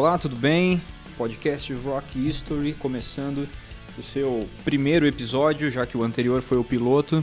Olá, 0.00 0.16
tudo 0.16 0.34
bem? 0.34 0.80
Podcast 1.18 1.70
Rock 1.74 2.18
History 2.18 2.72
começando 2.72 3.46
o 3.98 4.02
seu 4.02 4.48
primeiro 4.64 5.06
episódio, 5.06 5.70
já 5.70 5.84
que 5.84 5.94
o 5.94 6.02
anterior 6.02 6.40
foi 6.40 6.56
o 6.56 6.64
piloto. 6.64 7.22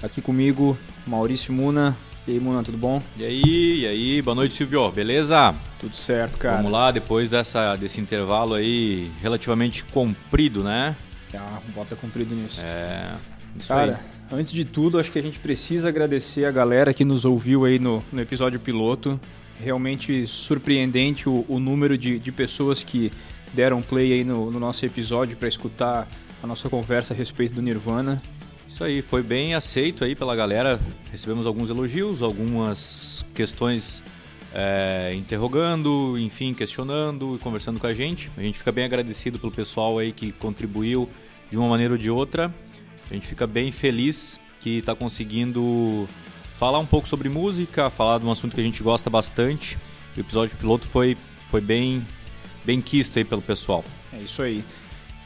Aqui 0.00 0.22
comigo, 0.22 0.78
Maurício 1.04 1.52
Muna. 1.52 1.96
E 2.24 2.30
aí, 2.30 2.38
Muna, 2.38 2.62
tudo 2.62 2.78
bom? 2.78 3.02
E 3.16 3.24
aí, 3.24 3.80
e 3.80 3.86
aí, 3.88 4.22
boa 4.22 4.36
noite, 4.36 4.54
Silvio. 4.54 4.88
Beleza? 4.92 5.52
Tudo 5.80 5.96
certo, 5.96 6.38
cara. 6.38 6.58
Vamos 6.58 6.70
lá, 6.70 6.92
depois 6.92 7.28
dessa, 7.28 7.74
desse 7.74 8.00
intervalo 8.00 8.54
aí 8.54 9.10
relativamente 9.20 9.84
comprido, 9.86 10.62
né? 10.62 10.94
Ah, 11.34 11.58
bota 11.74 11.96
comprido 11.96 12.36
nisso. 12.36 12.60
É. 12.60 13.16
Isso 13.58 13.66
cara, 13.66 13.98
aí. 14.30 14.38
antes 14.38 14.52
de 14.52 14.64
tudo, 14.64 15.00
acho 15.00 15.10
que 15.10 15.18
a 15.18 15.22
gente 15.22 15.40
precisa 15.40 15.88
agradecer 15.88 16.44
a 16.44 16.52
galera 16.52 16.94
que 16.94 17.04
nos 17.04 17.24
ouviu 17.24 17.64
aí 17.64 17.80
no, 17.80 18.00
no 18.12 18.20
episódio 18.22 18.60
piloto. 18.60 19.18
Realmente 19.62 20.26
surpreendente 20.26 21.28
o, 21.28 21.44
o 21.48 21.58
número 21.58 21.96
de, 21.96 22.18
de 22.18 22.32
pessoas 22.32 22.82
que 22.82 23.12
deram 23.52 23.80
play 23.82 24.12
aí 24.12 24.24
no, 24.24 24.50
no 24.50 24.60
nosso 24.60 24.84
episódio 24.84 25.36
para 25.36 25.48
escutar 25.48 26.08
a 26.42 26.46
nossa 26.46 26.68
conversa 26.68 27.14
a 27.14 27.16
respeito 27.16 27.54
do 27.54 27.62
Nirvana. 27.62 28.22
Isso 28.68 28.82
aí, 28.82 29.00
foi 29.00 29.22
bem 29.22 29.54
aceito 29.54 30.04
aí 30.04 30.14
pela 30.14 30.34
galera. 30.34 30.80
Recebemos 31.10 31.46
alguns 31.46 31.70
elogios, 31.70 32.20
algumas 32.20 33.24
questões 33.32 34.02
é, 34.52 35.12
interrogando, 35.14 36.18
enfim, 36.18 36.52
questionando 36.52 37.36
e 37.36 37.38
conversando 37.38 37.78
com 37.78 37.86
a 37.86 37.94
gente. 37.94 38.30
A 38.36 38.40
gente 38.40 38.58
fica 38.58 38.72
bem 38.72 38.84
agradecido 38.84 39.38
pelo 39.38 39.52
pessoal 39.52 39.98
aí 39.98 40.12
que 40.12 40.32
contribuiu 40.32 41.08
de 41.50 41.56
uma 41.56 41.68
maneira 41.68 41.94
ou 41.94 41.98
de 41.98 42.10
outra. 42.10 42.52
A 43.08 43.14
gente 43.14 43.26
fica 43.26 43.46
bem 43.46 43.70
feliz 43.70 44.40
que 44.60 44.78
está 44.78 44.94
conseguindo 44.94 46.08
falar 46.56 46.78
um 46.78 46.86
pouco 46.86 47.06
sobre 47.06 47.28
música, 47.28 47.90
falar 47.90 48.18
de 48.18 48.24
um 48.24 48.32
assunto 48.32 48.54
que 48.54 48.60
a 48.60 48.64
gente 48.64 48.82
gosta 48.82 49.10
bastante. 49.10 49.76
O 50.16 50.20
episódio 50.20 50.56
piloto 50.56 50.86
foi, 50.86 51.16
foi 51.48 51.60
bem, 51.60 52.04
bem 52.64 52.80
quisto 52.80 53.18
aí 53.18 53.24
pelo 53.24 53.42
pessoal. 53.42 53.84
É 54.10 54.18
isso 54.18 54.40
aí. 54.40 54.64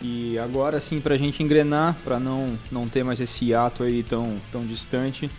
E 0.02 0.36
agora 0.38 0.80
sim, 0.80 1.00
para 1.00 1.14
a 1.14 1.18
gente 1.18 1.40
engrenar, 1.40 1.96
para 2.02 2.18
não, 2.18 2.58
não 2.70 2.88
ter 2.88 3.04
mais 3.04 3.20
esse 3.20 3.54
ato 3.54 3.84
aí 3.84 4.02
tão, 4.02 4.40
tão 4.50 4.66
distante, 4.66 5.30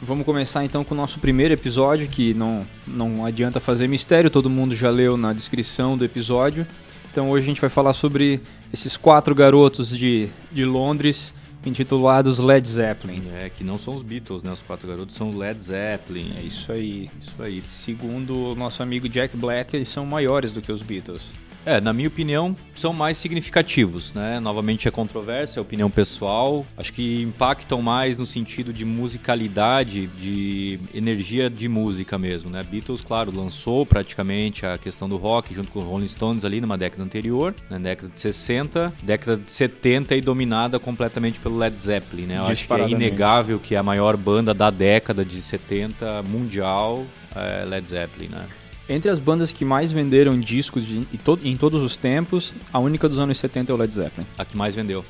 vamos 0.00 0.24
começar 0.24 0.64
então 0.64 0.82
com 0.82 0.94
o 0.94 0.96
nosso 0.96 1.18
primeiro 1.18 1.52
episódio, 1.52 2.08
que 2.08 2.32
não, 2.32 2.66
não 2.86 3.26
adianta 3.26 3.60
fazer 3.60 3.86
mistério, 3.86 4.30
todo 4.30 4.48
mundo 4.48 4.74
já 4.74 4.88
leu 4.88 5.18
na 5.18 5.34
descrição 5.34 5.98
do 5.98 6.04
episódio. 6.06 6.66
Então 7.12 7.28
hoje 7.30 7.44
a 7.44 7.48
gente 7.48 7.60
vai 7.60 7.68
falar 7.68 7.92
sobre 7.92 8.40
esses 8.72 8.96
quatro 8.96 9.34
garotos 9.34 9.90
de, 9.90 10.28
de 10.50 10.64
Londres 10.64 11.34
intitulados 11.64 12.38
Led 12.38 12.66
Zeppelin. 12.66 13.22
É, 13.34 13.50
que 13.50 13.64
não 13.64 13.78
são 13.78 13.94
os 13.94 14.02
Beatles, 14.02 14.42
né? 14.42 14.52
Os 14.52 14.62
quatro 14.62 14.88
garotos 14.88 15.14
são 15.14 15.36
Led 15.36 15.62
Zeppelin. 15.62 16.34
É 16.36 16.42
isso 16.42 16.70
aí. 16.72 17.10
Isso 17.20 17.42
aí. 17.42 17.60
Segundo 17.60 18.52
o 18.52 18.54
nosso 18.54 18.82
amigo 18.82 19.08
Jack 19.08 19.36
Black, 19.36 19.74
eles 19.76 19.88
são 19.88 20.06
maiores 20.06 20.52
do 20.52 20.62
que 20.62 20.72
os 20.72 20.82
Beatles. 20.82 21.22
É, 21.68 21.82
na 21.82 21.92
minha 21.92 22.08
opinião, 22.08 22.56
são 22.74 22.94
mais 22.94 23.18
significativos, 23.18 24.14
né? 24.14 24.40
Novamente 24.40 24.88
é 24.88 24.90
controvérsia, 24.90 25.60
é 25.60 25.60
opinião 25.60 25.90
pessoal. 25.90 26.64
Acho 26.78 26.90
que 26.94 27.20
impactam 27.20 27.82
mais 27.82 28.16
no 28.18 28.24
sentido 28.24 28.72
de 28.72 28.86
musicalidade, 28.86 30.06
de 30.06 30.80
energia 30.94 31.50
de 31.50 31.68
música 31.68 32.16
mesmo, 32.16 32.48
né? 32.48 32.62
Beatles, 32.62 33.02
claro, 33.02 33.30
lançou 33.30 33.84
praticamente 33.84 34.64
a 34.64 34.78
questão 34.78 35.10
do 35.10 35.18
rock 35.18 35.52
junto 35.52 35.70
com 35.70 35.80
os 35.80 35.84
Rolling 35.84 36.06
Stones 36.06 36.42
ali 36.42 36.58
numa 36.58 36.78
década 36.78 37.02
anterior, 37.02 37.54
na 37.68 37.78
década 37.78 38.10
de 38.10 38.18
60, 38.18 38.94
década 39.02 39.36
de 39.36 39.50
70 39.50 40.16
e 40.16 40.22
dominada 40.22 40.78
completamente 40.78 41.38
pelo 41.38 41.58
Led 41.58 41.78
Zeppelin, 41.78 42.24
né? 42.24 42.38
Eu 42.38 42.44
acho 42.44 42.66
que 42.66 42.72
é 42.72 42.88
inegável 42.88 43.58
que 43.58 43.76
a 43.76 43.82
maior 43.82 44.16
banda 44.16 44.54
da 44.54 44.70
década 44.70 45.22
de 45.22 45.42
70 45.42 46.22
mundial 46.22 47.04
é 47.36 47.66
Led 47.66 47.86
Zeppelin, 47.86 48.28
né? 48.28 48.46
Entre 48.88 49.10
as 49.10 49.18
bandas 49.18 49.52
que 49.52 49.64
mais 49.64 49.92
venderam 49.92 50.38
discos 50.40 50.86
de, 50.86 51.06
em, 51.44 51.56
todos 51.56 51.82
os 51.82 51.96
tempos, 51.96 52.54
a 52.72 52.78
única 52.78 53.06
dos 53.06 53.18
anos 53.18 53.38
70 53.38 53.70
é 53.70 53.74
o 53.74 53.76
Led 53.76 53.94
Zeppelin. 53.94 54.26
A 54.38 54.44
que 54.46 54.56
mais 54.56 54.74
vendeu. 54.74 55.04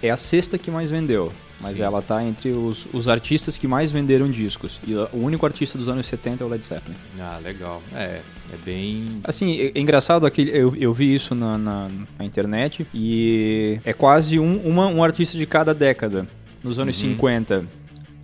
É 0.00 0.10
a 0.10 0.16
sexta 0.16 0.56
que 0.56 0.70
mais 0.70 0.90
vendeu, 0.90 1.32
mas 1.60 1.76
Sim. 1.76 1.82
ela 1.82 2.00
tá 2.00 2.22
entre 2.22 2.50
os, 2.50 2.86
os 2.92 3.08
artistas 3.08 3.58
que 3.58 3.66
mais 3.66 3.90
venderam 3.90 4.30
discos. 4.30 4.78
E 4.86 4.94
o 4.94 5.08
único 5.14 5.44
artista 5.46 5.76
dos 5.76 5.88
anos 5.88 6.06
70 6.06 6.44
é 6.44 6.46
o 6.46 6.50
Led 6.50 6.64
Zeppelin. 6.64 6.96
Ah, 7.18 7.40
legal. 7.42 7.82
É, 7.92 8.20
é 8.52 8.56
bem. 8.64 9.20
Assim, 9.24 9.58
é, 9.58 9.72
é 9.74 9.80
engraçado 9.80 10.26
aqui, 10.26 10.48
eu, 10.52 10.76
eu 10.76 10.92
vi 10.92 11.14
isso 11.14 11.34
na, 11.34 11.58
na, 11.58 11.88
na 12.18 12.24
internet 12.24 12.86
e 12.94 13.80
é 13.84 13.92
quase 13.92 14.38
um, 14.38 14.58
uma, 14.58 14.86
um 14.86 15.02
artista 15.02 15.36
de 15.36 15.46
cada 15.46 15.74
década. 15.74 16.28
Nos 16.62 16.78
anos 16.78 17.02
uhum. 17.02 17.10
50, 17.10 17.64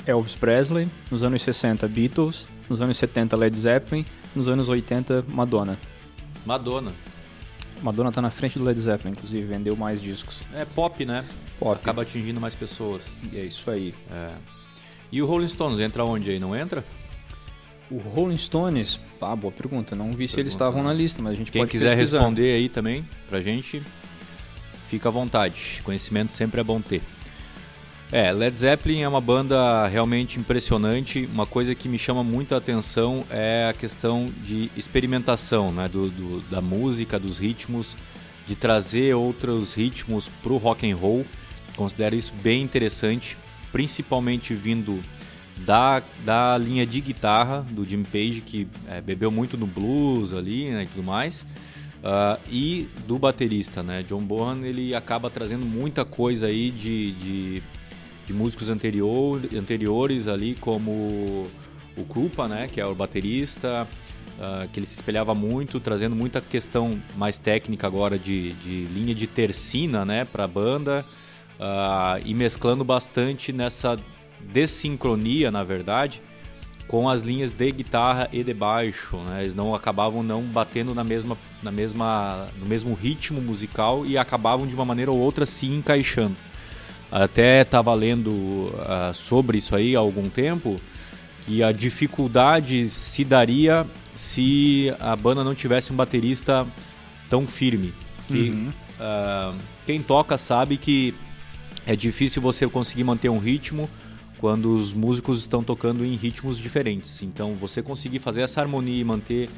Elvis 0.07 0.37
Presley. 0.37 0.89
Nos 1.11 1.25
anos 1.25 1.43
60, 1.43 1.89
Beatles. 1.89 2.47
Nos 2.69 2.81
anos 2.81 2.97
70, 2.99 3.37
Led 3.37 3.59
Zeppelin 3.59 4.05
nos 4.35 4.49
anos 4.49 4.69
80, 4.69 5.25
Madonna. 5.29 5.79
Madonna. 6.45 6.93
Madonna 7.83 8.13
tá 8.13 8.21
na 8.21 8.31
frente 8.31 8.59
do 8.59 8.65
Led 8.65 8.79
Zeppelin, 8.79 9.13
inclusive, 9.13 9.47
vendeu 9.47 9.75
mais 9.75 10.01
discos. 10.01 10.39
É 10.55 10.65
pop, 10.65 11.05
né? 11.05 11.25
Pop. 11.59 11.75
Acaba 11.75 12.03
atingindo 12.03 12.41
mais 12.41 12.55
pessoas. 12.55 13.15
E 13.33 13.39
é 13.39 13.45
isso 13.45 13.71
aí. 13.71 13.95
É. 14.11 14.31
E 15.11 15.21
o 15.23 15.27
Rolling 15.27 15.49
Stones 15.49 15.81
entra 15.81 16.05
onde 16.05 16.31
aí? 16.31 16.39
Não 16.39 16.55
entra? 16.55 16.85
O 17.91 17.99
Rolling 17.99 18.37
Stones, 18.39 19.01
ah, 19.21 19.35
boa 19.35 19.53
pergunta. 19.53 19.97
Não 19.97 20.07
vi 20.07 20.11
pergunta, 20.13 20.35
se 20.35 20.41
eles 20.41 20.53
estavam 20.53 20.83
na 20.83 20.93
lista, 20.93 21.21
mas 21.21 21.33
a 21.33 21.37
gente 21.37 21.51
Quem 21.51 21.63
pode 21.63 21.71
quiser 21.71 21.97
pesquisar. 21.97 22.19
responder 22.19 22.55
aí 22.55 22.69
também 22.69 23.05
pra 23.29 23.41
gente, 23.41 23.83
fica 24.85 25.09
à 25.09 25.13
vontade. 25.13 25.81
Conhecimento 25.83 26.33
sempre 26.33 26.61
é 26.61 26.65
bom 26.65 26.81
ter. 26.81 27.03
É, 28.13 28.33
Led 28.33 28.59
Zeppelin 28.59 29.03
é 29.03 29.09
uma 29.09 29.21
banda 29.21 29.87
realmente 29.87 30.41
impressionante. 30.41 31.29
Uma 31.33 31.47
coisa 31.47 31.77
que 31.77 31.89
me 31.89 31.97
chama 31.97 32.25
muito 32.25 32.55
a 32.57 32.59
atenção 32.59 33.25
é 33.31 33.69
a 33.71 33.73
questão 33.73 34.33
de 34.45 34.69
experimentação 34.77 35.71
né, 35.71 35.89
do, 35.89 36.11
do 36.11 36.41
da 36.51 36.61
música, 36.61 37.21
dos 37.21 37.39
ritmos, 37.39 37.97
de 38.49 38.57
trazer 38.57 39.15
outros 39.15 39.75
ritmos 39.75 40.29
para 40.43 40.53
o 40.53 40.57
rock 40.57 40.91
and 40.91 40.97
roll. 40.97 41.25
Considero 41.77 42.17
isso 42.17 42.33
bem 42.43 42.63
interessante, 42.63 43.39
principalmente 43.71 44.55
vindo 44.55 45.01
da, 45.59 46.03
da 46.25 46.59
linha 46.59 46.85
de 46.85 47.01
guitarra 47.01 47.65
do 47.71 47.89
Jim 47.89 48.03
Page, 48.03 48.41
que 48.41 48.67
é, 48.89 49.01
bebeu 49.01 49.31
muito 49.31 49.57
no 49.57 49.69
blues 49.69 50.33
ali 50.33 50.69
né, 50.69 50.83
e 50.83 50.87
tudo 50.89 51.05
mais. 51.05 51.47
Uh, 52.01 52.41
e 52.51 52.89
do 53.07 53.19
baterista, 53.19 53.83
né? 53.83 54.03
John 54.03 54.23
Bonham, 54.23 54.65
ele 54.65 54.95
acaba 54.95 55.29
trazendo 55.29 55.67
muita 55.67 56.03
coisa 56.03 56.47
aí 56.47 56.71
de, 56.71 57.13
de 57.13 57.63
de 58.31 58.33
músicos 58.33 58.71
anterior, 58.71 59.41
anteriores 59.53 60.29
ali, 60.29 60.55
como 60.55 61.49
o 61.97 62.05
Krupa, 62.09 62.47
né, 62.47 62.69
que 62.69 62.81
é 62.81 62.87
o 62.87 62.95
baterista, 62.95 63.89
uh, 64.39 64.69
que 64.69 64.79
ele 64.79 64.87
se 64.87 64.95
espelhava 64.95 65.35
muito, 65.35 65.81
trazendo 65.81 66.15
muita 66.15 66.41
questão 66.41 67.01
mais 67.17 67.37
técnica 67.37 67.89
agora 67.89 68.17
de, 68.17 68.53
de 68.53 68.85
linha 68.85 69.15
de 69.17 69.27
tercina 69.27 70.05
né, 70.05 70.25
para 70.25 70.45
a 70.45 70.47
banda, 70.47 71.05
uh, 71.59 72.23
e 72.25 72.33
mesclando 72.33 72.85
bastante 72.85 73.53
nessa 73.53 73.99
desincronia, 74.41 75.51
na 75.51 75.65
verdade, 75.65 76.23
com 76.87 77.09
as 77.09 77.23
linhas 77.23 77.53
de 77.53 77.73
guitarra 77.73 78.29
e 78.33 78.45
de 78.45 78.55
baixo, 78.55 79.17
né? 79.19 79.43
Eles 79.43 79.55
não 79.55 79.77
acabavam 79.77 80.25
não 80.25 80.43
batendo 80.43 80.93
na 80.93 81.05
mesma, 81.05 81.39
na 81.63 81.71
mesma, 81.71 82.49
no 82.59 82.67
mesmo 82.67 82.95
ritmo 82.95 83.41
musical 83.41 84.05
e 84.05 84.19
acabavam 84.19 84.67
de 84.67 84.75
uma 84.75 84.85
maneira 84.85 85.09
ou 85.13 85.19
outra 85.19 85.47
se 85.47 85.67
encaixando. 85.67 86.35
Até 87.11 87.63
estava 87.63 87.93
lendo 87.95 88.31
uh, 88.31 89.15
sobre 89.15 89.59
isso 89.59 89.75
aí 89.75 89.97
há 89.97 89.99
algum 89.99 90.29
tempo, 90.29 90.81
que 91.45 91.63
a 91.63 91.73
dificuldade 91.73 92.89
se 92.89 93.25
daria 93.25 93.87
se 94.15 94.95
a 95.01 95.17
banda 95.17 95.43
não 95.43 95.55
tivesse 95.55 95.93
um 95.93 95.97
baterista 95.97 96.67
tão 97.29 97.47
firme. 97.47 97.93
Que 98.29 98.51
uhum. 98.51 98.73
uh, 99.01 99.57
quem 99.87 100.03
toca 100.03 100.39
sabe 100.39 100.77
que 100.77 101.15
é 101.87 101.97
difícil 101.97 102.41
você 102.41 102.69
conseguir 102.69 103.03
manter 103.03 103.29
um 103.29 103.39
ritmo 103.39 103.89
quando 104.39 104.73
os 104.73 104.95
músicos 104.95 105.41
estão 105.41 105.63
tocando 105.63 106.05
em 106.05 106.15
ritmos 106.15 106.59
diferentes. 106.59 107.23
Então, 107.23 107.55
você 107.55 107.83
conseguir 107.83 108.21
fazer 108.21 108.43
essa 108.43 108.61
harmonia 108.61 109.01
e 109.01 109.05
manter 109.05 109.51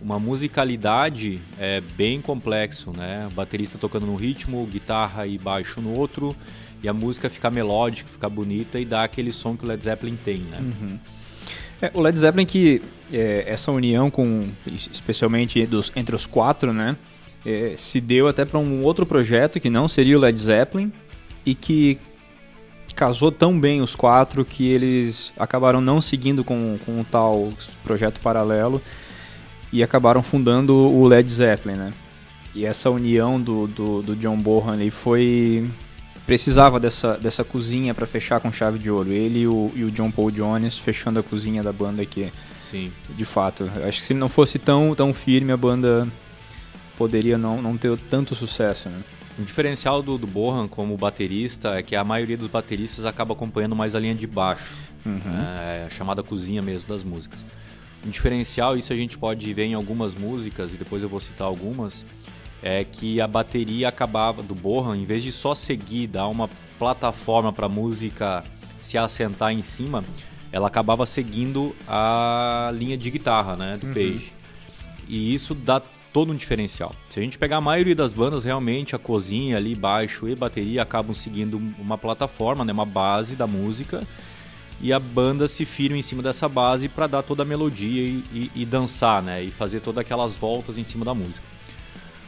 uma 0.00 0.18
musicalidade 0.18 1.40
é 1.58 1.80
bem 1.80 2.20
complexo, 2.20 2.92
né? 2.96 3.28
Baterista 3.34 3.78
tocando 3.78 4.06
num 4.06 4.16
ritmo, 4.16 4.66
guitarra 4.66 5.26
e 5.26 5.38
baixo 5.38 5.80
no 5.80 5.94
outro, 5.94 6.34
e 6.82 6.88
a 6.88 6.92
música 6.92 7.30
ficar 7.30 7.50
melódica, 7.50 8.08
ficar 8.08 8.28
bonita 8.28 8.78
e 8.78 8.84
dar 8.84 9.04
aquele 9.04 9.32
som 9.32 9.56
que 9.56 9.64
o 9.64 9.68
Led 9.68 9.82
Zeppelin 9.82 10.16
tem, 10.22 10.38
né? 10.38 10.58
Uhum. 10.60 10.98
É, 11.80 11.90
o 11.94 12.00
Led 12.00 12.18
Zeppelin 12.18 12.46
que 12.46 12.82
é, 13.12 13.44
essa 13.46 13.70
união 13.70 14.10
com, 14.10 14.48
especialmente 14.66 15.64
dos, 15.66 15.92
entre 15.94 16.14
os 16.14 16.26
quatro, 16.26 16.72
né, 16.72 16.96
é, 17.44 17.74
se 17.76 18.00
deu 18.00 18.26
até 18.28 18.44
para 18.44 18.58
um 18.58 18.82
outro 18.82 19.04
projeto 19.04 19.60
que 19.60 19.68
não 19.68 19.88
seria 19.88 20.16
o 20.16 20.20
Led 20.20 20.38
Zeppelin 20.40 20.92
e 21.44 21.54
que 21.54 21.98
casou 22.94 23.30
tão 23.32 23.58
bem 23.58 23.80
os 23.82 23.94
quatro 23.94 24.44
que 24.44 24.68
eles 24.68 25.32
acabaram 25.36 25.80
não 25.80 26.00
seguindo 26.00 26.44
com, 26.44 26.78
com 26.86 27.00
um 27.00 27.04
tal 27.04 27.52
projeto 27.82 28.20
paralelo 28.20 28.80
e 29.72 29.82
acabaram 29.82 30.22
fundando 30.22 30.74
o 30.74 31.06
Led 31.06 31.30
Zeppelin, 31.30 31.76
né? 31.76 31.92
E 32.54 32.64
essa 32.64 32.88
união 32.88 33.40
do, 33.40 33.66
do, 33.66 34.02
do 34.02 34.16
John 34.16 34.36
Bonham 34.36 34.70
ali 34.70 34.88
foi 34.88 35.68
precisava 36.26 36.80
dessa, 36.80 37.16
dessa 37.16 37.44
cozinha 37.44 37.94
para 37.94 38.06
fechar 38.06 38.40
com 38.40 38.50
chave 38.50 38.78
de 38.78 38.90
ouro. 38.90 39.12
Ele 39.12 39.40
e 39.40 39.46
o, 39.46 39.70
e 39.74 39.84
o, 39.84 39.90
John 39.90 40.10
Paul 40.10 40.30
Jones 40.30 40.78
fechando 40.78 41.20
a 41.20 41.22
cozinha 41.22 41.62
da 41.62 41.72
banda 41.72 42.02
aqui. 42.02 42.32
Sim. 42.56 42.92
De 43.10 43.24
fato. 43.24 43.70
Acho 43.86 44.00
que 44.00 44.06
se 44.06 44.14
não 44.14 44.28
fosse 44.28 44.58
tão, 44.58 44.94
tão 44.94 45.12
firme, 45.12 45.52
a 45.52 45.56
banda 45.56 46.06
poderia 46.96 47.36
não, 47.36 47.60
não 47.60 47.76
ter 47.76 47.96
tanto 48.10 48.34
sucesso, 48.34 48.88
né? 48.88 49.02
O 49.38 49.42
diferencial 49.42 50.00
do, 50.00 50.16
do 50.16 50.28
Bohan 50.28 50.68
como 50.68 50.96
baterista 50.96 51.76
é 51.76 51.82
que 51.82 51.96
a 51.96 52.04
maioria 52.04 52.36
dos 52.36 52.46
bateristas 52.46 53.04
acaba 53.04 53.34
acompanhando 53.34 53.74
mais 53.74 53.96
a 53.96 53.98
linha 53.98 54.14
de 54.14 54.28
baixo, 54.28 54.76
uhum. 55.04 55.20
é, 55.60 55.86
a 55.86 55.90
chamada 55.90 56.22
cozinha 56.22 56.62
mesmo 56.62 56.88
das 56.88 57.02
músicas. 57.02 57.44
Um 58.06 58.10
diferencial, 58.10 58.76
isso 58.76 58.92
a 58.92 58.96
gente 58.96 59.18
pode 59.18 59.52
ver 59.52 59.64
em 59.64 59.74
algumas 59.74 60.14
músicas, 60.14 60.72
e 60.72 60.76
depois 60.76 61.02
eu 61.02 61.08
vou 61.08 61.18
citar 61.18 61.48
algumas, 61.48 62.06
é 62.64 62.82
que 62.82 63.20
a 63.20 63.26
bateria 63.26 63.90
acabava 63.90 64.42
do 64.42 64.54
Bohan, 64.54 64.96
em 64.96 65.04
vez 65.04 65.22
de 65.22 65.30
só 65.30 65.54
seguir, 65.54 66.06
dar 66.06 66.26
uma 66.28 66.48
plataforma 66.78 67.52
para 67.52 67.66
a 67.66 67.68
música 67.68 68.42
se 68.80 68.96
assentar 68.96 69.52
em 69.52 69.60
cima, 69.60 70.02
ela 70.50 70.68
acabava 70.68 71.04
seguindo 71.04 71.76
a 71.86 72.72
linha 72.74 72.96
de 72.96 73.10
guitarra 73.10 73.54
né, 73.54 73.76
do 73.76 73.88
uhum. 73.88 73.92
Page. 73.92 74.32
E 75.06 75.34
isso 75.34 75.54
dá 75.54 75.78
todo 76.10 76.32
um 76.32 76.34
diferencial. 76.34 76.94
Se 77.10 77.20
a 77.20 77.22
gente 77.22 77.36
pegar 77.36 77.58
a 77.58 77.60
maioria 77.60 77.94
das 77.94 78.14
bandas, 78.14 78.44
realmente 78.44 78.96
a 78.96 78.98
cozinha 78.98 79.58
ali, 79.58 79.74
baixo 79.74 80.26
e 80.26 80.34
bateria 80.34 80.80
acabam 80.80 81.12
seguindo 81.12 81.60
uma 81.78 81.98
plataforma, 81.98 82.64
né, 82.64 82.72
uma 82.72 82.86
base 82.86 83.36
da 83.36 83.46
música, 83.46 84.06
e 84.80 84.90
a 84.90 84.98
banda 84.98 85.46
se 85.46 85.66
firma 85.66 85.98
em 85.98 86.02
cima 86.02 86.22
dessa 86.22 86.48
base 86.48 86.88
para 86.88 87.06
dar 87.06 87.22
toda 87.22 87.42
a 87.42 87.46
melodia 87.46 88.02
e, 88.02 88.24
e, 88.32 88.50
e, 88.54 88.64
dançar, 88.64 89.22
né, 89.22 89.42
e 89.42 89.50
fazer 89.50 89.80
todas 89.80 89.98
aquelas 89.98 90.34
voltas 90.34 90.78
em 90.78 90.84
cima 90.84 91.04
da 91.04 91.12
música. 91.12 91.53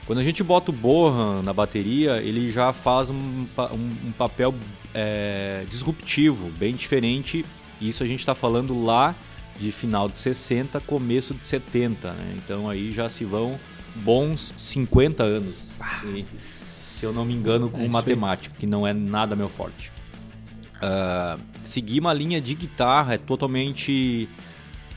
Quando 0.07 0.21
a 0.21 0.23
gente 0.23 0.43
bota 0.45 0.71
o 0.71 0.75
Bohan 0.75 1.43
na 1.43 1.53
bateria, 1.53 2.23
ele 2.23 2.49
já 2.49 2.73
faz 2.73 3.11
um, 3.11 3.15
um, 3.17 4.09
um 4.09 4.13
papel 4.17 4.55
é, 4.95 5.67
disruptivo, 5.69 6.49
bem 6.51 6.75
diferente. 6.75 7.45
Isso 7.81 8.05
a 8.05 8.07
gente 8.07 8.21
está 8.21 8.35
falando 8.35 8.85
lá 8.85 9.15
de 9.59 9.73
final 9.73 10.09
de 10.09 10.17
60, 10.17 10.81
começo 10.81 11.35
de 11.35 11.45
70, 11.45 12.13
né? 12.13 12.35
Então 12.37 12.71
aí 12.71 12.93
já 12.93 13.09
se 13.09 13.25
vão 13.25 13.59
bons 13.97 14.55
50 14.57 15.25
anos, 15.25 15.75
se, 16.01 16.27
se 16.81 17.05
eu 17.05 17.13
não 17.13 17.25
me 17.25 17.35
engano, 17.35 17.69
com 17.69 17.83
é 17.83 17.89
matemática, 17.89 18.55
que 18.59 18.67
não 18.67 18.87
é 18.87 18.93
nada 18.93 19.35
meu 19.35 19.49
forte. 19.49 19.91
Uh, 20.77 21.41
seguir 21.65 22.01
uma 22.01 22.13
linha 22.13 22.41
de 22.41 22.55
guitarra 22.55 23.15
é 23.15 23.19
totalmente 23.19 24.29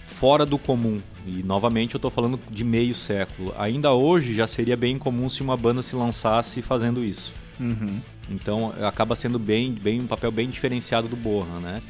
fora 0.06 0.46
do 0.46 0.58
comum. 0.58 1.02
E 1.30 1.44
novamente 1.44 1.96
eu 1.96 1.98
estou 1.98 2.10
falando 2.10 2.40
de 2.50 2.64
meio 2.64 2.96
século. 2.96 3.54
Ainda 3.58 3.94
hoje 3.94 4.34
já 4.34 4.48
seria 4.48 4.76
bem 4.76 4.98
comum 4.98 5.30
se 5.30 5.42
uma 5.42 5.56
banda 5.56 5.82
se 5.84 5.96
lançasse 5.96 6.62
fazendo 6.62 7.04
isso. 7.04 7.34
Uhum. 7.60 8.00
Então 8.30 8.74
acaba 8.82 9.16
sendo 9.16 9.38
bem, 9.38 9.72
bem 9.72 10.02
um 10.02 10.08
papel 10.08 10.32
bem 10.32 10.48
diferenciado 10.48 11.08
do 11.08 11.16
Borra, 11.16 11.60
né? 11.60 11.82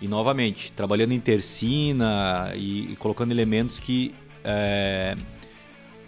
E 0.00 0.08
novamente 0.08 0.72
trabalhando 0.72 1.12
em 1.12 1.20
tercina 1.20 2.52
e, 2.54 2.92
e 2.92 2.96
colocando 2.96 3.30
elementos 3.30 3.78
que 3.78 4.14
é, 4.42 5.16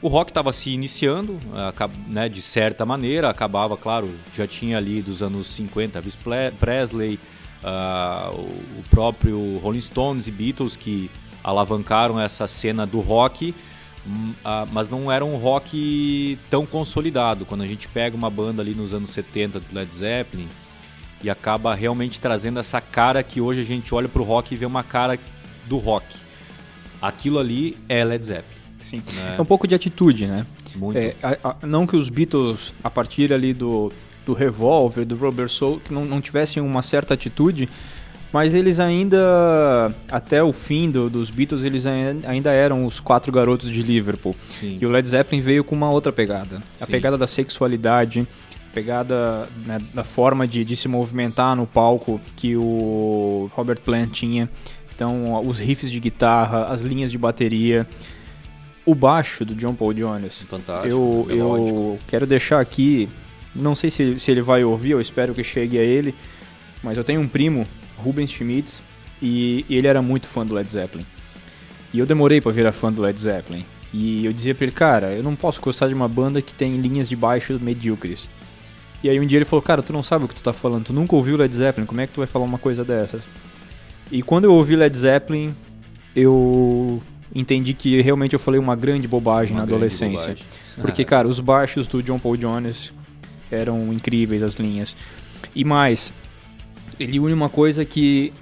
o 0.00 0.08
rock 0.08 0.31
estava 0.31 0.52
se 0.52 0.70
iniciando, 0.70 1.38
né, 2.08 2.29
de 2.29 2.43
certa 2.43 2.84
maneira, 2.84 3.31
acabava, 3.31 3.76
claro, 3.76 4.11
já 4.34 4.46
tinha 4.46 4.76
ali 4.76 5.00
dos 5.00 5.23
anos 5.23 5.46
50 5.46 5.99
Elvis 5.99 6.19
Presley, 6.58 7.20
uh, 7.62 8.37
o 8.79 8.82
próprio 8.90 9.58
Rolling 9.58 9.81
Stones 9.81 10.26
e 10.26 10.32
Beatles 10.32 10.76
que 10.76 11.08
alavancaram 11.43 12.21
essa 12.21 12.47
cena 12.47 12.87
do 12.87 13.00
rock, 13.00 13.55
uh, 14.06 14.67
mas 14.71 14.89
não 14.89 15.11
era 15.11 15.25
um 15.25 15.37
rock 15.37 16.39
tão 16.50 16.65
consolidado. 16.65 17.44
Quando 17.44 17.62
a 17.62 17.67
gente 17.67 17.89
pega 17.89 18.17
uma 18.17 18.31
banda 18.31 18.62
ali 18.62 18.75
nos 18.75 18.93
anos 18.94 19.11
70 19.11 19.61
do 19.61 19.67
Led 19.73 19.94
Zeppelin 19.94 20.49
e 21.23 21.31
acaba 21.31 21.75
realmente 21.75 22.21
trazendo 22.21 22.59
essa 22.59 22.81
cara 22.81 23.23
que 23.23 23.41
hoje 23.41 23.61
a 23.61 23.65
gente 23.65 23.94
olha 23.94 24.09
para 24.09 24.23
o 24.23 24.25
rock 24.25 24.55
e 24.55 24.56
vê 24.56 24.67
uma 24.67 24.83
cara 24.83 25.19
do 25.67 25.79
rock. 25.79 26.17
Aquilo 27.00 27.39
ali 27.39 27.77
é 27.89 28.05
Led 28.05 28.25
Zeppelin. 28.25 28.62
Sim. 28.79 29.03
Né? 29.15 29.37
É 29.39 29.41
um 29.41 29.44
pouco 29.44 29.67
de 29.67 29.75
atitude, 29.75 30.27
né? 30.27 30.44
Muito. 30.75 30.97
É, 30.99 31.15
a, 31.23 31.56
a, 31.62 31.67
não 31.67 31.87
que 31.87 31.97
os 31.97 32.09
Beatles, 32.09 32.73
a 32.83 32.91
partir 32.91 33.33
ali 33.33 33.55
do, 33.55 33.93
do 34.27 34.33
Revolver, 34.33 35.05
do 35.05 35.17
Rubber 35.17 35.49
Soul, 35.49 35.81
que 35.81 35.93
não, 35.93 36.05
não 36.05 36.21
tivessem 36.21 36.62
uma 36.62 36.83
certa 36.83 37.15
atitude, 37.15 37.69
mas 38.32 38.55
eles 38.55 38.81
ainda, 38.81 39.94
até 40.08 40.43
o 40.43 40.52
fim 40.52 40.90
do, 40.90 41.11
dos 41.11 41.31
Beatles, 41.31 41.64
eles 41.64 41.84
ainda 41.87 42.50
eram 42.50 42.87
os 42.87 42.99
quatro 42.99 43.31
garotos 43.31 43.70
de 43.70 43.82
Liverpool. 43.82 44.34
Sim. 44.46 44.79
E 44.81 44.87
o 44.87 44.90
Led 44.90 45.06
Zeppelin 45.06 45.43
veio 45.43 45.62
com 45.62 45.75
uma 45.75 45.90
outra 45.90 46.12
pegada. 46.12 46.61
Sim. 46.75 46.84
A 46.84 46.87
pegada 46.87 47.19
da 47.19 47.26
sexualidade, 47.26 48.26
a 48.70 48.75
pegada 48.75 49.49
né, 49.67 49.79
da 49.93 50.02
forma 50.02 50.49
de, 50.49 50.64
de 50.64 50.75
se 50.76 50.88
movimentar 50.88 51.55
no 51.55 51.67
palco 51.67 52.20
que 52.37 52.56
o 52.56 53.50
Robert 53.55 53.81
Plant 53.81 54.12
tinha. 54.12 54.49
Então, 54.94 55.46
os 55.46 55.58
riffs 55.58 55.90
de 55.90 56.00
guitarra, 56.00 56.67
as 56.67 56.81
linhas 56.81 57.11
de 57.11 57.19
bateria 57.19 57.87
o 58.84 58.94
baixo 58.94 59.44
do 59.44 59.55
John 59.55 59.75
Paul 59.75 59.93
Jones. 59.93 60.43
Fantástico. 60.43 60.88
Eu, 60.88 61.26
eu 61.31 61.99
quero 62.08 62.26
deixar 62.26 62.61
aqui, 62.61 63.08
não 63.55 63.75
sei 63.75 63.90
se, 63.90 64.19
se 64.19 64.31
ele 64.31 64.43
vai 64.43 64.64
ouvir, 64.64 64.90
eu 64.90 65.00
espero 65.00 65.34
que 65.34 65.44
chegue 65.44 65.79
a 65.79 65.82
ele, 65.82 66.14
mas 66.82 66.96
eu 66.96 67.05
tenho 67.05 67.20
um 67.20 67.29
primo, 67.29 67.67
Rubens 67.97 68.31
Schmitz, 68.31 68.83
e, 69.21 69.65
ele 69.71 69.87
era 69.87 70.03
muito 70.03 70.27
fã 70.27 70.44
do 70.44 70.55
Led 70.55 70.71
Zeppelin. 70.71 71.06
E 71.93 71.99
eu 71.99 72.06
demorei 72.06 72.41
para 72.41 72.53
virar 72.53 72.73
fã 72.73 72.93
do 72.93 73.03
Led 73.03 73.19
Zeppelin. 73.21 73.65
E 73.93 74.25
eu 74.25 74.33
dizia 74.33 74.55
pra 74.55 74.65
ele, 74.65 74.73
cara, 74.73 75.12
eu 75.12 75.23
não 75.23 75.37
posso 75.37 75.61
gostar 75.61 75.89
de 75.89 75.94
uma 75.94 76.09
banda 76.09 76.41
que 76.41 76.55
tem 76.55 76.77
linhas 76.77 77.09
de 77.09 77.15
baixo 77.15 77.59
medíocres. 77.61 78.29
E 79.03 79.11
aí 79.11 79.21
um 79.21 79.27
dia 79.27 79.39
ele 79.39 79.44
falou, 79.44 79.62
cara, 79.62 79.83
tu 79.83 79.93
não 79.93 80.03
sabe 80.03 80.25
o 80.25 80.29
que 80.29 80.35
tu 80.35 80.43
tá 80.43 80.53
falando, 80.53 80.87
tu 80.87 80.93
nunca 80.93 81.15
ouviu 81.15 81.37
Led 81.37 81.55
Zeppelin, 81.55 81.87
como 81.87 82.00
é 82.00 82.06
que 82.06 82.15
tu 82.15 82.19
vai 82.19 82.27
falar 82.27 82.44
uma 82.44 82.59
coisa 82.59 82.85
dessas? 82.85 83.23
E 84.11 84.23
quando 84.23 84.44
eu 84.44 84.53
ouvi 84.53 84.77
Led 84.77 84.97
Zeppelin, 84.97 85.55
eu 86.15 87.03
entendi 87.35 87.75
que 87.75 88.00
realmente 88.00 88.33
eu 88.33 88.39
falei 88.39 88.61
uma 88.61 88.77
grande 88.77 89.09
bobagem 89.09 89.55
uma 89.55 89.61
na 89.61 89.67
grande 89.67 89.77
adolescência. 89.77 90.29
Bobagem. 90.29 90.47
Porque, 90.81 91.05
cara, 91.05 91.29
os 91.29 91.41
baixos 91.41 91.87
do 91.87 92.03
John 92.03 92.19
Paul 92.19 92.37
Jones 92.37 92.93
eram 93.50 93.93
incríveis, 93.93 94.43
as 94.43 94.55
linhas. 94.55 94.97
E 95.55 95.65
mais, 95.65 96.12
ele 96.99 97.19
une 97.19 97.33
uma 97.33 97.49
coisa 97.49 97.85
que, 97.85 98.33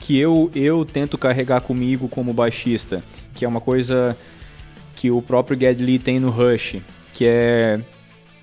que 0.00 0.18
eu, 0.18 0.50
eu 0.54 0.84
tento 0.84 1.16
carregar 1.18 1.60
comigo 1.60 2.08
como 2.08 2.32
baixista, 2.32 3.02
que 3.34 3.44
é 3.44 3.48
uma 3.48 3.60
coisa 3.60 4.16
que 4.94 5.10
o 5.10 5.20
próprio 5.20 5.58
Geddy 5.58 5.84
Lee 5.84 5.98
tem 5.98 6.18
no 6.18 6.30
Rush, 6.30 6.76
que 7.12 7.24
é 7.26 7.80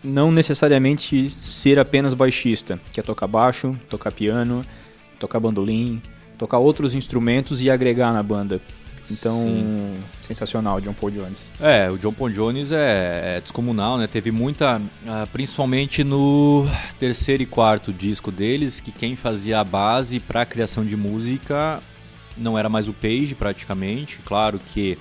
não 0.03 0.31
necessariamente 0.31 1.29
ser 1.41 1.79
apenas 1.79 2.13
baixista, 2.13 2.79
que 2.91 2.99
é 2.99 3.03
tocar 3.03 3.27
baixo, 3.27 3.75
tocar 3.89 4.11
piano, 4.11 4.65
tocar 5.17 5.39
bandolim, 5.39 6.01
tocar 6.37 6.57
outros 6.59 6.93
instrumentos 6.93 7.61
e 7.61 7.69
agregar 7.69 8.11
na 8.11 8.21
banda. 8.21 8.61
Então, 9.11 9.41
Sim. 9.41 9.95
sensacional, 10.25 10.79
John 10.79 10.93
Paul 10.93 11.11
Jones. 11.11 11.37
É, 11.59 11.89
o 11.89 11.97
John 11.97 12.13
Paul 12.13 12.29
Jones 12.29 12.71
é, 12.71 13.37
é 13.37 13.41
descomunal, 13.41 13.97
né? 13.97 14.07
Teve 14.07 14.31
muita, 14.31 14.77
uh, 14.77 15.27
principalmente 15.31 16.03
no 16.03 16.65
terceiro 16.99 17.43
e 17.43 17.45
quarto 17.45 17.91
disco 17.91 18.31
deles, 18.31 18.79
que 18.79 18.91
quem 18.91 19.15
fazia 19.15 19.59
a 19.59 19.63
base 19.63 20.19
para 20.19 20.41
a 20.41 20.45
criação 20.45 20.85
de 20.85 20.95
música 20.95 21.81
não 22.37 22.57
era 22.57 22.69
mais 22.69 22.87
o 22.87 22.93
Page, 22.93 23.35
praticamente. 23.35 24.19
Claro 24.25 24.59
que 24.73 24.97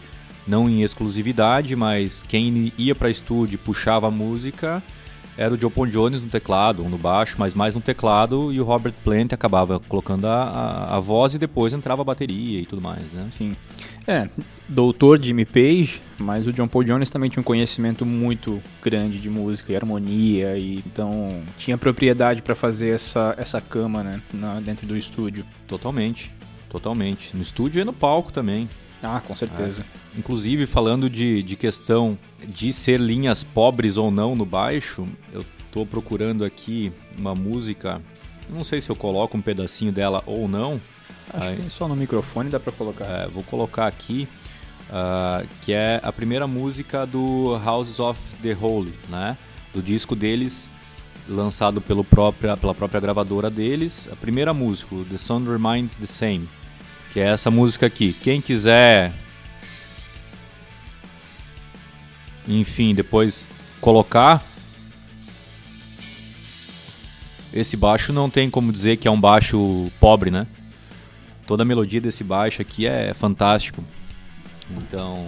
não 0.47 0.69
em 0.69 0.83
exclusividade, 0.83 1.77
mas 1.77 2.25
quem 2.29 2.73
ia 2.77 2.95
para 2.95 3.09
estúdio 3.09 3.59
puxava 3.59 4.09
a 4.09 4.11
música 4.11 4.83
era 5.37 5.55
o 5.55 5.57
John 5.57 5.71
Paul 5.71 5.87
Jones 5.87 6.21
no 6.21 6.29
teclado, 6.29 6.83
no 6.85 6.99
baixo, 6.99 7.37
mas 7.39 7.55
mais 7.55 7.75
no 7.75 7.81
teclado, 7.81 8.53
e 8.53 8.61
o 8.61 8.65
Robert 8.65 8.93
Plant 9.03 9.33
acabava 9.33 9.81
colocando 9.81 10.27
a, 10.27 10.43
a, 10.43 10.97
a 10.97 11.01
voz 11.01 11.35
e 11.35 11.39
depois 11.39 11.73
entrava 11.73 12.03
a 12.03 12.05
bateria 12.05 12.61
e 12.61 12.67
tudo 12.67 12.83
mais, 12.83 13.03
né? 13.13 13.27
Sim. 13.31 13.57
É, 14.07 14.29
doutor 14.69 15.23
Jimmy 15.23 15.45
Page, 15.45 16.01
mas 16.19 16.47
o 16.47 16.53
John 16.53 16.67
Paul 16.67 16.85
Jones 16.85 17.09
também 17.09 17.31
tinha 17.31 17.41
um 17.41 17.45
conhecimento 17.45 18.05
muito 18.05 18.61
grande 18.83 19.19
de 19.19 19.31
música 19.31 19.73
e 19.73 19.77
harmonia, 19.77 20.59
e 20.59 20.79
então 20.79 21.43
tinha 21.59 21.79
propriedade 21.79 22.43
para 22.43 22.55
fazer 22.55 22.91
essa, 22.91 23.35
essa 23.39 23.61
cama, 23.61 24.03
né, 24.03 24.21
na, 24.33 24.61
dentro 24.61 24.87
do 24.87 24.97
estúdio. 24.97 25.45
Totalmente, 25.69 26.33
totalmente. 26.69 27.37
No 27.37 27.43
estúdio 27.43 27.81
e 27.81 27.85
no 27.85 27.93
palco 27.93 28.33
também. 28.33 28.69
Ah, 29.03 29.21
com 29.21 29.35
certeza. 29.35 29.83
É. 29.83 30.19
Inclusive, 30.19 30.67
falando 30.67 31.11
de, 31.11 31.43
de 31.43 31.57
questão 31.57 32.19
de 32.47 32.73
ser 32.73 33.01
linhas 33.01 33.43
pobres 33.43 33.97
ou 33.97 34.11
não 34.11 34.37
no 34.37 34.47
baixo, 34.47 35.07
eu 35.33 35.45
tô 35.73 35.85
procurando 35.85 36.45
aqui 36.45 36.93
uma 37.19 37.35
música. 37.35 38.01
Não 38.49 38.63
sei 38.63 38.81
se 38.81 38.91
eu 38.91 38.97
coloco 38.97 39.37
um 39.37 39.43
pedacinho 39.43 39.91
dela 39.91 40.23
ou 40.27 40.47
não. 40.47 40.81
Acho 41.33 41.47
Aí, 41.47 41.57
que 41.57 41.71
só 41.71 41.89
no 41.89 41.97
microfone 41.97 42.51
dá 42.51 42.61
para 42.61 42.73
colocar. 42.73 43.05
É, 43.05 43.29
vou 43.29 43.43
colocar 43.43 43.87
aqui, 43.87 44.29
uh, 44.89 45.47
que 45.63 45.73
é 45.73 46.01
a 46.03 46.13
primeira 46.13 46.47
música 46.47 47.07
do 47.07 47.61
Houses 47.65 47.99
of 48.01 48.19
the 48.43 48.57
Holy, 48.59 48.95
né? 49.09 49.37
Do 49.73 49.83
disco 49.83 50.15
deles, 50.15 50.69
lançado 51.29 51.81
pelo 51.81 52.05
própria, 52.05 52.57
pela 52.57 52.75
própria 52.75 53.01
gravadora 53.01 53.51
deles. 53.51 54.09
A 54.13 54.17
primeira 54.17 54.53
música, 54.53 54.97
The 55.09 55.17
Sound 55.17 55.49
Reminds 55.49 55.97
the 55.97 56.07
Same 56.07 56.49
que 57.13 57.21
é 57.21 57.25
essa 57.25 57.51
música 57.51 57.87
aqui. 57.87 58.13
Quem 58.13 58.41
quiser, 58.41 59.13
enfim, 62.49 62.95
depois 62.95 63.51
colocar. 63.81 64.43
Esse 67.53 67.77
baixo 67.77 68.15
não 68.15 68.31
tem 68.31 68.49
como 68.49 68.73
dizer 68.73 68.97
que 68.97 69.07
é 69.07 69.11
um 69.11 69.21
baixo 69.21 69.91
pobre, 70.01 70.31
né? 70.31 70.47
Toda 71.47 71.63
a 71.63 71.67
melodia 71.67 72.01
desse 72.01 72.23
baixo 72.25 72.63
aqui 72.63 72.87
é 72.87 73.13
fantástico. 73.15 73.83
Então, 74.71 75.27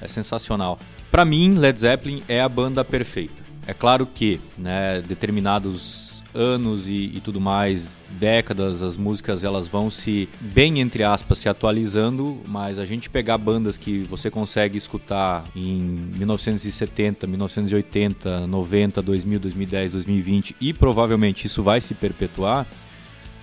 é 0.00 0.08
sensacional. 0.08 0.78
Para 1.10 1.24
mim, 1.24 1.54
Led 1.54 1.78
Zeppelin 1.78 2.22
é 2.28 2.40
a 2.40 2.48
banda 2.48 2.84
perfeita. 2.84 3.46
É 3.66 3.74
claro 3.74 4.06
que, 4.06 4.40
né, 4.56 5.02
determinados 5.06 6.22
anos 6.32 6.86
e, 6.86 7.10
e, 7.14 7.20
tudo 7.20 7.40
mais, 7.40 7.98
décadas, 8.10 8.82
as 8.82 8.96
músicas 8.96 9.42
elas 9.42 9.66
vão 9.66 9.90
se, 9.90 10.28
bem 10.40 10.78
entre 10.78 11.02
aspas, 11.02 11.38
se 11.38 11.48
atualizando, 11.48 12.40
mas 12.46 12.78
a 12.78 12.84
gente 12.84 13.10
pegar 13.10 13.38
bandas 13.38 13.76
que 13.76 14.04
você 14.04 14.30
consegue 14.30 14.78
escutar 14.78 15.44
em 15.56 15.80
1970, 16.16 17.26
1980, 17.26 18.46
90, 18.46 19.02
2000, 19.02 19.40
2010, 19.40 19.92
2020 19.92 20.56
e 20.60 20.72
provavelmente 20.72 21.46
isso 21.46 21.62
vai 21.62 21.80
se 21.80 21.94
perpetuar, 21.94 22.66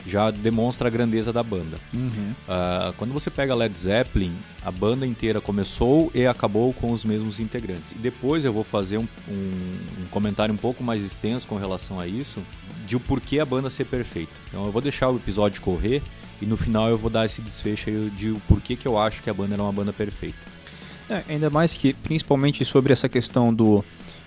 já 0.06 0.30
demonstra 0.32 0.88
a 0.88 0.92
grandeza 0.92 1.32
da 1.32 1.42
banda. 1.42 1.80
Uhum. 1.94 2.34
Uh, 2.48 2.94
quando 2.98 3.14
você 3.14 3.30
pega 3.30 3.56
Led 3.56 3.78
Zeppelin, 3.78 4.36
a 4.64 4.72
banda 4.72 5.06
inteira 5.06 5.40
começou 5.40 6.12
e 6.14 6.26
acabou 6.26 6.74
com 6.74 6.92
os 6.92 7.06
mesmos 7.06 7.40
integrantes. 7.40 7.92
E 7.92 7.96
depois 7.96 8.44
eu 8.44 8.52
vou 8.52 8.64
fazer 8.64 8.98
um, 8.98 9.08
um, 9.28 9.34
um, 9.34 10.06
comentário 10.12 10.54
um 10.54 10.58
pouco 10.58 10.84
mais 10.84 11.04
extenso 11.04 11.48
com 11.48 11.56
relação 11.56 12.00
a 12.00 12.08
isso, 12.08 12.42
de 12.86 12.96
o 12.96 13.00
porquê 13.00 13.40
a 13.40 13.46
banda 13.46 13.70
ser 13.70 13.86
perfeita. 13.86 14.34
Então 14.50 14.66
eu 14.66 14.72
vou 14.72 14.82
deixar 14.82 15.10
o 15.10 15.16
episódio 15.16 15.62
correr 15.62 16.02
e 16.42 16.46
no 16.46 16.58
final 16.58 16.90
eu 16.90 16.98
vou 16.98 17.10
dar 17.10 17.26
esse 17.26 17.42
desfecho 17.42 17.90
aí 17.90 18.10
de 18.10 18.32
o 18.32 18.42
porquê 18.48 18.76
que 18.76 18.88
eu 18.88 18.98
acho 18.98 19.24
que 19.24 19.30
a 19.30 19.34
banda 19.34 19.56
era 19.56 19.64
uma 19.64 19.72
banda 19.72 19.94
perfeita. 19.94 20.54
É, 21.10 21.24
ainda 21.30 21.50
mais 21.50 21.74
que, 21.74 21.94
principalmente 21.94 22.64
sobre 22.66 22.92
essa 22.92 23.08
questão 23.08 23.54
do 23.54 23.84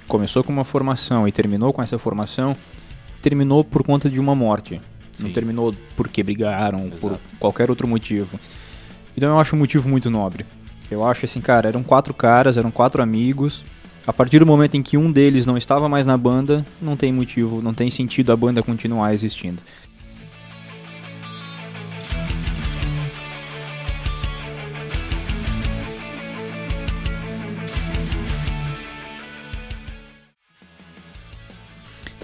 começou 0.06 0.45
com 0.45 0.52
uma 0.52 0.64
formação 0.64 1.26
e 1.26 1.33
terminou 1.33 1.73
com 1.73 1.83
essa 1.83 1.99
formação, 1.99 2.54
terminou 3.21 3.64
por 3.64 3.83
conta 3.83 4.09
de 4.09 4.21
uma 4.21 4.35
morte. 4.35 4.80
Sim. 5.16 5.25
Não 5.25 5.32
terminou 5.32 5.75
porque 5.96 6.23
brigaram, 6.23 6.87
Exato. 6.87 7.00
por 7.00 7.18
qualquer 7.38 7.70
outro 7.70 7.88
motivo. 7.88 8.38
Então 9.16 9.30
eu 9.30 9.40
acho 9.40 9.56
um 9.56 9.58
motivo 9.58 9.88
muito 9.88 10.11
nobre. 10.11 10.44
Eu 10.90 11.04
acho 11.04 11.25
assim, 11.25 11.40
cara, 11.40 11.68
eram 11.68 11.82
quatro 11.82 12.12
caras, 12.12 12.56
eram 12.56 12.70
quatro 12.70 13.02
amigos. 13.02 13.64
A 14.06 14.12
partir 14.12 14.38
do 14.38 14.46
momento 14.46 14.76
em 14.76 14.82
que 14.82 14.96
um 14.96 15.11
deles 15.11 15.46
não 15.46 15.56
estava 15.56 15.88
mais 15.88 16.06
na 16.06 16.16
banda, 16.16 16.64
não 16.80 16.96
tem 16.96 17.12
motivo, 17.12 17.61
não 17.61 17.75
tem 17.75 17.90
sentido 17.90 18.30
a 18.30 18.37
banda 18.37 18.62
continuar 18.62 19.12
existindo. 19.12 19.61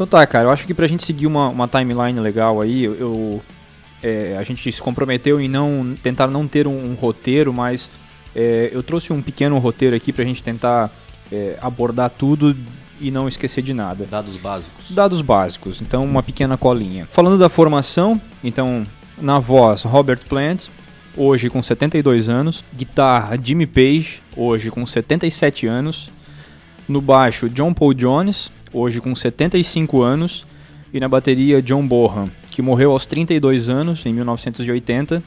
Então 0.02 0.18
tá, 0.18 0.26
cara, 0.26 0.46
eu 0.46 0.50
acho 0.50 0.66
que 0.66 0.74
pra 0.74 0.88
gente 0.88 1.04
seguir 1.04 1.28
uma, 1.28 1.48
uma 1.48 1.68
timeline 1.68 2.18
legal 2.18 2.60
aí, 2.60 2.82
eu, 2.82 2.94
eu 2.94 3.42
é, 4.02 4.36
a 4.36 4.42
gente 4.42 4.72
se 4.72 4.82
comprometeu 4.82 5.40
em 5.40 5.48
não 5.48 5.96
tentar 6.02 6.26
não 6.26 6.48
ter 6.48 6.66
um, 6.66 6.90
um 6.90 6.94
roteiro, 6.94 7.52
mas 7.52 7.88
é, 8.34 8.68
eu 8.72 8.82
trouxe 8.82 9.12
um 9.12 9.22
pequeno 9.22 9.56
roteiro 9.58 9.94
aqui 9.94 10.12
pra 10.12 10.24
gente 10.24 10.42
tentar 10.42 10.90
é, 11.30 11.56
abordar 11.62 12.10
tudo 12.10 12.56
e 13.00 13.12
não 13.12 13.28
esquecer 13.28 13.62
de 13.62 13.72
nada. 13.72 14.04
Dados 14.04 14.36
básicos. 14.36 14.90
Dados 14.90 15.22
básicos, 15.22 15.80
então 15.80 16.04
uma 16.04 16.20
pequena 16.20 16.56
colinha. 16.56 17.06
Falando 17.08 17.38
da 17.38 17.48
formação, 17.48 18.20
então 18.42 18.84
na 19.16 19.38
voz 19.38 19.84
Robert 19.84 20.26
Plant, 20.28 20.64
hoje 21.16 21.48
com 21.48 21.62
72 21.62 22.28
anos, 22.28 22.64
guitarra 22.76 23.38
Jimmy 23.40 23.68
Page, 23.68 24.20
hoje 24.36 24.68
com 24.68 24.84
77 24.84 25.68
anos, 25.68 26.10
no 26.88 27.00
baixo 27.00 27.48
John 27.48 27.72
Paul 27.72 27.94
Jones, 27.94 28.50
hoje 28.72 29.00
com 29.00 29.14
75 29.14 30.02
anos, 30.02 30.44
e 30.92 31.00
na 31.00 31.08
bateria 31.08 31.62
John 31.62 31.86
Bonham, 31.86 32.30
que 32.50 32.60
morreu 32.60 32.92
aos 32.92 33.06
32 33.06 33.68
anos, 33.68 34.04
em 34.04 34.12
1980, 34.12 35.22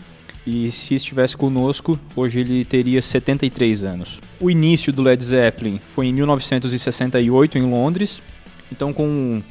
e 0.46 0.70
se 0.72 0.94
estivesse 0.94 1.36
conosco, 1.36 2.00
hoje 2.16 2.42
ele 2.42 2.64
teria 2.64 3.02
73 3.02 3.84
anos. 3.84 4.22
O 4.40 4.52
início 4.52 4.94
do 4.94 5.02
Led 5.02 5.24
Zeppelin 5.24 5.82
foi 5.90 6.08
em 6.08 6.14
1968 6.14 7.58
em 7.58 7.64
Londres, 7.64 8.22
então 8.72 8.94
com 8.94 9.42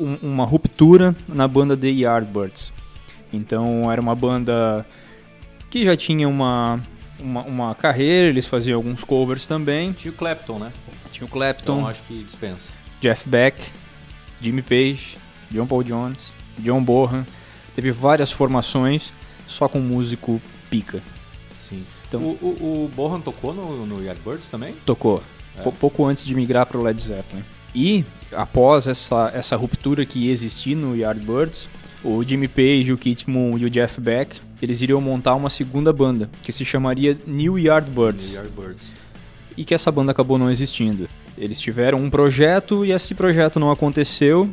um, 0.00 0.14
uma 0.20 0.44
ruptura 0.44 1.14
na 1.28 1.46
banda 1.46 1.76
The 1.76 1.88
Yardbirds. 1.88 2.72
Então 3.32 3.90
era 3.90 4.00
uma 4.00 4.14
banda 4.14 4.84
que 5.70 5.84
já 5.84 5.96
tinha 5.96 6.28
uma, 6.28 6.80
uma, 7.20 7.42
uma 7.42 7.74
carreira, 7.74 8.28
eles 8.28 8.46
faziam 8.46 8.76
alguns 8.76 9.04
covers 9.04 9.46
também. 9.46 9.92
Tinha 9.92 10.12
o 10.12 10.16
Clapton, 10.16 10.58
né? 10.58 10.72
Tinha 11.12 11.26
o 11.26 11.30
Clapton. 11.30 11.74
Então 11.74 11.88
acho 11.88 12.02
que 12.02 12.22
dispensa. 12.24 12.77
Jeff 13.00 13.28
Beck, 13.28 13.56
Jimmy 14.40 14.62
Page, 14.62 15.18
John 15.50 15.66
Paul 15.66 15.84
Jones, 15.84 16.34
John 16.58 16.82
Bonham. 16.82 17.26
Teve 17.74 17.90
várias 17.90 18.32
formações 18.32 19.12
só 19.46 19.68
com 19.68 19.78
músico 19.78 20.40
pica. 20.68 21.00
Sim. 21.60 21.84
Então, 22.08 22.22
o, 22.22 22.32
o, 22.40 22.84
o 22.84 22.90
Bonham 22.94 23.20
tocou 23.20 23.54
no, 23.54 23.86
no 23.86 24.02
Yardbirds 24.02 24.48
também? 24.48 24.74
Tocou. 24.84 25.22
É. 25.56 25.62
Pouco 25.62 26.04
antes 26.04 26.24
de 26.24 26.34
migrar 26.34 26.66
para 26.66 26.78
o 26.78 26.82
Led 26.82 27.00
Zeppelin. 27.00 27.44
E, 27.74 28.04
após 28.32 28.86
essa, 28.86 29.30
essa 29.34 29.56
ruptura 29.56 30.06
que 30.06 30.26
ia 30.26 30.32
existir 30.32 30.74
no 30.74 30.96
Yardbirds, 30.96 31.68
o 32.02 32.22
Jimmy 32.24 32.48
Page, 32.48 32.92
o 32.92 32.98
Kit 32.98 33.28
Moon 33.28 33.58
e 33.58 33.64
o 33.64 33.70
Jeff 33.70 34.00
Beck, 34.00 34.36
eles 34.60 34.80
iriam 34.82 35.00
montar 35.00 35.34
uma 35.34 35.50
segunda 35.50 35.92
banda, 35.92 36.30
que 36.42 36.52
se 36.52 36.64
chamaria 36.64 37.16
New 37.26 37.58
Yardbirds. 37.58 38.32
New 38.32 38.36
Yardbirds. 38.36 38.92
E 39.58 39.64
que 39.64 39.74
essa 39.74 39.90
banda 39.90 40.12
acabou 40.12 40.38
não 40.38 40.48
existindo. 40.48 41.08
Eles 41.36 41.60
tiveram 41.60 41.98
um 41.98 42.08
projeto 42.08 42.84
e 42.84 42.92
esse 42.92 43.12
projeto 43.12 43.58
não 43.58 43.72
aconteceu. 43.72 44.48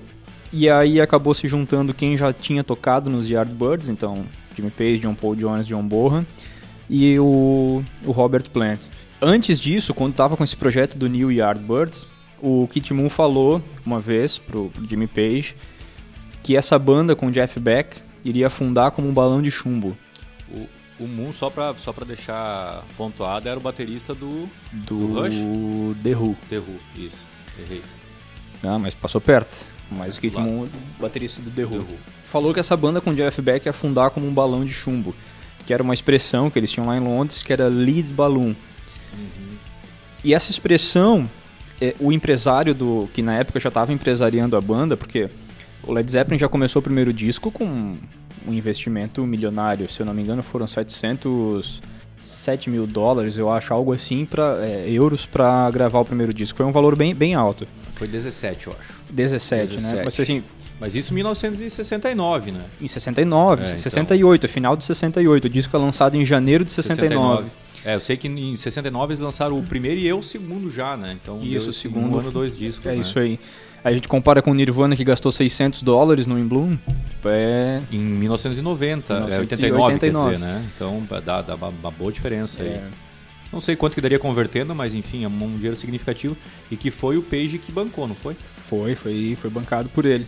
E 0.51 0.67
aí 0.67 0.99
acabou 0.99 1.35
se 1.35 1.47
juntando 1.47 1.93
quem 1.93 2.17
já 2.17 2.33
tinha 2.33 2.63
tocado 2.63 3.07
nos 3.07 3.29
Yardbirds, 3.29 3.87
então 3.87 4.25
Jimmy 4.55 4.71
Page, 4.71 4.97
John 4.97 5.13
Paul 5.13 5.35
Jones, 5.35 5.67
John 5.67 5.83
Bonham 5.83 6.25
e 6.89 7.19
o, 7.19 7.83
o 8.03 8.11
Robert 8.11 8.49
Plant. 8.49 8.79
Antes 9.21 9.59
disso, 9.59 9.93
quando 9.93 10.13
estava 10.13 10.35
com 10.35 10.43
esse 10.43 10.55
projeto 10.55 10.97
do 10.97 11.07
New 11.07 11.31
Yardbirds, 11.31 12.07
o 12.41 12.67
Kit 12.67 12.91
Moon 12.91 13.09
falou 13.09 13.61
uma 13.85 13.99
vez 13.99 14.39
pro 14.39 14.71
Jimmy 14.89 15.05
Page 15.07 15.55
que 16.41 16.57
essa 16.57 16.79
banda 16.79 17.15
com 17.15 17.29
Jeff 17.29 17.59
Beck 17.59 17.97
iria 18.23 18.47
afundar 18.47 18.89
como 18.89 19.07
um 19.07 19.13
balão 19.13 19.39
de 19.39 19.51
chumbo. 19.51 19.95
O, 20.51 20.67
o 20.99 21.07
Moon, 21.07 21.31
só 21.31 21.49
pra, 21.49 21.73
só 21.75 21.91
pra 21.91 22.05
deixar 22.05 22.83
pontuado, 22.97 23.49
era 23.49 23.57
o 23.57 23.61
baterista 23.61 24.13
do, 24.13 24.49
do, 24.71 24.99
do 24.99 25.13
Rush? 25.19 25.35
The 26.03 26.15
Who. 26.15 26.37
The 26.49 26.57
Who, 26.57 26.79
isso. 26.95 27.25
Errei. 27.59 27.81
Ah, 28.63 28.79
mas 28.79 28.93
passou 28.93 29.19
perto. 29.19 29.55
Mas 29.91 30.17
o 30.17 30.21
Kate 30.21 30.37
Moon, 30.37 30.67
baterista 30.99 31.41
do 31.41 31.51
The 31.51 31.63
Who. 31.63 31.69
The 31.69 31.77
Who. 31.77 31.97
Falou 32.25 32.53
que 32.53 32.59
essa 32.59 32.75
banda 32.75 33.01
com 33.01 33.13
Jeff 33.13 33.41
Beck 33.41 33.65
ia 33.65 33.69
afundar 33.69 34.09
como 34.09 34.27
um 34.27 34.33
balão 34.33 34.65
de 34.65 34.73
chumbo. 34.73 35.13
Que 35.65 35.73
era 35.73 35.83
uma 35.83 35.93
expressão 35.93 36.49
que 36.49 36.59
eles 36.59 36.71
tinham 36.71 36.87
lá 36.87 36.97
em 36.97 36.99
Londres, 36.99 37.43
que 37.43 37.51
era 37.51 37.67
lead 37.67 38.11
balloon. 38.13 38.53
Uhum. 39.13 39.57
E 40.23 40.33
essa 40.33 40.51
expressão, 40.51 41.29
é, 41.79 41.93
o 41.99 42.11
empresário 42.11 42.73
do 42.73 43.09
que 43.13 43.21
na 43.21 43.35
época 43.35 43.59
já 43.59 43.69
estava 43.69 43.93
empresariando 43.93 44.55
a 44.55 44.61
banda, 44.61 44.95
porque 44.97 45.29
o 45.83 45.91
Led 45.91 46.09
Zeppelin 46.09 46.39
já 46.39 46.47
começou 46.47 46.79
o 46.79 46.83
primeiro 46.83 47.13
disco 47.13 47.51
com 47.51 47.97
um 48.47 48.53
investimento 48.53 49.25
milionário, 49.25 49.89
se 49.89 50.01
eu 50.01 50.05
não 50.05 50.13
me 50.13 50.21
engano, 50.21 50.41
foram 50.43 50.67
700 50.67 51.81
7 52.25 52.69
mil 52.69 52.87
dólares, 52.87 53.37
eu 53.37 53.51
acho, 53.51 53.73
algo 53.73 53.93
assim, 53.93 54.25
para 54.25 54.57
é, 54.65 54.89
euros 54.89 55.25
para 55.25 55.69
gravar 55.69 55.99
o 55.99 56.05
primeiro 56.05 56.33
disco. 56.33 56.57
Foi 56.57 56.65
um 56.65 56.71
valor 56.71 56.95
bem, 56.95 57.13
bem 57.13 57.35
alto. 57.35 57.67
Foi 57.93 58.07
17, 58.07 58.67
eu 58.67 58.75
acho. 58.79 58.93
17, 59.09 59.75
17. 59.75 59.95
né? 59.95 60.03
Mas, 60.03 60.19
assim, 60.19 60.43
Mas 60.79 60.95
isso 60.95 61.13
em 61.13 61.15
1969, 61.15 62.51
né? 62.51 62.65
Em 62.81 62.87
69, 62.87 63.63
é, 63.63 63.67
68, 63.77 64.39
então... 64.39 64.53
final 64.53 64.75
de 64.75 64.83
68. 64.83 65.45
O 65.45 65.49
disco 65.49 65.75
é 65.75 65.79
lançado 65.79 66.15
em 66.15 66.25
janeiro 66.25 66.65
de 66.65 66.71
69. 66.71 67.43
69. 67.43 67.65
É, 67.85 67.93
eu 67.93 67.99
sei 67.99 68.17
que 68.17 68.27
em 68.27 68.55
69 68.55 69.11
eles 69.11 69.21
lançaram 69.21 69.59
o 69.59 69.63
primeiro 69.63 69.99
e 69.99 70.07
eu 70.07 70.17
o 70.17 70.23
segundo 70.23 70.71
já, 70.71 70.97
né? 70.97 71.15
Então, 71.21 71.39
isso, 71.43 71.69
o 71.69 71.71
segundo 71.71 72.17
ano, 72.17 72.31
dois 72.31 72.57
discos, 72.57 72.87
É 72.87 72.95
né? 72.95 73.01
isso 73.01 73.19
aí. 73.19 73.39
A 73.85 73.91
gente 73.91 74.07
compara 74.07 74.41
com 74.41 74.49
o 74.49 74.53
Nirvana 74.55 74.95
que 74.95 75.03
gastou 75.03 75.31
600 75.31 75.83
dólares 75.83 76.25
no 76.25 76.39
In 76.39 76.47
Bloom. 76.47 76.75
É... 77.23 77.81
Em 77.91 77.99
1990, 77.99 79.13
1989, 79.13 79.31
é 79.31 79.39
89, 79.39 79.99
quer 79.99 80.11
dizer, 80.11 80.39
né? 80.39 80.65
Então 80.75 81.07
dá, 81.23 81.43
dá 81.43 81.53
uma, 81.53 81.67
uma 81.67 81.91
boa 81.91 82.11
diferença 82.11 82.63
é. 82.63 82.65
aí. 82.65 82.81
Não 83.53 83.61
sei 83.61 83.75
quanto 83.75 83.93
que 83.93 84.01
daria 84.01 84.17
convertendo, 84.17 84.73
mas 84.73 84.95
enfim, 84.95 85.23
é 85.23 85.27
um 85.27 85.53
dinheiro 85.53 85.75
significativo. 85.75 86.35
E 86.71 86.75
que 86.75 86.89
foi 86.89 87.15
o 87.15 87.21
Page 87.21 87.59
que 87.59 87.71
bancou, 87.71 88.07
não 88.07 88.15
foi? 88.15 88.35
Foi, 88.67 88.95
foi, 88.95 89.37
foi 89.39 89.51
bancado 89.51 89.87
por 89.89 90.03
ele. 90.03 90.25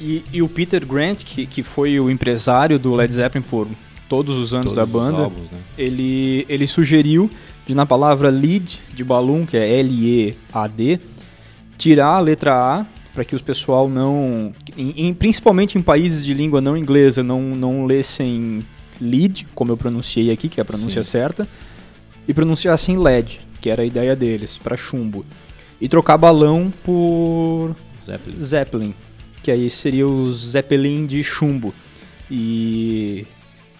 E, 0.00 0.24
e 0.32 0.42
o 0.42 0.48
Peter 0.48 0.84
Grant, 0.84 1.22
que, 1.22 1.46
que 1.46 1.62
foi 1.62 2.00
o 2.00 2.10
empresário 2.10 2.76
do 2.76 2.92
Led 2.92 3.14
Zeppelin 3.14 3.44
por 3.48 3.68
todos 4.08 4.36
os 4.36 4.52
anos 4.52 4.72
todos 4.72 4.78
da 4.78 4.84
banda, 4.84 5.22
álbuns, 5.22 5.48
né? 5.48 5.58
ele, 5.78 6.44
ele 6.48 6.66
sugeriu 6.66 7.30
na 7.68 7.86
palavra 7.86 8.30
lead 8.30 8.80
de 8.92 9.04
balloon, 9.04 9.46
que 9.46 9.56
é 9.56 9.78
L-E-A-D, 9.78 11.00
tirar 11.76 12.16
a 12.16 12.20
letra 12.20 12.54
A 12.54 12.86
para 13.14 13.24
que 13.24 13.34
os 13.34 13.40
pessoal 13.40 13.88
não, 13.88 14.52
em, 14.76 15.06
em, 15.06 15.14
principalmente 15.14 15.78
em 15.78 15.82
países 15.82 16.22
de 16.22 16.34
língua 16.34 16.60
não 16.60 16.76
inglesa, 16.76 17.22
não, 17.22 17.40
não 17.40 17.86
lessem 17.86 18.62
lead, 19.00 19.46
como 19.54 19.72
eu 19.72 19.76
pronunciei 19.76 20.30
aqui, 20.30 20.50
que 20.50 20.60
é 20.60 20.62
a 20.62 20.64
pronúncia 20.64 21.02
Sim. 21.02 21.10
certa, 21.10 21.48
e 22.28 22.34
pronunciassem 22.34 22.98
LED, 22.98 23.40
que 23.60 23.70
era 23.70 23.82
a 23.82 23.86
ideia 23.86 24.14
deles, 24.14 24.58
para 24.58 24.76
chumbo. 24.76 25.24
E 25.80 25.88
trocar 25.88 26.18
balão 26.18 26.72
por 26.84 27.74
Zeppelin. 27.98 28.40
Zeppelin, 28.40 28.94
que 29.42 29.50
aí 29.50 29.70
seria 29.70 30.06
o 30.06 30.32
Zeppelin 30.32 31.06
de 31.06 31.22
chumbo. 31.24 31.74
E 32.30 33.26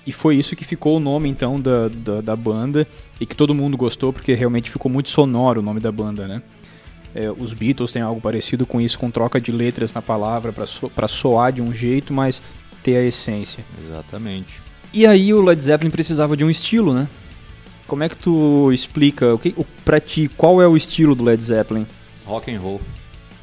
E 0.07 0.12
foi 0.12 0.37
isso 0.37 0.55
que 0.55 0.65
ficou 0.65 0.97
o 0.97 1.00
nome, 1.00 1.29
então, 1.29 1.61
da, 1.61 1.88
da, 1.88 2.21
da, 2.21 2.37
banda 2.37 2.87
e 3.21 3.26
que 3.26 3.37
todo 3.37 3.55
mundo 3.55 3.76
gostou, 3.76 4.12
porque 4.12 4.33
realmente 4.35 4.71
ficou 4.71 4.91
muito 4.91 5.11
sonoro 5.11 5.61
o 5.61 5.65
nome 5.65 5.81
da 5.81 5.91
banda, 5.91 6.29
né? 6.29 6.43
É, 7.19 7.31
os 7.31 7.55
Beatles 7.55 7.93
têm 7.93 8.03
algo 8.03 8.21
parecido 8.21 8.67
com 8.67 8.79
isso, 8.79 8.99
com 8.99 9.11
troca 9.11 9.41
de 9.41 9.51
letras 9.51 9.95
na 9.95 10.03
palavra 10.03 10.53
para 10.53 10.67
so, 10.67 10.93
soar 11.09 11.51
de 11.51 11.63
um 11.63 11.73
jeito, 11.73 12.13
mas 12.13 12.43
ter 12.83 12.99
a 12.99 13.03
essência. 13.03 13.65
Exatamente. 13.83 14.61
E 14.93 15.07
aí 15.07 15.33
o 15.33 15.41
Led 15.41 15.59
Zeppelin 15.63 15.91
precisava 15.91 16.37
de 16.37 16.45
um 16.45 16.51
estilo, 16.51 16.93
né? 16.93 17.09
Como 17.87 18.03
é 18.03 18.09
que 18.11 18.19
tu 18.19 18.71
explica, 18.71 19.33
o 19.33 19.39
que, 19.39 19.55
o, 19.57 19.65
pra 19.83 19.99
ti, 19.99 20.29
qual 20.37 20.61
é 20.61 20.69
o 20.69 20.77
estilo 20.77 21.15
do 21.15 21.25
Led 21.25 21.43
Zeppelin? 21.43 21.87
Rock 22.27 22.55
and 22.55 22.61
roll. 22.61 22.83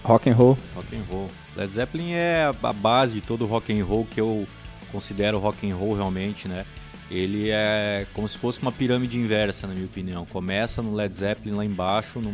Rock 0.03 0.29
and 0.29 0.35
roll? 0.35 0.57
Rock 0.75 0.95
and 0.95 1.03
roll. 1.09 1.27
Led 1.55 1.73
Zeppelin 1.73 2.11
é 2.11 2.53
a 2.61 2.73
base 2.73 3.15
de 3.15 3.21
todo 3.21 3.43
o 3.43 3.47
rock 3.47 3.73
and 3.73 3.83
roll 3.83 4.05
que 4.05 4.21
eu 4.21 4.47
considero 4.91 5.39
rock 5.39 5.67
and 5.67 5.75
roll 5.75 5.95
realmente, 5.95 6.47
né? 6.47 6.63
Ele 7.09 7.49
é 7.49 8.05
como 8.13 8.27
se 8.27 8.37
fosse 8.37 8.61
uma 8.61 8.71
pirâmide 8.71 9.17
inversa, 9.17 9.65
na 9.65 9.73
minha 9.73 9.85
opinião. 9.87 10.25
Começa 10.27 10.79
no 10.83 10.93
Led 10.93 11.15
Zeppelin 11.15 11.55
lá 11.55 11.65
embaixo, 11.65 12.19
no, 12.19 12.31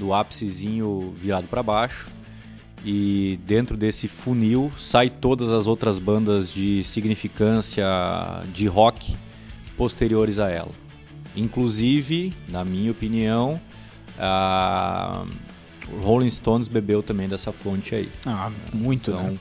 do 0.00 0.14
ápicezinho 0.14 1.14
virado 1.16 1.46
para 1.46 1.62
baixo, 1.62 2.10
e 2.82 3.38
dentro 3.46 3.76
desse 3.76 4.08
funil 4.08 4.72
sai 4.74 5.10
todas 5.10 5.52
as 5.52 5.66
outras 5.66 5.98
bandas 5.98 6.50
de 6.50 6.82
significância 6.82 7.84
de 8.54 8.66
rock 8.66 9.14
posteriores 9.76 10.38
a 10.38 10.48
ela. 10.48 10.72
Inclusive, 11.36 12.32
na 12.48 12.64
minha 12.64 12.90
opinião, 12.90 13.60
a 14.18 15.24
Rolling 16.02 16.30
Stones 16.30 16.68
bebeu 16.68 17.02
também 17.02 17.28
dessa 17.28 17.52
fonte 17.52 17.94
aí. 17.94 18.08
Ah, 18.24 18.50
muito, 18.72 19.10
então, 19.10 19.32
né? 19.32 19.38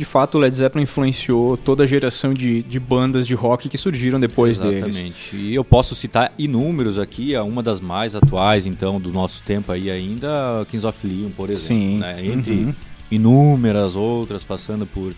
De 0.00 0.06
fato, 0.06 0.38
o 0.38 0.40
Led 0.40 0.56
Zeppelin 0.56 0.84
influenciou 0.84 1.58
toda 1.58 1.82
a 1.82 1.86
geração 1.86 2.32
de, 2.32 2.62
de 2.62 2.80
bandas 2.80 3.26
de 3.26 3.34
rock 3.34 3.68
que 3.68 3.76
surgiram 3.76 4.18
depois 4.18 4.54
exatamente. 4.54 4.80
deles. 4.80 4.96
Exatamente. 4.96 5.36
E 5.36 5.54
eu 5.54 5.62
posso 5.62 5.94
citar 5.94 6.32
inúmeros 6.38 6.98
aqui, 6.98 7.36
uma 7.36 7.62
das 7.62 7.82
mais 7.82 8.16
atuais, 8.16 8.64
então, 8.64 8.98
do 8.98 9.12
nosso 9.12 9.42
tempo 9.42 9.70
aí 9.70 9.90
ainda, 9.90 10.66
Kings 10.70 10.86
of 10.86 11.06
Leon, 11.06 11.28
por 11.28 11.50
exemplo. 11.50 11.82
Sim. 11.82 11.98
Né? 11.98 12.24
Entre 12.24 12.52
uhum. 12.54 12.74
inúmeras 13.10 13.94
outras, 13.94 14.42
passando 14.42 14.86
por, 14.86 15.12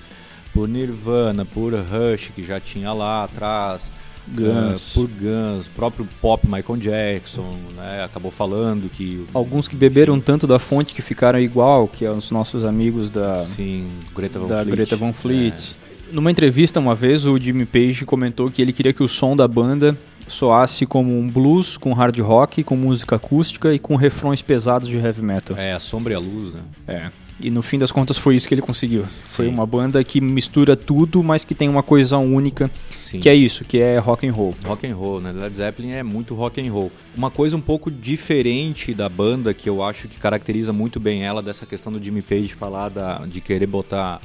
por 0.52 0.66
Nirvana, 0.68 1.44
por 1.44 1.72
Rush, 1.74 2.32
que 2.34 2.42
já 2.42 2.58
tinha 2.58 2.92
lá 2.92 3.22
atrás, 3.22 3.92
Guns. 4.28 4.90
Uh, 4.90 5.00
por 5.00 5.08
Guns, 5.08 5.68
próprio 5.68 6.08
pop 6.20 6.46
Michael 6.46 6.78
Jackson, 6.78 7.56
né? 7.76 8.04
Acabou 8.04 8.30
falando 8.30 8.90
que. 8.90 9.26
Alguns 9.34 9.68
que 9.68 9.76
beberam 9.76 10.14
enfim, 10.16 10.24
tanto 10.24 10.46
da 10.46 10.58
fonte 10.58 10.92
que 10.92 11.02
ficaram 11.02 11.38
igual, 11.38 11.88
que 11.88 12.04
é 12.04 12.10
os 12.10 12.30
nossos 12.30 12.64
amigos 12.64 13.10
da. 13.10 13.38
Sim, 13.38 13.90
Greta 14.14 14.38
Van 14.38 14.46
da 14.46 14.62
Fleet. 14.62 14.76
Greta 14.76 14.96
Van 14.96 15.12
Fleet. 15.12 15.76
É. 15.78 16.14
Numa 16.14 16.30
entrevista 16.30 16.78
uma 16.78 16.94
vez, 16.94 17.24
o 17.24 17.38
Jimmy 17.38 17.64
Page 17.64 18.04
comentou 18.04 18.50
que 18.50 18.60
ele 18.60 18.72
queria 18.72 18.92
que 18.92 19.02
o 19.02 19.08
som 19.08 19.34
da 19.34 19.48
banda 19.48 19.96
soasse 20.28 20.86
como 20.86 21.18
um 21.18 21.26
blues 21.26 21.76
com 21.76 21.92
hard 21.92 22.18
rock, 22.20 22.62
com 22.62 22.76
música 22.76 23.16
acústica 23.16 23.72
e 23.72 23.78
com 23.78 23.96
refrões 23.96 24.42
pesados 24.42 24.88
de 24.88 24.96
heavy 24.96 25.22
metal. 25.22 25.56
É, 25.56 25.72
a 25.72 25.80
sombra 25.80 26.12
e 26.12 26.16
a 26.16 26.18
luz, 26.18 26.52
né? 26.52 26.60
É. 26.86 27.10
E 27.42 27.50
no 27.50 27.60
fim 27.60 27.78
das 27.78 27.90
contas 27.90 28.16
foi 28.16 28.36
isso 28.36 28.46
que 28.46 28.54
ele 28.54 28.62
conseguiu. 28.62 29.02
Sim. 29.24 29.36
Foi 29.36 29.48
uma 29.48 29.66
banda 29.66 30.02
que 30.04 30.20
mistura 30.20 30.76
tudo, 30.76 31.22
mas 31.22 31.44
que 31.44 31.54
tem 31.54 31.68
uma 31.68 31.82
coisa 31.82 32.16
única, 32.18 32.70
Sim. 32.94 33.18
que 33.18 33.28
é 33.28 33.34
isso, 33.34 33.64
que 33.64 33.78
é 33.78 33.98
rock 33.98 34.26
and 34.26 34.32
roll. 34.32 34.54
Rock 34.64 34.86
and 34.86 34.94
roll, 34.94 35.20
né? 35.20 35.32
Led 35.32 35.56
Zeppelin 35.56 35.90
é 35.90 36.02
muito 36.02 36.34
rock 36.34 36.60
and 36.60 36.72
roll. 36.72 36.92
Uma 37.16 37.30
coisa 37.30 37.56
um 37.56 37.60
pouco 37.60 37.90
diferente 37.90 38.94
da 38.94 39.08
banda 39.08 39.52
que 39.52 39.68
eu 39.68 39.82
acho 39.82 40.06
que 40.06 40.18
caracteriza 40.18 40.72
muito 40.72 41.00
bem 41.00 41.24
ela 41.24 41.42
dessa 41.42 41.66
questão 41.66 41.92
do 41.92 42.02
Jimmy 42.02 42.22
Page 42.22 42.54
falar 42.54 42.88
da, 42.90 43.26
de 43.26 43.40
querer 43.40 43.66
botar 43.66 44.20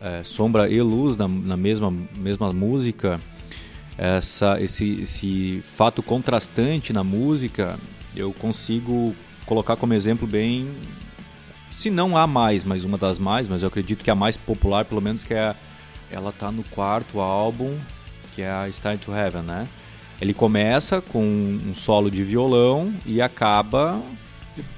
é, 0.00 0.22
sombra 0.22 0.68
e 0.70 0.80
luz 0.80 1.16
na, 1.16 1.26
na 1.26 1.56
mesma, 1.56 1.92
mesma 2.16 2.52
música. 2.52 3.20
Essa, 3.98 4.58
esse, 4.62 5.02
esse 5.02 5.60
fato 5.62 6.02
contrastante 6.02 6.92
na 6.92 7.04
música, 7.04 7.78
eu 8.16 8.32
consigo 8.32 9.14
colocar 9.44 9.76
como 9.76 9.92
exemplo 9.92 10.26
bem 10.26 10.68
se 11.70 11.90
não 11.90 12.16
há 12.16 12.26
mais, 12.26 12.64
mas 12.64 12.84
uma 12.84 12.98
das 12.98 13.18
mais, 13.18 13.48
mas 13.48 13.62
eu 13.62 13.68
acredito 13.68 14.04
que 14.04 14.10
a 14.10 14.14
mais 14.14 14.36
popular, 14.36 14.84
pelo 14.84 15.00
menos, 15.00 15.24
que 15.24 15.34
é 15.34 15.54
ela 16.10 16.32
tá 16.32 16.50
no 16.50 16.64
quarto 16.64 17.20
álbum, 17.20 17.78
que 18.32 18.42
é 18.42 18.50
a 18.50 18.70
Star 18.72 18.98
to 18.98 19.14
Heaven, 19.14 19.42
né? 19.42 19.68
Ele 20.20 20.34
começa 20.34 21.00
com 21.00 21.22
um 21.22 21.74
solo 21.74 22.10
de 22.10 22.22
violão 22.22 22.92
e 23.06 23.22
acaba 23.22 24.02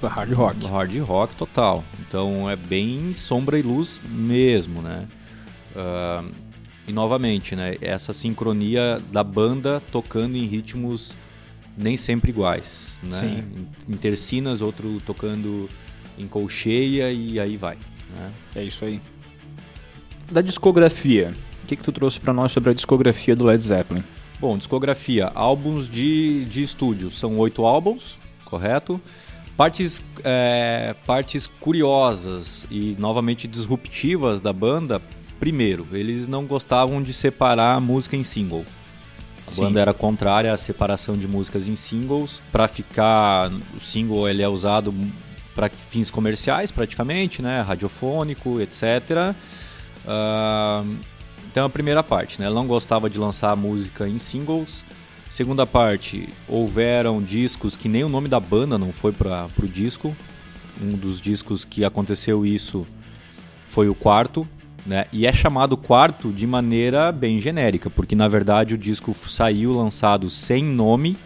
hard 0.02 0.32
rock. 0.32 0.66
Hard 0.66 0.96
rock 0.98 1.34
total. 1.34 1.84
Então 2.00 2.48
é 2.48 2.54
bem 2.54 3.12
sombra 3.12 3.58
e 3.58 3.62
luz 3.62 4.00
mesmo, 4.04 4.82
né? 4.82 5.08
Uh, 5.74 6.30
e 6.86 6.92
novamente, 6.92 7.56
né? 7.56 7.76
Essa 7.80 8.12
sincronia 8.12 9.00
da 9.10 9.24
banda 9.24 9.82
tocando 9.90 10.36
em 10.36 10.46
ritmos 10.46 11.16
nem 11.76 11.96
sempre 11.96 12.30
iguais, 12.30 13.00
né? 13.02 13.18
Sim. 13.18 13.66
Em 13.88 13.96
tercinas, 13.96 14.60
outro 14.60 15.00
tocando 15.06 15.68
em 16.22 16.28
colcheia 16.28 17.10
e 17.10 17.38
aí 17.38 17.56
vai. 17.56 17.76
Né? 18.16 18.30
É 18.56 18.62
isso 18.62 18.84
aí. 18.84 19.00
Da 20.30 20.40
discografia, 20.40 21.34
o 21.62 21.66
que, 21.66 21.76
que 21.76 21.82
tu 21.82 21.92
trouxe 21.92 22.18
para 22.18 22.32
nós 22.32 22.52
sobre 22.52 22.70
a 22.70 22.72
discografia 22.72 23.36
do 23.36 23.44
Led 23.44 23.62
Zeppelin? 23.62 24.02
Bom, 24.40 24.56
discografia, 24.56 25.30
álbuns 25.34 25.88
de, 25.88 26.44
de 26.46 26.62
estúdio, 26.62 27.10
são 27.10 27.38
oito 27.38 27.64
álbuns, 27.64 28.18
correto? 28.44 29.00
Partes, 29.56 30.02
é, 30.24 30.96
partes 31.06 31.46
curiosas 31.46 32.66
e 32.70 32.96
novamente 32.98 33.46
disruptivas 33.46 34.40
da 34.40 34.52
banda. 34.52 35.00
Primeiro, 35.38 35.86
eles 35.92 36.26
não 36.26 36.46
gostavam 36.46 37.02
de 37.02 37.12
separar 37.12 37.76
a 37.76 37.80
música 37.80 38.16
em 38.16 38.22
single. 38.24 38.64
A 39.46 39.50
Sim. 39.50 39.62
banda 39.62 39.80
era 39.80 39.92
contrária 39.92 40.52
à 40.52 40.56
separação 40.56 41.16
de 41.16 41.28
músicas 41.28 41.68
em 41.68 41.76
singles. 41.76 42.42
Para 42.50 42.66
ficar, 42.66 43.50
o 43.76 43.80
single 43.80 44.28
ele 44.28 44.42
é 44.42 44.48
usado 44.48 44.94
para 45.54 45.68
fins 45.68 46.10
comerciais 46.10 46.70
praticamente, 46.70 47.42
né, 47.42 47.60
radiofônico, 47.60 48.60
etc. 48.60 49.34
Uh, 50.04 50.96
então 51.50 51.66
a 51.66 51.70
primeira 51.70 52.02
parte, 52.02 52.40
né, 52.40 52.46
ela 52.46 52.54
não 52.54 52.66
gostava 52.66 53.10
de 53.10 53.18
lançar 53.18 53.54
música 53.56 54.08
em 54.08 54.18
singles. 54.18 54.84
Segunda 55.30 55.66
parte, 55.66 56.28
houveram 56.46 57.22
discos 57.22 57.74
que 57.76 57.88
nem 57.88 58.04
o 58.04 58.08
nome 58.08 58.28
da 58.28 58.38
banda 58.38 58.76
não 58.76 58.92
foi 58.92 59.12
para 59.12 59.48
o 59.62 59.66
disco. 59.66 60.14
Um 60.80 60.92
dos 60.92 61.20
discos 61.20 61.64
que 61.64 61.84
aconteceu 61.84 62.44
isso 62.44 62.86
foi 63.66 63.88
o 63.88 63.94
quarto, 63.94 64.46
né? 64.84 65.06
E 65.12 65.26
é 65.26 65.32
chamado 65.32 65.76
quarto 65.76 66.30
de 66.30 66.46
maneira 66.46 67.10
bem 67.10 67.40
genérica, 67.40 67.88
porque 67.88 68.14
na 68.14 68.28
verdade 68.28 68.74
o 68.74 68.78
disco 68.78 69.14
saiu 69.14 69.72
lançado 69.72 70.28
sem 70.28 70.62
nome 70.62 71.16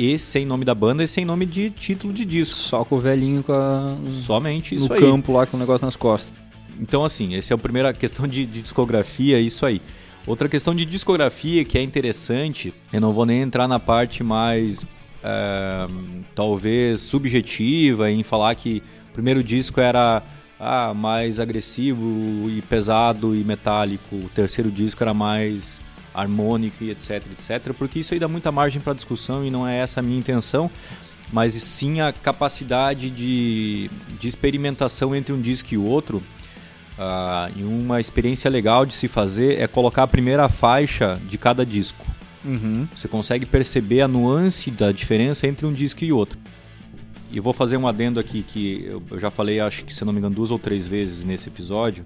e 0.00 0.18
sem 0.18 0.46
nome 0.46 0.64
da 0.64 0.74
banda 0.74 1.04
e 1.04 1.08
sem 1.08 1.26
nome 1.26 1.44
de 1.44 1.68
título 1.68 2.10
de 2.10 2.24
disco. 2.24 2.56
Só 2.56 2.86
com 2.86 2.96
o 2.96 3.00
velhinho 3.00 3.42
com 3.42 3.52
a... 3.52 3.94
Somente 4.10 4.74
isso 4.74 4.88
no 4.88 4.94
aí. 4.94 5.00
No 5.02 5.10
campo 5.10 5.32
lá 5.34 5.44
com 5.44 5.58
o 5.58 5.60
negócio 5.60 5.84
nas 5.84 5.94
costas. 5.94 6.32
Então, 6.80 7.04
assim, 7.04 7.34
essa 7.34 7.52
é 7.52 7.54
a 7.54 7.58
primeira 7.58 7.92
questão 7.92 8.26
de, 8.26 8.46
de 8.46 8.62
discografia, 8.62 9.36
é 9.36 9.40
isso 9.40 9.66
aí. 9.66 9.82
Outra 10.26 10.48
questão 10.48 10.74
de 10.74 10.86
discografia 10.86 11.62
que 11.66 11.76
é 11.76 11.82
interessante, 11.82 12.72
eu 12.90 12.98
não 12.98 13.12
vou 13.12 13.26
nem 13.26 13.42
entrar 13.42 13.68
na 13.68 13.78
parte 13.78 14.24
mais 14.24 14.86
é, 15.22 15.86
talvez 16.34 17.02
subjetiva 17.02 18.10
em 18.10 18.22
falar 18.22 18.54
que 18.54 18.82
o 19.10 19.12
primeiro 19.12 19.44
disco 19.44 19.82
era 19.82 20.22
ah, 20.58 20.94
mais 20.94 21.38
agressivo 21.38 22.48
e 22.48 22.62
pesado 22.62 23.36
e 23.36 23.44
metálico, 23.44 24.16
o 24.16 24.30
terceiro 24.30 24.70
disco 24.70 25.02
era 25.02 25.12
mais 25.12 25.78
harmônica 26.14 26.84
e 26.84 26.90
etc, 26.90 27.26
etc, 27.32 27.72
porque 27.76 27.98
isso 27.98 28.14
aí 28.14 28.20
dá 28.20 28.28
muita 28.28 28.50
margem 28.50 28.80
para 28.80 28.92
discussão 28.92 29.44
e 29.44 29.50
não 29.50 29.66
é 29.66 29.78
essa 29.78 30.00
a 30.00 30.02
minha 30.02 30.18
intenção, 30.18 30.70
mas 31.32 31.54
sim 31.54 32.00
a 32.00 32.12
capacidade 32.12 33.10
de, 33.10 33.90
de 34.18 34.28
experimentação 34.28 35.14
entre 35.14 35.32
um 35.32 35.40
disco 35.40 35.74
e 35.74 35.78
o 35.78 35.84
outro. 35.84 36.22
Uh, 36.98 37.50
e 37.56 37.62
uma 37.62 37.98
experiência 37.98 38.50
legal 38.50 38.84
de 38.84 38.92
se 38.92 39.08
fazer 39.08 39.58
é 39.58 39.66
colocar 39.66 40.02
a 40.02 40.06
primeira 40.06 40.48
faixa 40.48 41.18
de 41.26 41.38
cada 41.38 41.64
disco. 41.64 42.04
Uhum. 42.44 42.86
Você 42.94 43.08
consegue 43.08 43.46
perceber 43.46 44.02
a 44.02 44.08
nuance 44.08 44.70
da 44.70 44.92
diferença 44.92 45.46
entre 45.46 45.66
um 45.66 45.72
disco 45.72 46.04
e 46.04 46.12
outro. 46.12 46.38
E 47.30 47.36
eu 47.36 47.42
vou 47.42 47.52
fazer 47.52 47.76
um 47.76 47.86
adendo 47.86 48.18
aqui 48.18 48.42
que 48.42 48.84
eu 49.10 49.18
já 49.18 49.30
falei, 49.30 49.60
acho 49.60 49.84
que 49.84 49.94
se 49.94 50.04
não 50.04 50.12
me 50.12 50.18
engano, 50.18 50.34
duas 50.34 50.50
ou 50.50 50.58
três 50.58 50.86
vezes 50.86 51.22
nesse 51.22 51.48
episódio, 51.48 52.04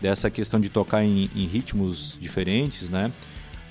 dessa 0.00 0.30
questão 0.30 0.60
de 0.60 0.68
tocar 0.68 1.02
em, 1.02 1.30
em 1.34 1.46
ritmos 1.46 2.18
diferentes, 2.20 2.90
né? 2.90 3.10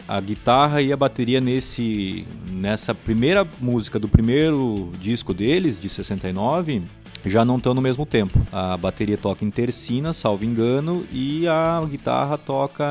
A 0.08 0.22
guitarra 0.22 0.82
e 0.82 0.94
a 0.94 0.98
bateria 0.98 1.42
nesse 1.42 2.26
nessa 2.50 2.96
primeira 2.96 3.46
música 3.60 4.00
do 4.00 4.08
primeiro 4.08 4.92
disco 5.00 5.34
deles, 5.34 5.80
de 5.80 5.90
69, 5.90 6.82
já 7.26 7.44
não 7.44 7.58
estão 7.58 7.74
no 7.74 7.82
mesmo 7.82 8.06
tempo. 8.06 8.40
A 8.52 8.78
bateria 8.78 9.18
toca 9.18 9.44
em 9.44 9.52
tercina, 9.52 10.14
salvo 10.14 10.46
engano, 10.46 11.06
e 11.12 11.48
a 11.48 11.84
guitarra 11.88 12.38
toca 12.38 12.86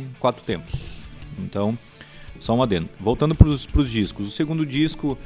em 0.00 0.08
quatro 0.18 0.42
tempos. 0.42 1.02
Então, 1.38 1.78
só 2.40 2.54
um 2.54 2.62
adendo. 2.62 2.88
Voltando 2.98 3.34
para 3.34 3.48
os 3.48 3.90
discos. 3.90 4.26
O 4.26 4.30
segundo 4.30 4.66
disco 4.66 5.18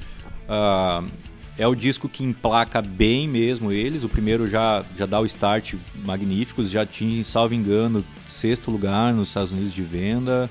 uh, 0.48 1.08
é 1.56 1.66
o 1.66 1.74
disco 1.74 2.08
que 2.08 2.24
emplaca 2.24 2.82
bem 2.82 3.26
mesmo 3.26 3.72
eles. 3.72 4.04
O 4.04 4.08
primeiro 4.08 4.46
já, 4.46 4.84
já 4.96 5.06
dá 5.06 5.20
o 5.20 5.24
start 5.24 5.74
magnífico, 6.04 6.64
já 6.66 6.84
tinha, 6.84 7.22
salvo 7.24 7.54
engano, 7.54 8.04
sexto 8.26 8.70
lugar 8.70 9.14
nos 9.14 9.28
Estados 9.28 9.52
Unidos 9.52 9.72
de 9.72 9.82
venda 9.82 10.50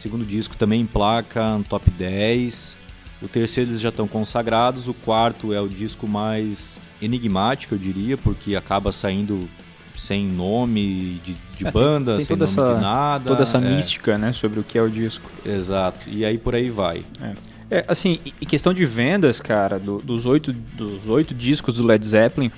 segundo 0.00 0.24
disco 0.24 0.56
também 0.56 0.80
em 0.80 0.86
placa, 0.86 1.44
um 1.54 1.62
top 1.62 1.90
10. 1.90 2.76
O 3.22 3.28
terceiro 3.28 3.70
eles 3.70 3.80
já 3.80 3.90
estão 3.90 4.08
consagrados. 4.08 4.88
O 4.88 4.94
quarto 4.94 5.52
é 5.52 5.60
o 5.60 5.68
disco 5.68 6.08
mais 6.08 6.80
enigmático, 7.00 7.74
eu 7.74 7.78
diria, 7.78 8.16
porque 8.16 8.56
acaba 8.56 8.92
saindo 8.92 9.48
sem 9.94 10.26
nome 10.26 11.20
de, 11.22 11.36
de 11.56 11.66
é, 11.66 11.70
banda, 11.70 12.16
tem, 12.16 12.26
tem 12.26 12.26
sem 12.26 12.36
nome 12.36 12.52
essa, 12.52 12.74
de 12.74 12.80
nada. 12.80 13.24
Toda 13.28 13.42
essa 13.42 13.58
é. 13.58 13.60
mística, 13.60 14.16
né, 14.16 14.32
sobre 14.32 14.58
o 14.60 14.64
que 14.64 14.78
é 14.78 14.82
o 14.82 14.88
disco. 14.88 15.30
Exato. 15.44 16.08
E 16.08 16.24
aí 16.24 16.38
por 16.38 16.54
aí 16.54 16.70
vai. 16.70 17.04
É. 17.20 17.34
É, 17.70 17.84
assim, 17.86 18.18
em 18.24 18.46
questão 18.46 18.74
de 18.74 18.84
vendas, 18.84 19.40
cara, 19.40 19.78
do, 19.78 19.98
dos, 19.98 20.26
oito, 20.26 20.52
dos 20.52 21.08
oito 21.08 21.32
discos 21.32 21.74
do 21.74 21.86
Led 21.86 22.04
Zeppelin, 22.04 22.50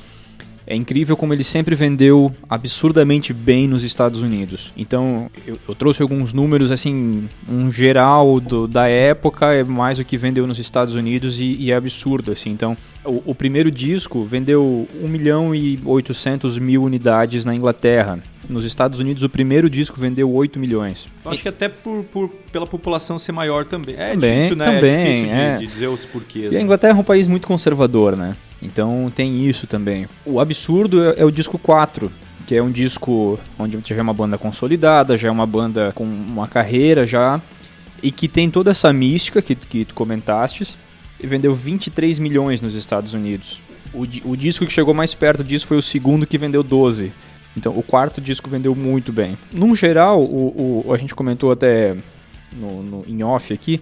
é 0.66 0.76
incrível 0.76 1.16
como 1.16 1.34
ele 1.34 1.44
sempre 1.44 1.74
vendeu 1.74 2.32
absurdamente 2.48 3.32
bem 3.32 3.66
nos 3.66 3.82
Estados 3.82 4.22
Unidos. 4.22 4.72
Então, 4.76 5.30
eu, 5.46 5.58
eu 5.68 5.74
trouxe 5.74 6.02
alguns 6.02 6.32
números, 6.32 6.70
assim, 6.70 7.28
um 7.48 7.70
geral 7.70 8.38
do, 8.40 8.66
da 8.66 8.88
época 8.88 9.52
é 9.52 9.64
mais 9.64 9.98
o 9.98 10.04
que 10.04 10.16
vendeu 10.16 10.46
nos 10.46 10.58
Estados 10.58 10.94
Unidos 10.94 11.40
e, 11.40 11.56
e 11.58 11.72
é 11.72 11.76
absurdo, 11.76 12.30
assim. 12.30 12.50
Então, 12.50 12.76
o, 13.04 13.22
o, 13.26 13.34
primeiro 13.34 13.70
disco 13.70 14.22
vendeu 14.22 14.86
1 15.02 15.08
milhão 15.08 15.54
e 15.54 15.80
800 15.84 16.58
mil 16.58 16.84
unidades 16.84 17.44
na 17.44 17.54
Inglaterra. 17.54 18.20
Nos 18.48 18.64
Estados 18.64 19.00
Unidos, 19.00 19.22
o 19.22 19.28
primeiro 19.28 19.70
disco 19.70 19.98
vendeu 19.98 20.30
8 20.30 20.58
milhões. 20.58 21.08
Eu 21.24 21.30
acho 21.30 21.42
que 21.42 21.48
até 21.48 21.68
por, 21.68 22.04
por, 22.04 22.28
pela 22.50 22.66
população 22.66 23.18
ser 23.18 23.32
maior 23.32 23.64
também. 23.64 23.94
É 23.96 24.12
também, 24.12 24.34
difícil, 24.34 24.56
né? 24.56 24.64
Também, 24.64 24.90
é 24.90 25.04
difícil 25.04 25.30
é. 25.30 25.56
De, 25.56 25.66
de 25.66 25.72
dizer 25.72 25.86
os 25.88 26.06
porquês. 26.06 26.52
E 26.52 26.56
a 26.56 26.58
né? 26.58 26.64
Inglaterra 26.64 26.96
é 26.98 27.00
um 27.00 27.04
país 27.04 27.26
muito 27.26 27.46
conservador, 27.46 28.16
né? 28.16 28.36
Então 28.62 29.12
tem 29.14 29.44
isso 29.44 29.66
também. 29.66 30.06
O 30.24 30.38
absurdo 30.38 31.04
é, 31.04 31.14
é, 31.18 31.24
o 31.24 31.30
disco 31.30 31.58
4, 31.58 32.10
que 32.46 32.54
é 32.54 32.62
um 32.62 32.70
disco 32.70 33.38
onde 33.58 33.78
já 33.84 33.96
é 33.96 34.02
uma 34.02 34.14
banda 34.14 34.38
consolidada, 34.38 35.16
já 35.16 35.28
é 35.28 35.30
uma 35.30 35.46
banda 35.46 35.92
com 35.94 36.04
uma 36.04 36.46
carreira 36.46 37.04
já, 37.04 37.40
e 38.00 38.12
que 38.12 38.28
tem 38.28 38.48
toda 38.48 38.70
essa 38.70 38.92
mística 38.92 39.42
que, 39.42 39.56
que 39.56 39.84
tu 39.84 39.94
comentaste, 39.94 40.76
e 41.18 41.26
vendeu 41.26 41.54
23 41.54 42.18
milhões 42.18 42.60
nos 42.60 42.74
Estados 42.74 43.14
Unidos. 43.14 43.60
O, 43.92 44.02
o 44.30 44.36
disco 44.36 44.64
que 44.64 44.72
chegou 44.72 44.94
mais 44.94 45.12
perto 45.12 45.42
disso 45.42 45.66
foi 45.66 45.76
o 45.76 45.82
segundo 45.82 46.26
que 46.26 46.38
vendeu 46.38 46.62
12. 46.62 47.12
Então 47.56 47.76
o 47.76 47.82
quarto 47.82 48.20
disco 48.20 48.48
vendeu 48.48 48.74
muito 48.74 49.12
bem. 49.12 49.36
Num 49.52 49.74
geral, 49.74 50.22
o, 50.22 50.84
o 50.86 50.94
a 50.94 50.96
gente 50.96 51.14
comentou 51.14 51.50
até 51.50 51.96
no, 52.52 52.82
no, 52.82 53.04
em 53.06 53.22
off 53.22 53.52
aqui, 53.52 53.80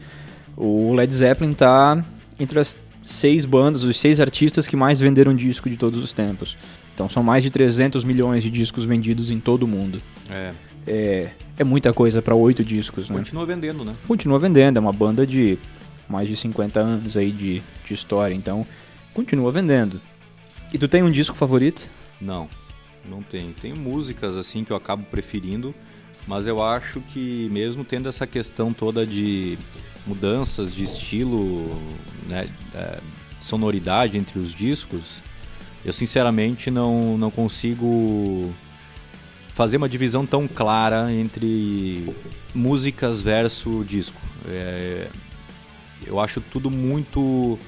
o 0.57 0.93
Led 0.95 1.13
Zeppelin 1.15 1.55
tá 1.55 2.03
entre 2.39 2.59
as 2.59 2.77
seis 3.03 3.45
bandas, 3.45 3.83
os 3.83 3.99
seis 3.99 4.21
artistas 4.21 4.67
que 4.67 4.77
mais 4.77 5.01
venderam 5.01 5.35
disco 5.35 5.69
de 5.69 5.77
todos 5.77 6.03
os 6.03 6.13
tempos. 6.13 6.57
Então 6.95 7.09
são 7.09 7.23
mais 7.23 7.43
de 7.43 7.51
300 7.51 8.05
milhões 8.05 8.43
de 8.43 8.51
discos 8.51 8.85
vendidos 8.85 9.31
em 9.31 9.41
todo 9.41 9.63
o 9.63 9.69
mundo. 9.69 10.03
É. 10.29 10.53
É, 10.87 11.31
é 11.59 11.65
muita 11.65 11.93
coisa 11.93 12.21
para 12.23 12.35
oito 12.35 12.65
discos, 12.65 13.09
né? 13.09 13.17
Continua 13.17 13.47
vendendo, 13.47 13.85
né? 13.85 13.95
Continua 14.07 14.39
vendendo, 14.39 14.77
é 14.77 14.81
uma 14.81 14.93
banda 14.93 15.27
de 15.27 15.59
mais 16.09 16.29
de 16.29 16.37
50 16.37 16.81
anos 16.81 17.17
aí 17.17 17.31
de, 17.31 17.63
de 17.87 17.95
história, 17.95 18.35
então 18.35 18.67
continua 19.15 19.53
vendendo. 19.53 20.01
E 20.73 20.79
tu 20.79 20.89
tem 20.89 21.03
um 21.03 21.11
disco 21.11 21.37
favorito? 21.37 21.91
Não, 22.21 22.49
não 23.09 23.23
tenho. 23.23 23.53
Tenho 23.53 23.77
músicas 23.77 24.37
assim 24.37 24.65
que 24.65 24.73
eu 24.73 24.77
acabo 24.77 25.05
preferindo, 25.05 25.75
mas 26.27 26.47
eu 26.47 26.63
acho 26.63 27.01
que 27.01 27.49
mesmo 27.51 27.85
tendo 27.85 28.09
essa 28.09 28.27
questão 28.27 28.73
toda 28.73 29.07
de 29.07 29.59
mudanças 30.07 30.75
de 30.75 30.85
estilo, 30.85 31.77
né, 32.27 32.49
sonoridade 33.41 34.19
entre 34.19 34.39
os 34.39 34.55
discos, 34.55 35.23
eu 35.85 35.93
sinceramente 35.93 36.71
não, 36.71 37.17
não 37.17 37.31
consigo 37.31 38.53
fazer 39.55 39.77
uma 39.79 39.89
divisão 39.89 40.27
tão 40.27 40.47
clara 40.47 41.13
entre 41.13 42.15
músicas 42.55 43.23
versus 43.23 43.87
disco. 43.87 44.21
É, 44.47 45.09
eu 46.07 46.21
acho 46.21 46.41
tudo 46.41 46.71
muito 46.71 47.59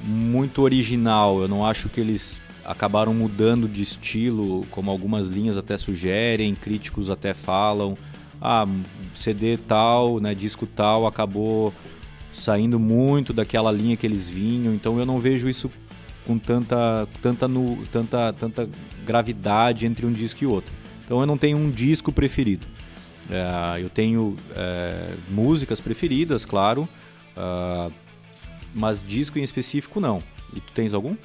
muito 0.00 0.62
original. 0.62 1.40
Eu 1.40 1.48
não 1.48 1.66
acho 1.66 1.88
que 1.88 2.00
eles 2.00 2.40
acabaram 2.64 3.14
mudando 3.14 3.68
de 3.68 3.82
estilo, 3.82 4.66
como 4.70 4.90
algumas 4.90 5.28
linhas 5.28 5.56
até 5.56 5.76
sugerem, 5.76 6.54
críticos 6.54 7.10
até 7.10 7.32
falam 7.32 7.96
ah, 8.40 8.66
CD 9.14 9.56
tal, 9.56 10.20
né, 10.20 10.34
disco 10.34 10.66
tal 10.66 11.06
acabou 11.06 11.72
saindo 12.32 12.78
muito 12.78 13.32
daquela 13.32 13.72
linha 13.72 13.96
que 13.96 14.06
eles 14.06 14.28
vinham, 14.28 14.74
então 14.74 14.98
eu 14.98 15.06
não 15.06 15.18
vejo 15.18 15.48
isso 15.48 15.70
com 16.26 16.38
tanta 16.38 17.08
tanta 17.22 17.48
no, 17.48 17.86
tanta 17.86 18.32
tanta 18.32 18.68
gravidade 19.06 19.86
entre 19.86 20.04
um 20.04 20.12
disco 20.12 20.42
e 20.42 20.46
outro. 20.46 20.72
Então 21.04 21.20
eu 21.20 21.26
não 21.26 21.38
tenho 21.38 21.56
um 21.56 21.70
disco 21.70 22.12
preferido. 22.12 22.66
É, 23.30 23.82
eu 23.82 23.88
tenho 23.88 24.36
é, 24.54 25.14
músicas 25.28 25.80
preferidas, 25.80 26.44
claro, 26.44 26.88
uh, 27.36 27.92
mas 28.74 29.04
disco 29.04 29.38
em 29.38 29.42
específico 29.42 30.00
não. 30.00 30.22
E 30.54 30.60
tu 30.60 30.72
tens 30.72 30.94
algum? 30.94 31.16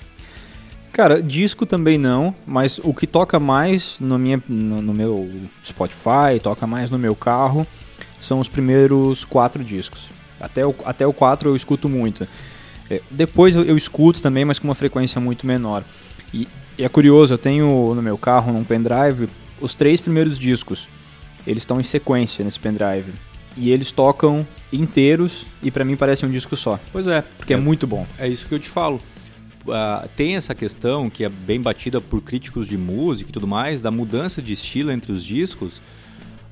Cara, 0.91 1.21
disco 1.21 1.65
também 1.65 1.97
não, 1.97 2.35
mas 2.45 2.79
o 2.83 2.93
que 2.93 3.07
toca 3.07 3.39
mais 3.39 3.95
no, 3.99 4.19
minha, 4.19 4.41
no, 4.47 4.81
no, 4.81 4.93
meu 4.93 5.29
Spotify, 5.65 6.37
toca 6.43 6.67
mais 6.67 6.89
no 6.89 6.99
meu 6.99 7.15
carro, 7.15 7.65
são 8.19 8.39
os 8.39 8.49
primeiros 8.49 9.23
quatro 9.23 9.63
discos. 9.63 10.09
Até 10.39 10.65
o, 10.65 10.75
até 10.83 11.07
o 11.07 11.13
4 11.13 11.49
eu 11.49 11.55
escuto 11.55 11.87
muito. 11.87 12.27
É, 12.89 13.01
depois 13.09 13.55
eu, 13.55 13.63
eu, 13.63 13.77
escuto 13.77 14.21
também, 14.21 14.43
mas 14.43 14.59
com 14.59 14.67
uma 14.67 14.75
frequência 14.75 15.21
muito 15.21 15.47
menor. 15.47 15.83
E, 16.33 16.45
e, 16.77 16.83
é 16.83 16.89
curioso, 16.89 17.33
eu 17.33 17.37
tenho 17.37 17.93
no 17.95 18.01
meu 18.01 18.17
carro, 18.17 18.51
num 18.51 18.65
pendrive, 18.65 19.29
os 19.61 19.73
três 19.73 20.01
primeiros 20.01 20.37
discos. 20.37 20.89
Eles 21.47 21.61
estão 21.61 21.79
em 21.79 21.83
sequência 21.83 22.43
nesse 22.43 22.59
pendrive. 22.59 23.13
E 23.55 23.71
eles 23.71 23.91
tocam 23.91 24.45
inteiros 24.73 25.45
e 25.61 25.71
para 25.71 25.85
mim 25.85 25.95
parece 25.95 26.25
um 26.25 26.31
disco 26.31 26.55
só. 26.55 26.79
Pois 26.91 27.07
é. 27.07 27.21
Porque 27.37 27.53
é, 27.53 27.57
é 27.57 27.59
muito 27.59 27.87
bom. 27.87 28.05
É 28.17 28.27
isso 28.27 28.45
que 28.45 28.53
eu 28.53 28.59
te 28.59 28.69
falo 28.69 29.01
uh, 29.65 30.07
tem 30.15 30.35
essa 30.35 30.53
questão 30.53 31.09
que 31.09 31.23
é 31.23 31.29
bem 31.29 31.61
batida 31.61 31.99
por 31.99 32.21
críticos 32.21 32.67
de 32.67 32.77
música 32.77 33.29
e 33.29 33.33
tudo 33.33 33.47
mais, 33.47 33.81
da 33.81 33.91
mudança 33.91 34.41
de 34.41 34.53
estilo 34.53 34.91
entre 34.91 35.11
os 35.11 35.23
discos. 35.23 35.81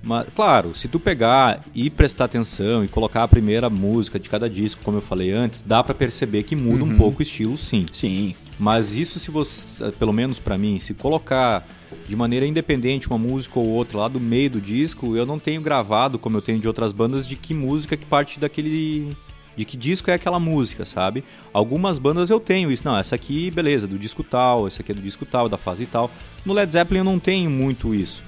Mas, 0.02 0.28
claro, 0.34 0.74
se 0.74 0.88
tu 0.88 1.00
pegar 1.00 1.64
e 1.76 1.90
prestar 1.90 2.26
atenção 2.26 2.84
e 2.84 2.88
colocar 2.88 3.24
a 3.24 3.28
primeira 3.28 3.70
música 3.70 4.18
de 4.18 4.30
cada 4.30 4.50
disco, 4.50 4.82
como 4.84 4.98
eu 4.98 5.02
falei 5.02 5.32
antes, 5.32 5.62
dá 5.62 5.84
para 5.84 5.94
perceber 5.94 6.44
que 6.44 6.56
muda 6.56 6.84
uhum. 6.84 6.92
um 6.92 6.98
pouco 6.98 7.20
o 7.20 7.22
estilo, 7.22 7.58
sim. 7.58 7.86
Sim. 7.92 8.34
Mas 8.58 8.96
isso 8.96 9.20
se 9.20 9.30
você, 9.30 9.92
pelo 9.94 10.14
menos 10.14 10.40
para 10.40 10.58
mim, 10.58 10.78
se 10.80 10.94
colocar 10.94 11.68
de 12.08 12.16
maneira 12.16 12.46
independente 12.46 13.08
uma 13.08 13.18
música 13.18 13.60
ou 13.60 13.68
outra 13.68 14.00
lá 14.00 14.08
do 14.08 14.20
meio 14.20 14.50
do 14.52 14.62
disco, 14.62 15.16
eu 15.16 15.26
não 15.26 15.40
tenho 15.40 15.62
gravado, 15.62 16.18
como 16.18 16.38
eu 16.38 16.42
tenho 16.42 16.60
de 16.60 16.68
outras 16.68 16.94
bandas, 16.94 17.28
de 17.28 17.36
que 17.36 17.54
música 17.54 17.98
que 17.98 18.06
parte 18.06 18.40
daquele 18.40 19.16
de 19.60 19.66
que 19.66 19.76
disco 19.76 20.10
é 20.10 20.14
aquela 20.14 20.40
música, 20.40 20.86
sabe? 20.86 21.22
Algumas 21.52 22.00
bandas 22.00 22.30
eu 22.30 22.40
tenho 22.40 22.72
isso. 22.72 22.82
Não, 22.86 22.98
essa 22.98 23.16
aqui, 23.16 23.52
beleza, 23.52 23.86
do 23.88 24.00
disco 24.00 24.24
tal, 24.24 24.66
essa 24.66 24.82
aqui 24.82 24.94
é 24.94 24.96
do 24.96 25.02
disco 25.02 25.26
tal, 25.26 25.50
da 25.50 25.58
fase 25.58 25.86
tal. 25.86 26.10
No 26.46 26.54
Led 26.54 26.72
Zeppelin 26.72 27.00
eu 27.00 27.04
não 27.04 27.20
tenho 27.20 27.50
muito 27.50 27.94
isso. 27.94 28.24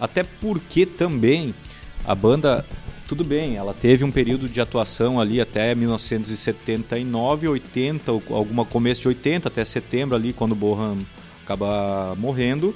Até 0.00 0.22
porque 0.22 0.86
também 0.86 1.54
a 2.02 2.14
banda, 2.14 2.64
tudo 3.06 3.22
bem, 3.22 3.56
ela 3.56 3.74
teve 3.74 4.04
um 4.04 4.10
período 4.10 4.48
de 4.48 4.58
atuação 4.58 5.20
ali 5.20 5.38
até 5.38 5.74
1979, 5.74 7.46
80, 7.46 8.10
alguma 8.10 8.64
começo 8.64 9.02
de 9.02 9.08
80 9.08 9.48
até 9.48 9.62
setembro 9.66 10.16
ali, 10.16 10.32
quando 10.32 10.52
o 10.52 10.56
Bohan 10.56 11.00
acaba 11.44 12.14
morrendo. 12.16 12.74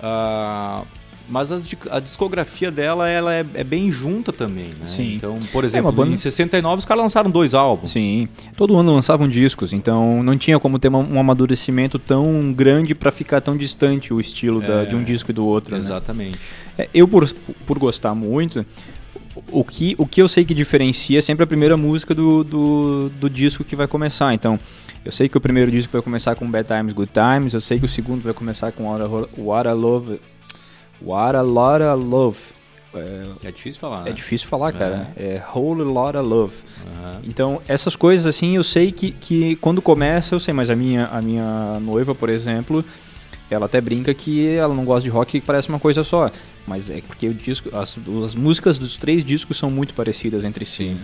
Uh, 0.00 0.84
mas 1.28 1.52
as, 1.52 1.68
a 1.90 2.00
discografia 2.00 2.70
dela 2.70 3.08
ela 3.08 3.34
é, 3.34 3.44
é, 3.54 3.64
bem 3.64 3.90
junta 3.90 4.32
também, 4.32 4.68
né? 4.68 4.84
Sim. 4.84 5.14
Então, 5.14 5.38
por 5.52 5.64
é 5.64 5.66
exemplo, 5.66 5.90
é 5.90 5.92
banda... 5.92 6.12
em 6.12 6.16
69 6.16 6.80
os 6.80 6.84
caras 6.84 7.02
lançaram 7.02 7.30
dois 7.30 7.54
álbuns. 7.54 7.92
Sim. 7.92 8.28
Todo 8.56 8.76
ano 8.76 8.92
lançavam 8.92 9.28
discos, 9.28 9.72
então 9.72 10.22
não 10.22 10.36
tinha 10.36 10.58
como 10.58 10.78
ter 10.78 10.88
um 10.88 11.18
amadurecimento 11.18 11.98
tão 11.98 12.52
grande 12.52 12.94
para 12.94 13.10
ficar 13.10 13.40
tão 13.40 13.56
distante 13.56 14.12
o 14.12 14.20
estilo 14.20 14.62
é, 14.62 14.66
da, 14.66 14.84
de 14.84 14.96
um 14.96 15.02
disco 15.02 15.30
e 15.30 15.34
do 15.34 15.46
outro. 15.46 15.72
Né? 15.72 15.78
Exatamente. 15.78 16.38
Né? 16.76 16.86
eu, 16.92 17.06
por, 17.06 17.30
por 17.66 17.78
gostar 17.78 18.14
muito, 18.14 18.64
o 19.50 19.64
que, 19.64 19.94
o 19.98 20.06
que 20.06 20.20
eu 20.20 20.28
sei 20.28 20.44
que 20.44 20.54
diferencia 20.54 21.18
é 21.18 21.22
sempre 21.22 21.44
a 21.44 21.46
primeira 21.46 21.76
música 21.76 22.14
do, 22.14 22.44
do, 22.44 23.08
do 23.20 23.30
disco 23.30 23.64
que 23.64 23.76
vai 23.76 23.86
começar. 23.86 24.34
Então, 24.34 24.58
eu 25.04 25.10
sei 25.10 25.28
que 25.28 25.36
o 25.36 25.40
primeiro 25.40 25.70
disco 25.70 25.92
vai 25.92 26.02
começar 26.02 26.34
com 26.34 26.48
Bad 26.50 26.68
Times, 26.68 26.92
Good 26.92 27.12
Times. 27.12 27.54
Eu 27.54 27.60
sei 27.60 27.78
que 27.78 27.84
o 27.84 27.88
segundo 27.88 28.22
vai 28.22 28.32
começar 28.32 28.70
com 28.72 28.88
What 28.88 29.04
I, 29.04 29.40
What 29.40 29.68
I 29.68 29.72
Love 29.72 30.20
What 31.04 31.36
a 31.36 31.42
lot 31.42 31.82
of 31.82 32.04
love. 32.04 32.38
É, 32.94 33.48
é 33.48 33.50
difícil 33.50 33.80
falar. 33.80 34.02
É 34.02 34.10
né? 34.10 34.12
difícil 34.12 34.48
falar, 34.48 34.72
cara. 34.72 35.08
É, 35.16 35.24
é 35.24 35.44
whole 35.54 35.82
lot 35.82 36.16
of 36.16 36.28
love. 36.28 36.54
Uhum. 36.84 37.20
Então, 37.24 37.62
essas 37.66 37.96
coisas 37.96 38.26
assim, 38.26 38.56
eu 38.56 38.64
sei 38.64 38.92
que, 38.92 39.12
que 39.12 39.56
quando 39.56 39.80
começa, 39.80 40.34
eu 40.34 40.40
sei, 40.40 40.52
mas 40.52 40.70
a 40.70 40.76
minha, 40.76 41.06
a 41.06 41.22
minha 41.22 41.80
noiva, 41.80 42.14
por 42.14 42.28
exemplo, 42.28 42.84
ela 43.50 43.66
até 43.66 43.80
brinca 43.80 44.12
que 44.12 44.46
ela 44.48 44.74
não 44.74 44.84
gosta 44.84 45.04
de 45.04 45.10
rock 45.10 45.40
que 45.40 45.46
parece 45.46 45.68
uma 45.68 45.78
coisa 45.78 46.04
só. 46.04 46.30
Mas 46.66 46.90
é 46.90 47.00
porque 47.00 47.28
o 47.28 47.34
disco, 47.34 47.74
as, 47.74 47.98
as 48.24 48.34
músicas 48.34 48.78
dos 48.78 48.96
três 48.96 49.24
discos 49.24 49.56
são 49.56 49.70
muito 49.70 49.94
parecidas 49.94 50.44
entre 50.44 50.64
si. 50.64 50.88
Sim. 50.88 51.00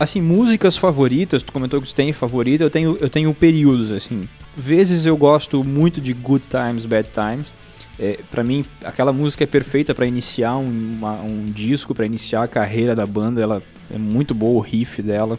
Assim, 0.00 0.20
músicas 0.20 0.76
favoritas, 0.76 1.42
tu 1.42 1.52
comentou 1.52 1.82
que 1.82 1.88
tu 1.88 1.94
tem 1.94 2.12
favorita, 2.12 2.62
eu 2.62 2.70
tenho, 2.70 2.96
eu 3.00 3.10
tenho 3.10 3.34
períodos, 3.34 3.90
assim. 3.90 4.28
Vezes 4.56 5.04
eu 5.04 5.16
gosto 5.16 5.64
muito 5.64 6.00
de 6.00 6.12
Good 6.12 6.46
Times, 6.46 6.86
Bad 6.86 7.08
Times 7.12 7.52
É, 7.98 8.20
para 8.30 8.44
mim, 8.44 8.64
aquela 8.84 9.12
música 9.12 9.42
é 9.44 9.46
perfeita 9.46 9.94
para 9.94 10.06
iniciar 10.06 10.56
um, 10.56 10.68
uma, 10.68 11.20
um 11.20 11.50
disco, 11.50 11.94
para 11.94 12.06
iniciar 12.06 12.44
a 12.44 12.48
carreira 12.48 12.94
da 12.94 13.04
banda. 13.04 13.40
Ela 13.40 13.62
é 13.92 13.98
muito 13.98 14.34
boa, 14.34 14.58
o 14.58 14.60
riff 14.60 15.02
dela. 15.02 15.38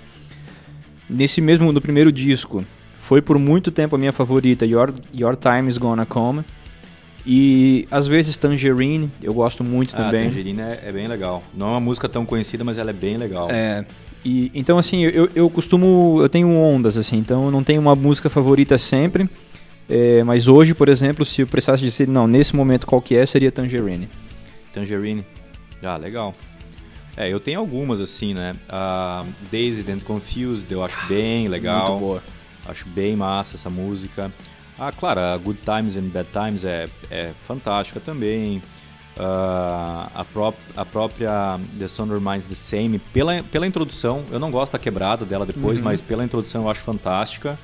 Nesse 1.10 1.40
mesmo, 1.40 1.72
no 1.72 1.82
primeiro 1.82 2.12
disco, 2.12 2.64
foi 3.00 3.22
por 3.22 3.40
muito 3.40 3.72
tempo 3.72 3.96
a 3.96 4.00
minha 4.00 4.12
favorita, 4.12 4.66
Your, 4.66 4.94
Your 5.14 5.36
Time 5.36 5.70
Is 5.70 5.78
Gonna 5.78 6.06
Come. 6.06 6.44
E 7.26 7.88
às 7.90 8.08
vezes 8.08 8.36
Tangerine, 8.38 9.10
eu 9.22 9.34
gosto 9.34 9.64
muito 9.64 9.96
ah, 9.96 10.04
também. 10.04 10.26
Tangerine 10.26 10.62
é, 10.62 10.84
é, 10.86 10.92
bem 10.92 11.08
legal. 11.08 11.44
Não 11.54 11.68
é 11.68 11.70
uma 11.72 11.80
música 11.80 12.08
tão 12.10 12.26
conhecida, 12.26 12.64
mas 12.64 12.78
ela 12.78 12.90
é 12.90 12.94
bem 12.94 13.16
legal. 13.18 13.50
É. 13.52 13.86
E, 14.24 14.52
então, 14.54 14.78
assim, 14.78 15.04
eu, 15.04 15.30
eu 15.34 15.50
costumo. 15.50 16.18
Eu 16.22 16.28
tenho 16.28 16.50
ondas, 16.50 16.98
assim, 16.98 17.18
então 17.18 17.46
eu 17.46 17.52
não 17.52 17.64
tenho 17.64 17.80
uma 17.80 17.96
música 17.96 18.30
favorita 18.30 18.78
sempre. 18.78 19.30
É, 19.90 20.24
mas 20.24 20.48
hoje, 20.48 20.76
por 20.76 20.88
exemplo, 20.88 21.26
se 21.26 21.42
eu 21.42 21.48
precisasse 21.48 21.84
dizer, 21.84 22.08
não, 22.08 22.28
nesse 22.28 22.56
momento 22.56 22.86
qual 22.86 23.02
que 23.02 23.16
é, 23.16 23.26
seria 23.26 23.52
Tangerine. 23.52 24.08
Tangerine. 24.72 25.26
Ah, 25.82 25.98
legal. 25.98 26.36
É, 27.18 27.28
eu 27.28 27.40
tenho 27.40 27.60
algumas, 27.60 28.00
assim, 28.00 28.34
né? 28.34 28.56
A 28.70 29.26
Dazed 29.52 29.90
and 29.92 30.00
Confused 30.00 30.72
eu 30.72 30.84
acho 30.84 30.98
bem 31.08 31.48
legal. 31.48 31.90
Muito 31.90 32.00
boa. 32.00 32.24
Acho 32.66 32.88
bem 32.88 33.16
massa 33.16 33.56
essa 33.56 33.70
música. 33.70 34.32
Ah, 34.78 34.92
claro, 34.92 35.20
a 35.20 35.38
Good 35.38 35.60
Times 35.66 35.98
and 35.98 36.10
Bad 36.10 36.30
Times 36.32 36.64
é, 36.64 36.88
é 37.10 37.32
fantástica 37.44 38.00
também. 38.00 38.62
Uh, 39.18 40.08
a, 40.16 40.26
pró 40.32 40.54
a 40.78 40.86
própria 40.86 41.60
The 41.78 41.88
Thunder 41.88 42.22
Minds 42.22 42.48
the 42.48 42.56
Same, 42.56 43.00
pela, 43.00 43.44
pela 43.44 43.68
introdução, 43.68 44.24
eu 44.32 44.40
não 44.40 44.50
gosto 44.50 44.72
da 44.72 44.80
quebrada 44.80 45.26
dela 45.26 45.46
depois, 45.46 45.80
uhum. 45.80 45.86
mas 45.86 46.00
pela 46.00 46.24
introdução 46.24 46.64
eu 46.64 46.70
acho 46.70 46.80
fantástica. 46.80 47.60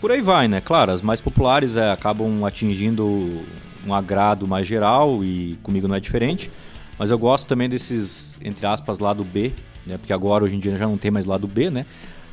Por 0.00 0.10
aí 0.10 0.20
vai, 0.20 0.48
né? 0.48 0.60
Claro, 0.60 0.92
as 0.92 1.02
mais 1.02 1.20
populares 1.20 1.76
é, 1.76 1.90
acabam 1.90 2.44
atingindo 2.44 3.42
um 3.86 3.94
agrado 3.94 4.46
mais 4.46 4.66
geral 4.66 5.24
e 5.24 5.58
comigo 5.62 5.88
não 5.88 5.94
é 5.94 6.00
diferente. 6.00 6.50
Mas 6.98 7.10
eu 7.10 7.18
gosto 7.18 7.48
também 7.48 7.68
desses, 7.68 8.38
entre 8.42 8.66
aspas, 8.66 8.98
lado 8.98 9.24
B, 9.24 9.52
né? 9.86 9.96
Porque 9.98 10.12
agora, 10.12 10.44
hoje 10.44 10.56
em 10.56 10.58
dia, 10.58 10.76
já 10.76 10.86
não 10.86 10.98
tem 10.98 11.10
mais 11.10 11.26
lado 11.26 11.46
B, 11.46 11.70
né? 11.70 11.86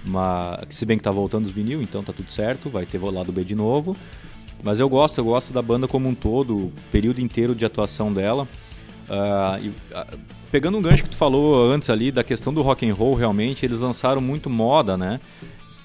Mas, 0.06 0.60
se 0.70 0.86
bem 0.86 0.98
que 0.98 1.04
tá 1.04 1.12
voltando 1.12 1.46
os 1.46 1.52
vinil, 1.52 1.82
então 1.82 2.04
tá 2.04 2.14
tudo 2.14 2.32
certo, 2.32 2.70
vai 2.70 2.86
ter 2.86 3.00
lado 3.00 3.32
B 3.32 3.44
de 3.44 3.56
novo. 3.56 3.96
Mas 4.62 4.80
eu 4.80 4.90
gosto, 4.90 5.18
eu 5.18 5.24
gosto 5.24 5.54
da 5.54 5.62
banda 5.62 5.88
como 5.88 6.08
um 6.08 6.14
todo, 6.14 6.56
o 6.56 6.74
período 6.92 7.20
inteiro 7.22 7.56
de 7.56 7.66
atuação 7.66 8.14
dela. 8.14 8.48
Uh, 9.10 9.64
e, 9.64 9.68
uh, 9.70 10.20
pegando 10.52 10.78
um 10.78 10.82
gancho 10.82 11.04
que 11.04 11.10
tu 11.10 11.16
falou 11.16 11.72
antes 11.72 11.90
ali 11.90 12.12
da 12.12 12.24
questão 12.24 12.54
do 12.54 12.62
rock 12.62 12.88
and 12.88 12.94
roll, 12.94 13.16
realmente 13.16 13.66
eles 13.66 13.80
lançaram 13.80 14.22
muito 14.22 14.50
moda, 14.50 14.98
né? 14.98 15.20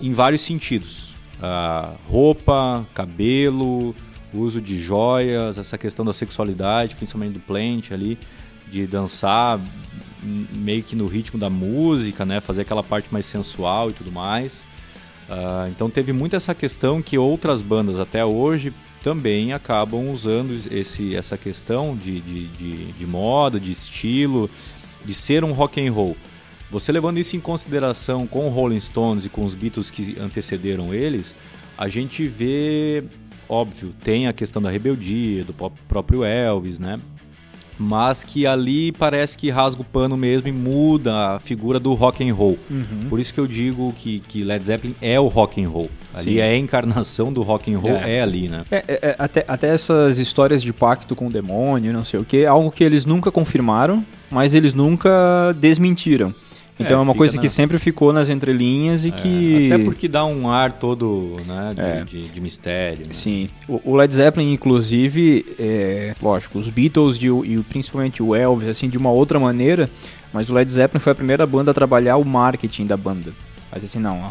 Em 0.00 0.12
vários 0.12 0.42
sentidos 0.42 1.13
uh, 1.40 1.96
roupa, 2.08 2.86
cabelo, 2.94 3.94
uso 4.32 4.60
de 4.60 4.80
joias, 4.80 5.58
essa 5.58 5.78
questão 5.78 6.04
da 6.04 6.12
sexualidade, 6.12 6.96
principalmente 6.96 7.34
do 7.34 7.40
plant 7.40 7.92
ali, 7.92 8.18
de 8.70 8.86
dançar 8.86 9.60
meio 10.22 10.82
que 10.82 10.96
no 10.96 11.06
ritmo 11.06 11.38
da 11.38 11.50
música, 11.50 12.24
né? 12.24 12.40
Fazer 12.40 12.62
aquela 12.62 12.82
parte 12.82 13.12
mais 13.12 13.26
sensual 13.26 13.90
e 13.90 13.92
tudo 13.92 14.10
mais. 14.10 14.64
Uh, 15.28 15.68
então 15.70 15.88
teve 15.88 16.12
muito 16.12 16.36
essa 16.36 16.54
questão 16.54 17.00
que 17.00 17.16
outras 17.16 17.62
bandas 17.62 17.98
até 17.98 18.24
hoje 18.24 18.72
também 19.02 19.52
acabam 19.52 20.10
usando 20.10 20.58
esse, 20.70 21.14
essa 21.14 21.36
questão 21.36 21.94
de, 21.94 22.20
de, 22.20 22.46
de, 22.48 22.92
de 22.92 23.06
moda, 23.06 23.60
de 23.60 23.70
estilo, 23.70 24.48
de 25.04 25.12
ser 25.14 25.44
um 25.44 25.52
rock 25.52 25.86
and 25.86 25.92
roll. 25.92 26.16
Você 26.74 26.90
levando 26.90 27.18
isso 27.18 27.36
em 27.36 27.40
consideração 27.40 28.26
com 28.26 28.48
o 28.48 28.50
Rolling 28.50 28.80
Stones 28.80 29.24
e 29.24 29.28
com 29.28 29.44
os 29.44 29.54
Beatles 29.54 29.92
que 29.92 30.18
antecederam 30.18 30.92
eles, 30.92 31.36
a 31.78 31.88
gente 31.88 32.26
vê, 32.26 33.04
óbvio, 33.48 33.94
tem 34.02 34.26
a 34.26 34.32
questão 34.32 34.60
da 34.60 34.70
rebeldia, 34.70 35.44
do 35.44 35.54
próprio 35.86 36.24
Elvis, 36.24 36.80
né? 36.80 36.98
Mas 37.78 38.24
que 38.24 38.44
ali 38.44 38.90
parece 38.90 39.38
que 39.38 39.50
rasga 39.50 39.82
o 39.82 39.84
pano 39.84 40.16
mesmo 40.16 40.48
e 40.48 40.52
muda 40.52 41.36
a 41.36 41.38
figura 41.38 41.78
do 41.78 41.94
rock 41.94 42.28
and 42.28 42.34
roll. 42.34 42.58
Uhum. 42.68 43.06
Por 43.08 43.20
isso 43.20 43.32
que 43.32 43.38
eu 43.38 43.46
digo 43.46 43.92
que, 43.96 44.18
que 44.18 44.42
Led 44.42 44.66
Zeppelin 44.66 44.96
é 45.00 45.18
o 45.20 45.28
rock 45.28 45.62
and 45.62 45.68
roll. 45.68 45.90
Ali 46.12 46.34
Sim. 46.34 46.38
é 46.38 46.50
a 46.50 46.56
encarnação 46.56 47.32
do 47.32 47.42
rock 47.42 47.72
and 47.72 47.78
roll, 47.78 47.98
é, 47.98 48.16
é 48.16 48.22
ali, 48.22 48.48
né? 48.48 48.64
É, 48.68 48.84
é, 48.88 48.98
é, 49.00 49.16
até, 49.16 49.44
até 49.46 49.68
essas 49.68 50.18
histórias 50.18 50.60
de 50.60 50.72
pacto 50.72 51.14
com 51.14 51.28
o 51.28 51.30
demônio, 51.30 51.92
não 51.92 52.02
sei 52.02 52.18
o 52.18 52.24
que, 52.24 52.44
algo 52.44 52.72
que 52.72 52.82
eles 52.82 53.06
nunca 53.06 53.30
confirmaram, 53.30 54.04
mas 54.28 54.54
eles 54.54 54.74
nunca 54.74 55.52
desmentiram. 55.56 56.34
Então 56.78 56.96
é, 56.96 57.00
é 57.00 57.02
uma 57.02 57.14
coisa 57.14 57.36
na... 57.36 57.42
que 57.42 57.48
sempre 57.48 57.78
ficou 57.78 58.12
nas 58.12 58.28
entrelinhas 58.28 59.04
e 59.04 59.08
é, 59.08 59.12
que. 59.12 59.66
Até 59.72 59.84
porque 59.84 60.08
dá 60.08 60.24
um 60.24 60.50
ar 60.50 60.72
todo 60.72 61.36
né, 61.46 61.72
de, 61.74 61.80
é. 61.82 62.04
de, 62.04 62.28
de 62.28 62.40
mistério. 62.40 63.06
Né? 63.06 63.12
Sim. 63.12 63.48
O, 63.68 63.94
Led 63.94 64.12
Zeppelin, 64.12 64.52
inclusive, 64.52 65.46
é, 65.58 66.14
lógico, 66.20 66.58
os 66.58 66.68
Beatles 66.68 67.16
e, 67.16 67.30
o, 67.30 67.44
e 67.44 67.58
principalmente 67.62 68.22
o 68.22 68.34
Elvis, 68.34 68.68
assim, 68.68 68.88
de 68.88 68.98
uma 68.98 69.10
outra 69.10 69.38
maneira, 69.38 69.88
mas 70.32 70.50
o 70.50 70.54
Led 70.54 70.70
Zeppelin 70.70 71.00
foi 71.00 71.12
a 71.12 71.14
primeira 71.14 71.46
banda 71.46 71.70
a 71.70 71.74
trabalhar 71.74 72.16
o 72.16 72.24
marketing 72.24 72.86
da 72.86 72.96
banda. 72.96 73.32
Mas 73.70 73.84
assim, 73.84 73.98
não, 73.98 74.20
ó, 74.20 74.30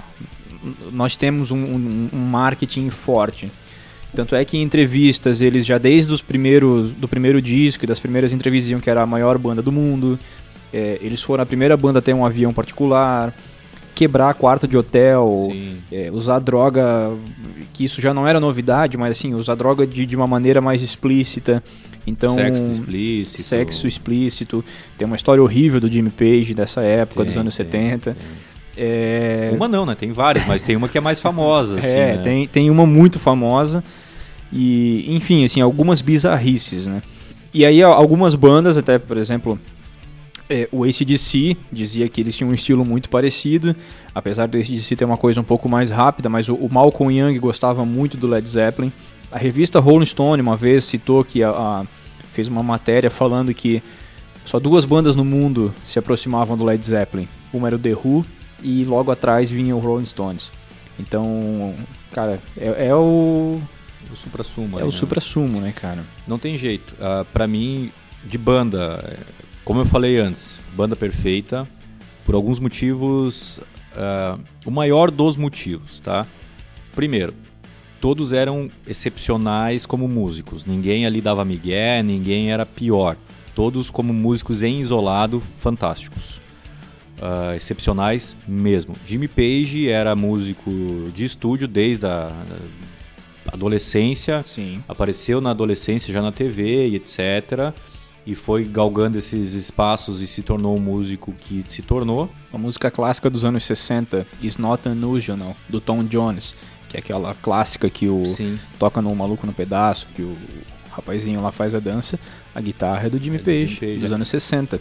nós 0.91 1.15
temos 1.15 1.51
um, 1.51 1.57
um, 1.57 2.09
um 2.13 2.19
marketing 2.19 2.89
forte. 2.89 3.51
Tanto 4.15 4.35
é 4.35 4.45
que 4.45 4.57
em 4.57 4.61
entrevistas 4.61 5.41
eles 5.41 5.65
já 5.65 5.77
desde 5.77 6.13
os 6.13 6.21
primeiros 6.21 6.91
do 6.91 7.07
primeiro 7.07 7.41
disco 7.41 7.83
e 7.83 7.87
das 7.87 7.99
primeiras 7.99 8.31
entrevistas 8.31 8.65
diziam 8.65 8.79
que 8.79 8.89
era 8.89 9.01
a 9.01 9.07
maior 9.07 9.37
banda 9.39 9.61
do 9.61 9.71
mundo. 9.71 10.19
É, 10.73 10.97
eles 11.01 11.21
foram 11.21 11.43
a 11.43 11.45
primeira 11.45 11.77
banda 11.77 11.99
a 11.99 12.01
ter 12.01 12.13
um 12.13 12.25
avião 12.25 12.51
particular, 12.51 13.33
quebrar 13.93 14.33
quarto 14.33 14.67
de 14.67 14.75
hotel, 14.75 15.35
é, 15.91 16.09
usar 16.11 16.39
droga, 16.39 17.11
que 17.73 17.83
isso 17.85 18.01
já 18.01 18.13
não 18.13 18.27
era 18.27 18.39
novidade, 18.39 18.97
mas 18.97 19.11
assim, 19.11 19.33
usar 19.33 19.55
droga 19.55 19.85
de, 19.85 20.05
de 20.05 20.15
uma 20.15 20.27
maneira 20.27 20.59
mais 20.59 20.81
explícita. 20.81 21.63
Então, 22.05 22.33
sexo 22.33 22.63
explícito. 22.65 23.41
Sexo 23.43 23.87
explícito. 23.87 24.65
Tem 24.97 25.05
uma 25.05 25.15
história 25.15 25.41
horrível 25.41 25.79
do 25.79 25.89
Jimmy 25.89 26.09
Page 26.09 26.53
dessa 26.53 26.81
época, 26.81 27.21
tem, 27.21 27.25
dos 27.27 27.37
anos 27.37 27.55
tem, 27.55 27.65
70. 27.65 28.11
Tem. 28.11 28.23
É... 28.75 29.51
Uma 29.55 29.67
não, 29.67 29.85
né? 29.85 29.95
Tem 29.95 30.11
várias, 30.11 30.45
mas 30.47 30.61
tem 30.61 30.75
uma 30.75 30.89
que 30.89 30.97
é 30.97 31.01
mais 31.01 31.19
famosa. 31.19 31.77
assim, 31.77 31.95
é, 31.95 32.17
né? 32.17 32.23
tem, 32.23 32.47
tem 32.47 32.69
uma 32.69 32.85
muito 32.85 33.19
famosa. 33.19 33.83
E, 34.51 35.15
enfim, 35.15 35.45
assim, 35.45 35.61
algumas 35.61 36.01
bizarrices, 36.01 36.85
né? 36.85 37.01
E 37.53 37.65
aí 37.65 37.81
algumas 37.83 38.35
bandas, 38.35 38.77
até, 38.77 38.97
por 38.97 39.17
exemplo, 39.17 39.59
é, 40.49 40.67
o 40.71 40.83
ACDC 40.83 41.57
dizia 41.71 42.07
que 42.09 42.21
eles 42.21 42.35
tinham 42.35 42.51
um 42.51 42.53
estilo 42.53 42.83
muito 42.83 43.09
parecido, 43.09 43.75
apesar 44.13 44.47
do 44.47 44.57
ACDC 44.57 44.95
ter 44.95 45.05
uma 45.05 45.17
coisa 45.17 45.39
um 45.41 45.43
pouco 45.43 45.67
mais 45.69 45.89
rápida, 45.89 46.29
mas 46.29 46.49
o, 46.49 46.55
o 46.55 46.69
Malcolm 46.71 47.13
Young 47.13 47.37
gostava 47.39 47.85
muito 47.85 48.17
do 48.17 48.27
Led 48.27 48.47
Zeppelin. 48.47 48.91
A 49.31 49.37
revista 49.37 49.79
Rolling 49.79 50.05
Stone 50.05 50.41
uma 50.41 50.55
vez 50.55 50.85
citou 50.85 51.23
que 51.23 51.43
a, 51.43 51.49
a, 51.49 51.85
fez 52.31 52.47
uma 52.47 52.61
matéria 52.61 53.09
falando 53.09 53.53
que 53.53 53.81
só 54.45 54.59
duas 54.59 54.85
bandas 54.85 55.15
no 55.15 55.23
mundo 55.23 55.73
se 55.83 55.97
aproximavam 55.97 56.57
do 56.57 56.63
Led 56.63 56.85
Zeppelin. 56.85 57.27
Uma 57.51 57.67
era 57.67 57.75
o 57.75 57.79
The 57.79 57.93
Who 57.93 58.25
e 58.61 58.83
logo 58.83 59.11
atrás 59.11 59.49
vinha 59.49 59.75
o 59.75 59.79
Rolling 59.79 60.05
Stones. 60.05 60.51
Então, 60.99 61.73
cara, 62.11 62.39
é, 62.57 62.87
é 62.87 62.95
o 62.95 63.59
o 64.11 64.15
supra-sumo. 64.15 64.79
É 64.79 64.83
o 64.83 64.87
né? 64.87 64.91
supra-sumo, 64.91 65.59
né, 65.59 65.71
cara? 65.71 66.03
Não 66.27 66.37
tem 66.37 66.55
jeito. 66.55 66.93
Uh, 66.93 67.25
para 67.25 67.47
mim, 67.47 67.91
de 68.23 68.37
banda, 68.37 69.17
como 69.63 69.79
eu 69.79 69.85
falei 69.85 70.17
antes, 70.17 70.57
banda 70.75 70.95
perfeita, 70.95 71.67
por 72.25 72.35
alguns 72.35 72.59
motivos, 72.59 73.59
uh, 73.93 74.41
o 74.65 74.71
maior 74.71 75.09
dos 75.09 75.37
motivos, 75.37 75.99
tá? 75.99 76.25
Primeiro, 76.93 77.33
todos 78.01 78.33
eram 78.33 78.69
excepcionais 78.85 79.85
como 79.85 80.07
músicos, 80.07 80.65
ninguém 80.65 81.05
ali 81.05 81.21
dava 81.21 81.45
migué, 81.45 82.03
ninguém 82.03 82.51
era 82.51 82.65
pior. 82.65 83.15
Todos 83.55 83.89
como 83.89 84.11
músicos 84.11 84.63
em 84.63 84.79
isolado, 84.79 85.41
fantásticos. 85.57 86.41
Uh, 87.19 87.55
excepcionais 87.55 88.35
mesmo. 88.45 88.97
Jimmy 89.07 89.29
Page 89.29 89.87
era 89.87 90.13
músico 90.15 90.71
de 91.13 91.23
estúdio 91.23 91.69
desde 91.69 92.05
a 92.05 92.31
adolescência, 93.47 94.43
Sim. 94.43 94.83
apareceu 94.89 95.39
na 95.39 95.51
adolescência 95.51 96.13
já 96.13 96.21
na 96.21 96.31
TV 96.33 96.87
e 96.87 96.95
etc 96.95 97.73
e 98.25 98.35
foi 98.35 98.63
galgando 98.63 99.17
esses 99.17 99.53
espaços 99.53 100.21
e 100.21 100.27
se 100.27 100.41
tornou 100.41 100.75
o 100.75 100.79
músico 100.79 101.33
que 101.33 101.63
se 101.67 101.81
tornou. 101.81 102.29
A 102.51 102.57
música 102.57 102.89
clássica 102.89 103.29
dos 103.29 103.43
anos 103.43 103.65
60, 103.65 104.25
Is 104.41 104.57
Not 104.57 104.87
Unusual, 104.87 105.55
do 105.67 105.81
Tom 105.81 106.03
Jones, 106.03 106.55
que 106.87 106.97
é 106.97 106.99
aquela 106.99 107.33
clássica 107.33 107.89
que 107.89 108.07
o 108.07 108.23
Sim. 108.25 108.59
toca 108.79 109.01
no 109.01 109.13
Maluco 109.15 109.45
no 109.45 109.53
Pedaço, 109.53 110.07
que 110.13 110.21
o 110.21 110.37
rapazinho 110.91 111.41
lá 111.41 111.51
faz 111.51 111.75
a 111.75 111.79
dança, 111.79 112.19
a 112.53 112.61
guitarra 112.61 113.07
é 113.07 113.09
do 113.09 113.19
Jimmy 113.19 113.37
é 113.37 113.39
Page, 113.39 113.67
Jimmy 113.67 113.79
Page, 113.79 113.99
dos 113.99 114.11
é. 114.11 114.15
anos 114.15 114.27
60. 114.29 114.79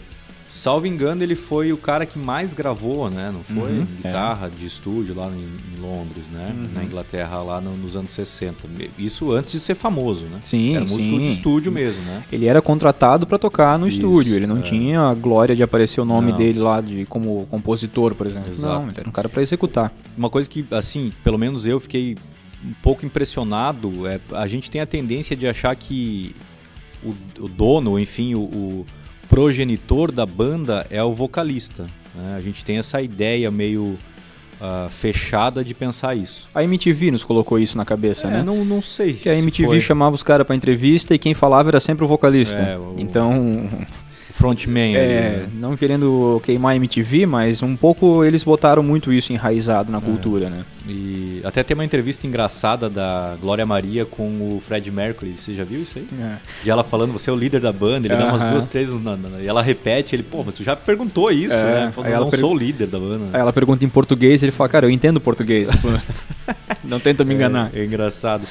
Salvo 0.53 0.85
engano, 0.85 1.23
ele 1.23 1.33
foi 1.35 1.73
o 1.73 1.77
cara 1.77 2.05
que 2.05 2.19
mais 2.19 2.53
gravou, 2.53 3.09
né? 3.09 3.31
Não 3.31 3.43
foi? 3.43 3.71
Uhum, 3.71 3.85
Guitarra 3.85 4.45
é. 4.45 4.49
de 4.51 4.67
estúdio 4.67 5.15
lá 5.15 5.27
em, 5.27 5.39
em 5.41 5.81
Londres, 5.81 6.27
né? 6.31 6.53
Uhum. 6.55 6.67
Na 6.75 6.83
Inglaterra, 6.83 7.41
lá 7.41 7.59
no, 7.59 7.75
nos 7.75 7.95
anos 7.95 8.11
60. 8.11 8.67
Isso 8.95 9.31
antes 9.31 9.51
de 9.51 9.59
ser 9.59 9.73
famoso, 9.73 10.25
né? 10.25 10.37
Sim, 10.41 10.75
Era 10.75 10.85
músico 10.85 11.15
sim. 11.15 11.25
de 11.25 11.31
estúdio 11.31 11.71
mesmo, 11.71 12.03
né? 12.03 12.23
Ele 12.31 12.45
era 12.45 12.61
contratado 12.61 13.25
para 13.25 13.39
tocar 13.39 13.79
no 13.79 13.87
Isso, 13.87 13.97
estúdio. 13.97 14.35
Ele 14.35 14.45
não 14.45 14.59
é. 14.59 14.61
tinha 14.61 15.01
a 15.01 15.15
glória 15.15 15.55
de 15.55 15.63
aparecer 15.63 15.99
o 15.99 16.05
nome 16.05 16.29
não. 16.29 16.37
dele 16.37 16.59
lá 16.59 16.79
de, 16.81 17.03
como 17.07 17.47
compositor, 17.49 18.13
por 18.13 18.27
exemplo. 18.27 18.51
Exato. 18.51 18.75
Não, 18.75 18.89
ele 18.89 18.99
era 18.99 19.09
um 19.09 19.11
cara 19.11 19.27
para 19.27 19.41
executar. 19.41 19.91
Uma 20.15 20.29
coisa 20.29 20.47
que, 20.47 20.63
assim, 20.69 21.11
pelo 21.23 21.39
menos 21.39 21.65
eu 21.65 21.79
fiquei 21.79 22.15
um 22.63 22.73
pouco 22.83 23.03
impressionado 23.03 24.07
é 24.07 24.19
a 24.33 24.45
gente 24.45 24.69
tem 24.69 24.81
a 24.81 24.85
tendência 24.85 25.35
de 25.35 25.47
achar 25.47 25.75
que 25.75 26.35
o, 27.03 27.43
o 27.43 27.47
dono, 27.49 27.99
enfim, 27.99 28.35
o, 28.35 28.41
o, 28.41 28.85
progenitor 29.33 30.11
da 30.11 30.27
banda 30.27 30.85
é 30.91 31.03
o 31.03 31.11
vocalista. 31.11 31.87
Né? 32.13 32.35
A 32.37 32.41
gente 32.41 32.63
tem 32.63 32.77
essa 32.77 33.01
ideia 33.01 33.49
meio 33.49 33.97
uh, 34.61 34.87
fechada 34.91 35.63
de 35.63 35.73
pensar 35.73 36.15
isso. 36.15 36.47
A 36.53 36.63
MTV 36.63 37.09
nos 37.09 37.23
colocou 37.23 37.57
isso 37.57 37.75
na 37.75 37.83
cabeça, 37.83 38.27
é, 38.27 38.29
né? 38.29 38.43
Não, 38.43 38.63
não 38.63 38.79
sei. 38.79 39.13
Que 39.13 39.27
a 39.27 39.35
MTV 39.35 39.79
chamava 39.79 40.15
os 40.15 40.21
caras 40.21 40.45
para 40.45 40.55
entrevista 40.55 41.15
e 41.15 41.17
quem 41.17 41.33
falava 41.33 41.71
era 41.71 41.79
sempre 41.79 42.05
o 42.05 42.07
vocalista. 42.07 42.57
É, 42.57 42.77
o... 42.77 42.93
Então 42.95 43.67
frontman. 44.43 44.95
É, 44.95 44.97
né? 44.97 45.47
não 45.53 45.77
querendo 45.77 46.41
queimar 46.43 46.73
a 46.73 46.75
MTV, 46.75 47.25
mas 47.25 47.61
um 47.61 47.77
pouco 47.77 48.25
eles 48.25 48.43
botaram 48.43 48.83
muito 48.83 49.13
isso 49.13 49.31
enraizado 49.31 49.89
na 49.89 49.99
é. 49.99 50.01
cultura, 50.01 50.49
né? 50.49 50.65
E 50.85 51.41
até 51.45 51.63
tem 51.63 51.73
uma 51.73 51.85
entrevista 51.85 52.27
engraçada 52.27 52.89
da 52.89 53.37
Glória 53.39 53.65
Maria 53.65 54.05
com 54.05 54.27
o 54.55 54.59
Fred 54.59 54.91
Mercury. 54.91 55.37
Você 55.37 55.53
já 55.53 55.63
viu 55.63 55.81
isso 55.81 55.97
aí? 55.97 56.07
É. 56.19 56.35
E 56.65 56.69
ela 56.69 56.83
falando, 56.83 57.13
você 57.13 57.29
é 57.29 57.33
o 57.33 57.37
líder 57.37 57.61
da 57.61 57.71
banda, 57.71 58.05
ele 58.05 58.15
uh 58.15 58.17
-huh. 58.17 58.21
dá 58.21 58.27
umas 58.27 58.43
duas, 58.43 58.65
três. 58.65 58.91
Na, 58.99 59.15
na, 59.15 59.39
e 59.39 59.47
ela 59.47 59.61
repete, 59.61 60.13
ele, 60.13 60.23
pô, 60.23 60.43
mas 60.43 60.55
tu 60.55 60.63
já 60.63 60.75
perguntou 60.75 61.31
isso, 61.31 61.55
é. 61.55 61.85
né? 61.85 61.91
Falando, 61.93 62.11
não 62.11 62.31
sou 62.31 62.53
o 62.53 62.57
líder 62.57 62.87
da 62.87 62.99
banda. 62.99 63.25
Aí 63.31 63.39
ela 63.39 63.53
pergunta 63.53 63.85
em 63.85 63.89
português 63.89 64.43
ele 64.43 64.51
fala, 64.51 64.67
cara, 64.67 64.85
eu 64.85 64.89
entendo 64.89 65.21
português. 65.21 65.69
não 66.83 66.99
tenta 66.99 67.23
me 67.23 67.33
enganar. 67.33 67.71
É, 67.73 67.79
é 67.79 67.85
engraçado. 67.85 68.45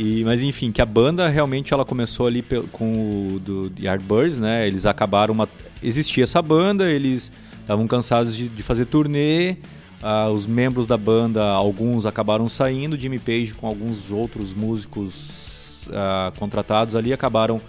E, 0.00 0.24
mas 0.24 0.40
enfim, 0.40 0.72
que 0.72 0.80
a 0.80 0.86
banda 0.86 1.28
realmente 1.28 1.74
ela 1.74 1.84
começou 1.84 2.26
ali 2.26 2.42
com 2.72 3.34
o 3.34 3.38
do 3.38 3.70
Yardbirds, 3.78 4.38
né? 4.38 4.66
Eles 4.66 4.86
acabaram 4.86 5.34
uma... 5.34 5.46
existia 5.82 6.24
essa 6.24 6.40
banda, 6.40 6.90
eles 6.90 7.30
estavam 7.60 7.86
cansados 7.86 8.34
de, 8.34 8.48
de, 8.48 8.62
fazer 8.62 8.86
turnê. 8.86 9.58
Uh, 10.02 10.30
os 10.32 10.46
membros 10.46 10.86
da 10.86 10.96
banda, 10.96 11.44
alguns 11.44 12.06
acabaram 12.06 12.48
saindo, 12.48 12.98
Jimmy 12.98 13.18
Page 13.18 13.52
com 13.52 13.66
alguns 13.66 14.10
outros 14.10 14.54
músicos 14.54 15.86
uh, 15.88 16.32
contratados 16.38 16.96
ali 16.96 17.12
acabaram 17.12 17.60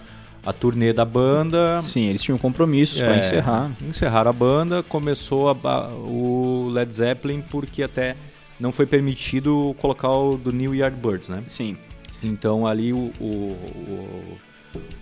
a 0.42 0.54
turnê 0.54 0.94
da 0.94 1.04
banda. 1.04 1.82
Sim, 1.82 2.06
eles 2.06 2.22
tinham 2.22 2.38
compromissos 2.38 2.98
é, 2.98 3.04
para 3.04 3.18
encerrar. 3.18 3.70
Encerrar 3.86 4.26
a 4.26 4.32
banda, 4.32 4.82
começou 4.82 5.50
a, 5.50 5.88
o 5.88 6.70
Led 6.72 6.94
Zeppelin 6.94 7.42
porque 7.42 7.82
até 7.82 8.16
não 8.58 8.72
foi 8.72 8.86
permitido 8.86 9.76
colocar 9.78 10.08
o 10.08 10.38
do 10.38 10.50
New 10.50 10.74
Yardbirds, 10.74 11.28
né? 11.28 11.42
Sim. 11.46 11.76
Então 12.22 12.66
ali 12.66 12.92
o, 12.92 13.12
o, 13.20 13.24
o, 13.24 14.38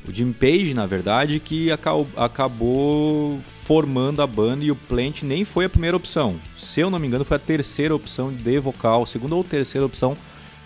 o 0.08 0.12
Jim 0.12 0.32
Page, 0.32 0.74
na 0.74 0.86
verdade, 0.86 1.38
que 1.38 1.68
acabou 2.16 3.38
formando 3.64 4.22
a 4.22 4.26
banda 4.26 4.64
e 4.64 4.70
o 4.70 4.76
Plant 4.76 5.22
nem 5.22 5.44
foi 5.44 5.66
a 5.66 5.68
primeira 5.68 5.96
opção. 5.96 6.36
Se 6.56 6.80
eu 6.80 6.90
não 6.90 6.98
me 6.98 7.06
engano, 7.06 7.24
foi 7.24 7.36
a 7.36 7.40
terceira 7.40 7.94
opção 7.94 8.32
de 8.32 8.58
vocal, 8.58 9.06
segunda 9.06 9.34
ou 9.34 9.44
terceira 9.44 9.86
opção 9.86 10.16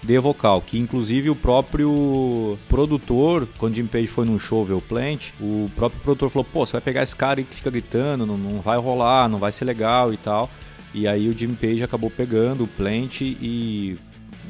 de 0.02 0.18
vocal, 0.18 0.60
que 0.60 0.78
inclusive 0.78 1.30
o 1.30 1.34
próprio 1.34 2.58
produtor, 2.68 3.48
quando 3.56 3.74
Jim 3.74 3.86
Page 3.86 4.06
foi 4.06 4.26
num 4.26 4.38
show 4.38 4.62
ver 4.64 4.74
o 4.74 4.80
Plant, 4.80 5.30
o 5.40 5.70
próprio 5.74 6.00
produtor 6.02 6.30
falou: 6.30 6.44
pô, 6.44 6.66
você 6.66 6.72
vai 6.72 6.82
pegar 6.82 7.02
esse 7.02 7.16
cara 7.16 7.40
aí 7.40 7.44
que 7.44 7.54
fica 7.54 7.70
gritando, 7.70 8.26
não, 8.26 8.36
não 8.36 8.60
vai 8.60 8.78
rolar, 8.78 9.28
não 9.28 9.38
vai 9.38 9.50
ser 9.50 9.64
legal 9.64 10.12
e 10.12 10.16
tal. 10.16 10.50
E 10.92 11.08
aí 11.08 11.28
o 11.28 11.36
Jim 11.36 11.54
Page 11.54 11.82
acabou 11.82 12.10
pegando 12.10 12.64
o 12.64 12.68
Plant 12.68 13.22
e 13.22 13.96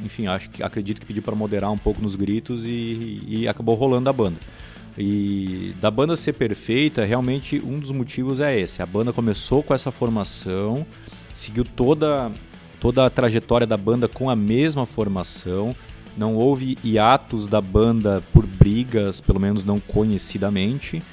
enfim, 0.05 0.27
acho 0.27 0.49
que 0.49 0.63
acredito 0.63 0.99
que 0.99 1.05
pediu 1.05 1.23
para 1.23 1.35
moderar 1.35 1.71
um 1.71 1.77
pouco 1.77 2.01
nos 2.01 2.15
gritos 2.15 2.65
e, 2.65 3.21
e 3.27 3.47
acabou 3.47 3.75
rolando 3.75 4.09
a 4.09 4.13
banda. 4.13 4.37
E 4.97 5.73
da 5.81 5.91
banda 5.91 6.15
ser 6.15 6.33
perfeita, 6.33 7.03
realmente 7.03 7.61
um 7.63 7.79
dos 7.79 7.91
motivos 7.91 8.39
é 8.39 8.57
esse. 8.57 8.81
A 8.81 8.85
banda 8.85 9.11
começou 9.11 9.61
com 9.61 9.73
essa 9.73 9.91
formação, 9.91 10.85
seguiu 11.33 11.65
toda, 11.65 12.31
toda 12.79 13.05
a 13.05 13.09
trajetória 13.09 13.67
da 13.67 13.75
banda 13.75 14.07
com 14.07 14.29
a 14.29 14.35
mesma 14.35 14.85
formação. 14.85 15.75
Não 16.15 16.35
houve 16.35 16.77
hiatos 16.81 17.45
da 17.45 17.59
banda 17.59 18.23
por 18.31 18.45
brigas, 18.45 19.19
pelo 19.19 19.39
menos 19.39 19.65
não 19.65 19.81
conhecidamente. 19.81 21.03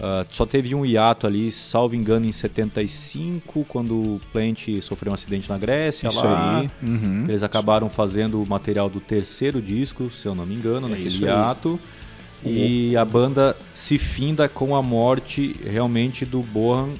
Uh, 0.00 0.26
só 0.30 0.46
teve 0.46 0.74
um 0.74 0.84
hiato 0.84 1.26
ali, 1.26 1.52
salvo 1.52 1.94
engano, 1.94 2.24
em 2.24 2.32
75, 2.32 3.66
quando 3.68 3.94
o 3.94 4.20
Plant 4.32 4.66
sofreu 4.80 5.10
um 5.10 5.14
acidente 5.14 5.46
na 5.50 5.58
Grécia. 5.58 6.08
Isso 6.08 6.24
lá, 6.24 6.60
aí. 6.60 6.70
Uhum. 6.82 7.26
Eles 7.28 7.42
acabaram 7.42 7.90
fazendo 7.90 8.42
o 8.42 8.46
material 8.46 8.88
do 8.88 8.98
terceiro 8.98 9.60
disco, 9.60 10.10
se 10.10 10.26
eu 10.26 10.34
não 10.34 10.46
me 10.46 10.54
engano, 10.54 10.86
é 10.86 10.90
naquele 10.90 11.18
hiato. 11.18 11.78
Aí. 12.42 12.92
E 12.92 12.96
a 12.96 13.04
banda 13.04 13.54
se 13.74 13.98
finda 13.98 14.48
com 14.48 14.74
a 14.74 14.82
morte 14.82 15.54
realmente 15.62 16.24
do 16.24 16.40
Bohan 16.40 16.94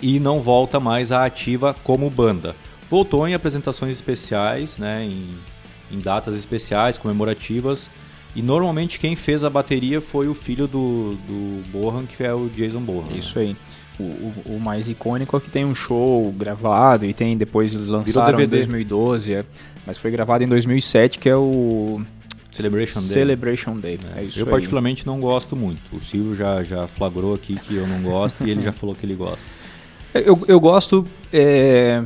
e 0.00 0.18
não 0.18 0.40
volta 0.40 0.80
mais 0.80 1.12
à 1.12 1.26
ativa 1.26 1.76
como 1.84 2.08
banda. 2.08 2.56
Voltou 2.88 3.28
em 3.28 3.34
apresentações 3.34 3.94
especiais, 3.94 4.78
né, 4.78 5.04
em, 5.04 5.28
em 5.90 6.00
datas 6.00 6.34
especiais, 6.34 6.96
comemorativas 6.96 7.90
e 8.36 8.42
normalmente 8.42 9.00
quem 9.00 9.16
fez 9.16 9.42
a 9.44 9.48
bateria 9.48 9.98
foi 9.98 10.28
o 10.28 10.34
filho 10.34 10.66
do, 10.66 11.14
do 11.26 11.62
Bohan, 11.70 12.04
que 12.04 12.22
é 12.22 12.34
o 12.34 12.50
Jason 12.50 12.80
Bohan. 12.80 13.16
Isso 13.16 13.38
aí. 13.38 13.56
O, 13.98 14.02
o, 14.02 14.34
o, 14.56 14.60
mais 14.60 14.90
icônico 14.90 15.34
é 15.38 15.40
que 15.40 15.50
tem 15.50 15.64
um 15.64 15.74
show 15.74 16.30
gravado 16.32 17.06
e 17.06 17.14
tem 17.14 17.34
depois 17.34 17.72
eles 17.72 17.88
lançaram 17.88 18.38
em 18.38 18.46
2012, 18.46 19.32
é, 19.32 19.44
mas 19.86 19.96
foi 19.96 20.10
gravado 20.10 20.44
em 20.44 20.46
2007, 20.46 21.18
que 21.18 21.30
é 21.30 21.34
o 21.34 22.02
Celebration 22.50 23.00
Day. 23.00 23.08
Celebration 23.08 23.78
Day. 23.78 23.98
É. 24.14 24.20
É 24.20 24.28
eu 24.36 24.44
aí. 24.44 24.50
particularmente 24.50 25.06
não 25.06 25.18
gosto 25.18 25.56
muito. 25.56 25.80
O 25.90 26.00
Silvio 26.02 26.34
já, 26.34 26.62
já 26.62 26.86
flagrou 26.86 27.34
aqui 27.34 27.56
que 27.56 27.76
eu 27.76 27.86
não 27.86 28.02
gosto 28.02 28.46
e 28.46 28.50
ele 28.50 28.60
já 28.60 28.70
falou 28.72 28.94
que 28.94 29.06
ele 29.06 29.14
gosta. 29.14 29.46
Eu, 30.12 30.38
eu 30.46 30.60
gosto 30.60 31.06
é, 31.32 32.04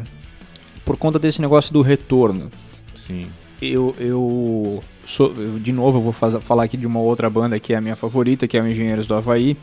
por 0.85 0.97
conta 0.97 1.19
desse 1.19 1.41
negócio 1.41 1.73
do 1.73 1.83
retorno. 1.83 2.53
Sim. 2.95 3.27
Eu, 3.61 3.97
eu 3.99 4.81
so, 5.11 5.35
de 5.59 5.73
novo, 5.73 5.99
eu 5.99 6.03
vou 6.03 6.13
fazer, 6.13 6.41
falar 6.41 6.65
aqui 6.65 6.77
de 6.77 6.87
uma 6.87 7.01
outra 7.01 7.29
banda 7.29 7.59
que 7.59 7.73
é 7.73 7.77
a 7.77 7.81
minha 7.81 7.97
favorita, 7.97 8.47
que 8.47 8.57
é 8.57 8.63
o 8.63 8.69
Engenheiros 8.69 9.07
do 9.07 9.15
Havaí. 9.15 9.57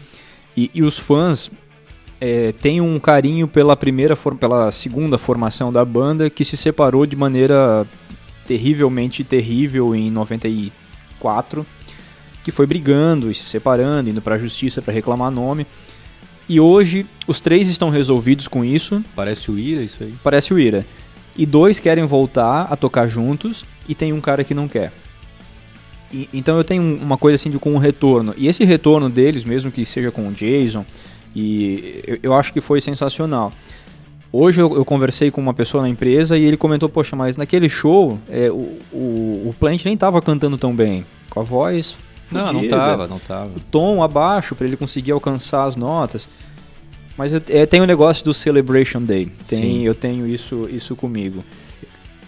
E, 0.56 0.70
e 0.74 0.84
os 0.84 0.98
fãs 0.98 1.50
é, 2.20 2.52
têm 2.52 2.82
um 2.82 3.00
carinho 3.00 3.48
pela 3.48 3.76
primeira, 3.76 4.16
pela 4.40 4.72
segunda 4.72 5.18
formação 5.18 5.72
da 5.72 5.86
banda, 5.86 6.30
que 6.30 6.44
se 6.44 6.58
separou 6.58 7.06
de 7.06 7.16
maneira 7.16 7.88
terrivelmente 8.46 9.24
terrível 9.24 9.96
em 9.96 10.12
94, 10.12 11.66
que 12.44 12.52
foi 12.52 12.66
brigando 12.66 13.32
e 13.32 13.36
se 13.36 13.44
separando, 13.44 14.10
indo 14.10 14.22
para 14.22 14.36
a 14.36 14.38
justiça 14.38 14.82
para 14.82 14.94
reclamar 14.94 15.32
nome. 15.32 15.66
E 16.50 16.60
hoje 16.60 17.06
os 17.28 17.40
três 17.40 17.68
estão 17.68 17.90
resolvidos 17.90 18.48
com 18.48 18.64
isso. 18.64 19.04
Parece 19.16 19.52
o 19.52 19.60
Ira 19.60 19.82
isso 19.82 20.04
aí. 20.04 20.14
Parece 20.24 20.54
o 20.54 20.60
Ira. 20.60 20.86
E 21.38 21.46
dois 21.46 21.80
querem 21.80 22.06
voltar 22.06 22.68
a 22.70 22.76
tocar 22.76 23.08
juntos 23.08 23.66
e 23.88 23.94
tem 23.94 24.12
um 24.12 24.22
cara 24.22 24.44
que 24.44 24.54
não 24.54 24.68
quer. 24.68 24.92
E, 26.12 26.30
então 26.34 26.58
eu 26.58 26.63
tenho 26.63 26.82
uma 26.82 27.17
coisa 27.17 27.36
assim 27.36 27.50
de, 27.50 27.60
com 27.60 27.76
o 27.76 27.78
retorno. 27.78 28.34
E 28.38 28.48
esse 28.48 28.63
retorno 28.63 29.10
deles, 29.10 29.43
mesmo 29.43 29.72
que 29.72 29.84
seja 29.86 30.12
com 30.12 30.28
o 30.28 30.32
Jason, 30.32 30.86
e 31.36 32.04
eu, 32.06 32.20
eu 32.24 32.34
acho 32.34 32.54
que 32.54 32.62
foi 32.62 32.82
sensacional. 32.82 33.52
Hoje 34.32 34.62
eu, 34.62 34.76
eu, 34.76 34.84
conversei 34.84 35.32
com 35.32 35.39
uma 35.39 35.54
pessoa 35.54 35.84
na 35.84 35.89
empresa 35.89 36.38
e 36.38 36.43
ele 36.43 36.58
comentou, 36.58 36.89
poxa, 36.89 37.15
mas 37.15 37.38
naquele 37.38 37.70
show 37.70 38.20
é, 38.30 38.52
o, 38.52 38.78
o, 38.91 39.50
o 39.50 39.56
Plant 39.58 39.86
nem 39.86 39.93
estava 39.93 40.22
cantando 40.22 40.58
tão 40.58 40.76
bem. 40.76 41.06
Com 41.30 41.39
a 41.39 41.43
voz. 41.43 41.96
Não, 42.32 42.52
não 42.52 42.67
tava, 42.67 43.08
não 43.08 43.20
tava. 43.20 43.52
O 43.56 43.60
tom 43.60 44.04
abaixo 44.04 44.54
para 44.54 44.67
ele 44.67 44.76
conseguir 44.76 45.12
alcançar 45.12 45.65
as 45.65 45.76
notas. 45.76 46.28
Mas 47.17 47.34
é, 47.34 47.65
tem 47.65 47.82
o 47.82 47.86
negócio 47.86 48.24
do 48.24 48.34
Celebration 48.34 49.02
Day. 49.02 49.32
Tem, 49.48 49.60
Sim. 49.60 49.82
Eu 49.84 49.96
tenho 49.96 50.28
isso, 50.28 50.67
isso 50.72 50.96
comigo. 50.96 51.43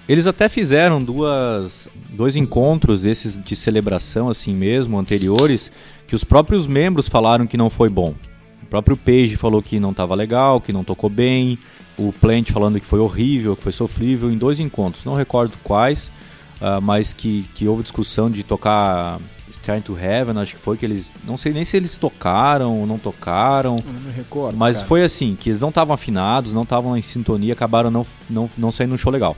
Eles 0.10 0.26
até 0.26 0.50
fizeram 0.50 1.04
duas, 1.04 1.88
dois 2.10 2.36
encontros 2.36 3.04
desses 3.04 3.38
de 3.38 3.56
celebração 3.56 4.28
assim 4.28 4.56
mesmo, 4.56 4.98
anteriores, 4.98 5.72
que 6.08 6.16
os 6.16 6.24
próprios 6.24 6.66
membros 6.66 7.08
falaram 7.08 7.46
que 7.46 7.56
não 7.56 7.70
foi 7.70 7.90
bom. 7.90 8.16
O 8.64 8.66
próprio 8.66 8.98
Page 8.98 9.38
falou 9.38 9.62
que 9.62 9.80
não 9.80 9.92
estava 9.92 10.16
legal, 10.16 10.60
que 10.60 10.74
não 10.74 10.84
tocou 10.84 11.12
bem. 11.12 11.60
O 11.96 12.12
Plant 12.12 12.52
falando 12.52 12.80
que 12.80 12.88
foi 12.88 12.98
horrível, 12.98 13.56
que 13.56 13.62
foi 13.62 13.72
sofrível 13.72 14.32
em 14.32 14.38
dois 14.38 14.60
encontros. 14.60 15.06
Não 15.06 15.14
recordo 15.14 15.56
quais, 15.64 16.12
uh, 16.60 16.82
mas 16.82 17.14
que, 17.14 17.48
que 17.54 17.68
houve 17.68 17.84
discussão 17.84 18.32
de 18.32 18.42
tocar 18.42 19.20
Starting 19.52 19.84
to 19.84 19.96
Heaven, 19.96 20.40
acho 20.40 20.56
que 20.56 20.62
foi 20.62 20.76
que 20.76 20.88
eles. 20.88 21.14
Não 21.24 21.38
sei 21.38 21.54
nem 21.54 21.64
se 21.64 21.78
eles 21.78 22.00
tocaram 22.00 22.80
ou 22.80 22.88
não 22.88 22.98
tocaram. 22.98 23.78
Eu 23.78 23.94
não 23.94 24.02
me 24.02 24.12
recordo. 24.12 24.58
Mas 24.58 24.78
cara. 24.78 24.88
foi 24.88 25.04
assim, 25.04 25.36
que 25.40 25.50
eles 25.50 25.62
não 25.62 25.70
estavam 25.70 25.94
afinados, 25.94 26.52
não 26.52 26.64
estavam 26.64 26.98
em 26.98 27.02
sintonia, 27.02 27.54
acabaram 27.54 27.92
não, 27.92 28.04
não, 28.28 28.50
não 28.58 28.72
saindo 28.72 28.96
um 28.96 28.98
show 28.98 29.12
legal. 29.12 29.38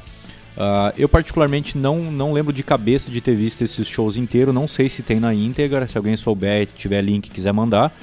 Uh, 0.56 0.92
eu 0.98 1.08
particularmente 1.08 1.78
não, 1.78 2.12
não 2.12 2.34
lembro 2.34 2.52
de 2.52 2.62
cabeça 2.62 3.10
de 3.10 3.22
ter 3.22 3.36
visto 3.36 3.62
esses 3.62 3.88
shows 3.88 4.18
inteiros, 4.18 4.54
não 4.54 4.68
sei 4.68 4.90
se 4.90 5.02
tem 5.02 5.20
na 5.20 5.34
íntegra, 5.34 5.88
se 5.88 5.98
alguém 5.98 6.16
souber, 6.16 6.68
tiver 6.76 7.02
link 7.02 7.30
quiser 7.30 7.54
mandar, 7.54 7.96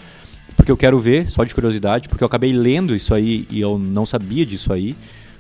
porque 0.57 0.73
eu 0.73 0.77
quero 0.77 0.99
ver, 0.99 1.29
só 1.29 1.45
de 1.45 1.55
curiosidade, 1.55 2.09
porque 2.09 2.25
eu 2.25 2.27
acabei 2.27 2.53
lendo 2.53 2.95
isso 2.95 3.15
aí 3.15 3.47
e 3.51 3.61
eu 3.61 3.79
não 3.79 4.07
sabia 4.07 4.47
disso 4.47 4.73
aí. 4.73 4.97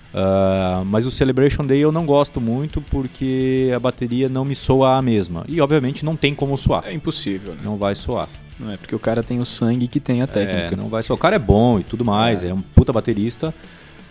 Uh, 0.08 0.84
mas 0.86 1.06
o 1.06 1.10
Celebration 1.10 1.64
Day 1.66 1.80
eu 1.80 1.92
não 1.92 2.06
gosto 2.06 2.40
muito 2.40 2.80
porque 2.80 3.70
a 3.74 3.78
bateria 3.78 4.28
não 4.28 4.44
me 4.44 4.54
soa 4.54 4.96
a 4.96 5.02
mesma. 5.02 5.44
E 5.48 5.60
obviamente 5.60 6.04
não 6.04 6.16
tem 6.16 6.34
como 6.34 6.56
soar. 6.56 6.84
É 6.86 6.92
impossível, 6.92 7.54
né? 7.54 7.60
Não 7.62 7.76
vai 7.76 7.94
soar. 7.94 8.28
Não 8.58 8.70
é 8.70 8.76
porque 8.76 8.94
o 8.94 8.98
cara 8.98 9.22
tem 9.22 9.38
o 9.38 9.44
sangue 9.44 9.86
que 9.86 10.00
tem 10.00 10.22
a 10.22 10.26
técnica. 10.26 10.74
É, 10.74 10.76
não 10.76 10.88
vai 10.88 11.02
soar. 11.02 11.16
O 11.16 11.20
cara 11.20 11.36
é 11.36 11.38
bom 11.38 11.78
e 11.78 11.84
tudo 11.84 12.04
mais, 12.04 12.42
é, 12.42 12.48
é 12.48 12.54
um 12.54 12.62
puta 12.62 12.92
baterista 12.92 13.54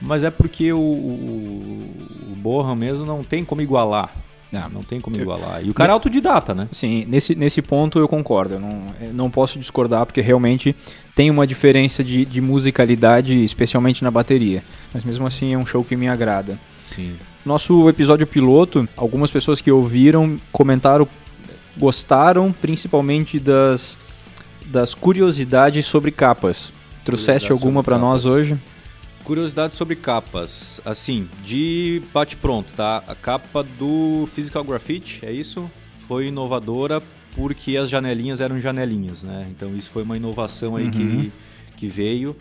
mas 0.01 0.23
é 0.23 0.29
porque 0.29 0.71
o, 0.71 0.79
o, 0.79 2.31
o 2.31 2.35
Bohan 2.35 2.75
mesmo 2.75 3.05
não 3.05 3.23
tem 3.23 3.43
como 3.43 3.61
igualar 3.61 4.11
Ah, 4.53 4.69
não 4.71 4.81
tem 4.83 5.01
como 5.01 5.15
igualar. 5.17 5.63
E 5.65 5.69
o 5.69 5.73
cara 5.73 5.91
é 5.91 5.93
autodidata, 5.93 6.53
né? 6.55 6.67
Sim, 6.71 7.05
nesse, 7.07 7.35
nesse 7.35 7.61
ponto 7.61 7.99
eu 7.99 8.07
concordo. 8.07 8.55
Eu 8.55 8.59
não, 8.59 8.81
eu 9.01 9.13
não 9.13 9.29
posso 9.29 9.59
discordar, 9.59 10.05
porque 10.05 10.21
realmente 10.21 10.75
tem 11.13 11.29
uma 11.29 11.45
diferença 11.45 12.03
de, 12.03 12.23
de 12.23 12.39
musicalidade, 12.39 13.43
especialmente 13.43 14.03
na 14.03 14.11
bateria. 14.11 14.63
Mas 14.93 15.03
mesmo 15.03 15.27
assim 15.27 15.53
é 15.53 15.57
um 15.57 15.65
show 15.65 15.83
que 15.83 15.95
me 15.95 16.07
agrada. 16.07 16.57
Sim. 16.79 17.15
Nosso 17.45 17.89
episódio 17.89 18.25
piloto, 18.27 18.87
algumas 18.95 19.31
pessoas 19.31 19.59
que 19.59 19.71
ouviram 19.71 20.39
comentaram, 20.51 21.07
gostaram 21.77 22.53
principalmente 22.53 23.39
das, 23.39 23.97
das 24.65 24.93
curiosidades 24.93 25.85
sobre 25.85 26.11
capas. 26.11 26.71
Trouxeste 27.03 27.51
alguma 27.51 27.83
para 27.83 27.97
nós 27.97 28.25
hoje? 28.25 28.57
Curiosidade 29.27 29.75
sobre 29.75 29.97
capas. 29.97 30.79
Assim, 30.85 31.27
de 31.43 32.01
bate-pronto, 32.13 32.71
tá? 32.73 33.03
A 33.05 33.13
capa 33.13 33.61
do 33.61 34.25
Physical 34.27 34.63
Graffiti, 34.63 35.25
é 35.25 35.33
isso? 35.33 35.69
Foi 36.07 36.27
inovadora 36.27 37.03
porque 37.35 37.75
as 37.75 37.89
janelinhas 37.89 38.39
eram 38.39 38.57
janelinhas, 38.57 39.23
né? 39.23 39.45
Então 39.51 39.75
isso 39.75 39.89
foi 39.89 40.03
uma 40.03 40.15
inovação 40.15 40.77
aí 40.77 40.85
uhum. 40.85 40.91
que, 40.91 41.33
que 41.75 41.87
veio. 41.89 42.37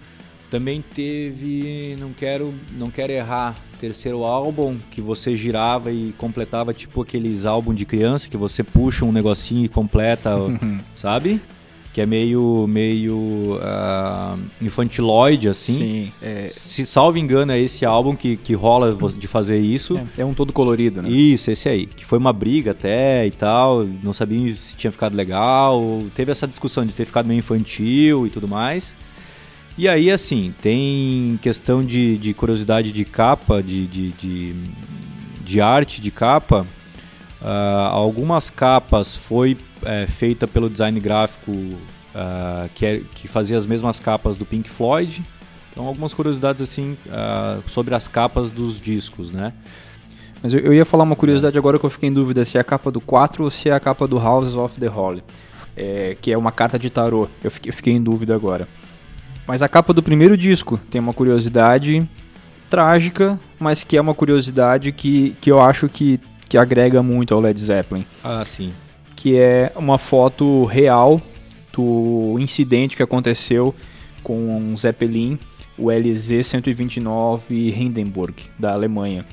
Também 0.49 0.81
teve, 0.81 1.97
não 1.99 2.13
quero, 2.13 2.55
não 2.79 2.89
quero 2.89 3.11
errar, 3.11 3.57
terceiro 3.81 4.23
álbum 4.23 4.79
que 4.89 5.01
você 5.01 5.35
girava 5.35 5.91
e 5.91 6.15
completava 6.17 6.73
tipo 6.73 7.03
aqueles 7.03 7.47
álbuns 7.47 7.77
de 7.77 7.85
criança 7.85 8.29
que 8.29 8.37
você 8.37 8.63
puxa 8.63 9.05
um 9.05 9.11
negocinho 9.11 9.65
e 9.65 9.69
completa, 9.69 10.37
sabe? 10.95 11.41
Que 11.97 12.03
é 12.03 12.05
meio 12.05 12.67
meio 12.69 13.17
uh, 13.57 14.39
infantiloide 14.61 15.49
assim. 15.49 15.79
Sim, 15.79 16.13
é... 16.21 16.47
Se 16.47 16.85
salvo 16.85 17.17
engano 17.17 17.53
é 17.53 17.59
esse 17.59 17.87
álbum 17.87 18.15
que, 18.15 18.37
que 18.37 18.53
rola 18.53 18.95
de 19.17 19.27
fazer 19.27 19.57
isso. 19.57 19.97
É, 19.97 20.21
é, 20.21 20.25
um 20.27 20.35
todo 20.35 20.53
colorido, 20.53 21.01
né? 21.01 21.09
Isso, 21.09 21.51
esse 21.51 21.71
aí, 21.71 21.87
que 21.87 22.05
foi 22.05 22.19
uma 22.19 22.35
briga 22.35 22.73
até 22.73 23.27
e 23.27 23.31
tal, 23.31 23.87
não 24.03 24.13
sabia 24.13 24.55
se 24.55 24.77
tinha 24.77 24.93
ficado 24.93 25.17
legal, 25.17 26.05
teve 26.15 26.31
essa 26.31 26.47
discussão 26.47 26.85
de 26.85 26.93
ter 26.93 27.07
ficado 27.07 27.25
meio 27.25 27.39
infantil 27.39 28.27
e 28.27 28.29
tudo 28.29 28.47
mais. 28.47 28.95
E 29.79 29.89
aí, 29.89 30.11
assim, 30.11 30.53
tem 30.61 31.39
questão 31.41 31.83
de, 31.83 32.19
de 32.19 32.35
curiosidade 32.35 32.93
de 32.93 33.07
capa, 33.07 33.63
de, 33.63 33.87
de, 33.87 34.11
de, 34.11 34.55
de 35.43 35.61
arte 35.63 36.03
de 36.03 36.11
capa. 36.11 36.67
Uh, 37.41 37.47
algumas 37.91 38.49
capas 38.49 39.15
foi 39.15 39.59
é, 39.85 40.07
feita 40.07 40.49
pelo 40.49 40.71
design 40.71 40.99
gráfico 40.99 41.53
uh, 41.53 42.69
que, 42.75 42.87
é, 42.87 43.03
que 43.15 43.29
fazia 43.29 43.57
as 43.57 43.67
mesmas 43.67 44.01
capas 44.01 44.37
do 44.37 44.45
Pink 44.45 44.69
Floyd. 44.71 45.25
Então, 45.71 45.87
algumas 45.87 46.15
curiosidades 46.15 46.63
assim 46.63 46.97
uh, 47.07 47.63
sobre 47.69 47.95
as 47.95 48.09
capas 48.09 48.51
dos 48.51 48.81
discos, 48.81 49.31
né? 49.31 49.53
Mas 50.43 50.55
eu, 50.55 50.61
eu, 50.61 50.73
ia 50.73 50.85
falar 50.85 51.05
uma 51.05 51.17
curiosidade 51.17 51.59
agora 51.59 51.79
que 51.79 51.85
eu 51.85 51.91
fiquei 51.91 52.09
em 52.09 52.13
dúvida 52.13 52.45
se 52.45 52.57
é 52.57 52.61
a 52.61 52.65
capa 52.65 52.91
do 52.91 53.01
4 53.01 53.45
ou 53.45 53.51
se 53.51 53.69
é 53.69 53.73
a 53.73 53.81
capa 53.81 54.07
do 54.07 54.19
House 54.19 54.55
of 54.55 54.79
the 54.81 54.89
Holy, 54.89 55.23
é, 55.77 56.17
que 56.21 56.33
é 56.33 56.39
uma 56.39 56.53
carta 56.53 56.79
de 56.79 56.89
tarô. 56.89 57.29
Eu 57.45 57.51
fiquei, 57.51 57.71
eu 57.71 57.75
fiquei 57.75 57.93
em 57.93 58.03
dúvida 58.03 58.35
agora. 58.35 58.67
Mas 59.47 59.63
a 59.63 59.69
capa 59.69 59.93
do 59.93 60.03
primeiro 60.03 60.37
disco 60.37 60.81
tem 60.91 61.01
uma 61.01 61.13
curiosidade 61.13 62.07
trágica, 62.69 63.39
mas 63.59 63.85
que 63.85 63.97
é 63.97 64.01
uma 64.01 64.15
curiosidade 64.15 64.91
que, 64.93 65.37
que 65.41 65.51
eu 65.51 65.61
acho 65.61 65.89
que, 65.89 66.19
que 66.49 66.57
agrega 66.57 67.03
muito 67.03 67.35
ao 67.35 67.41
Led 67.41 67.59
Zeppelin. 67.59 68.05
Ah, 68.23 68.45
sim 68.45 68.73
que 69.17 69.37
é 69.37 69.73
uma 69.75 69.99
foto 69.99 70.65
real 70.67 71.21
do 71.73 72.37
incidente 72.39 72.95
que 72.95 73.03
aconteceu 73.03 73.75
com 74.23 74.57
um 74.57 74.77
Zeppelin, 74.77 75.39
o 75.79 75.87
LZ-129 75.87 77.41
Hindenburg, 77.51 78.35
da 78.59 78.73
Alemanha, 78.73 79.25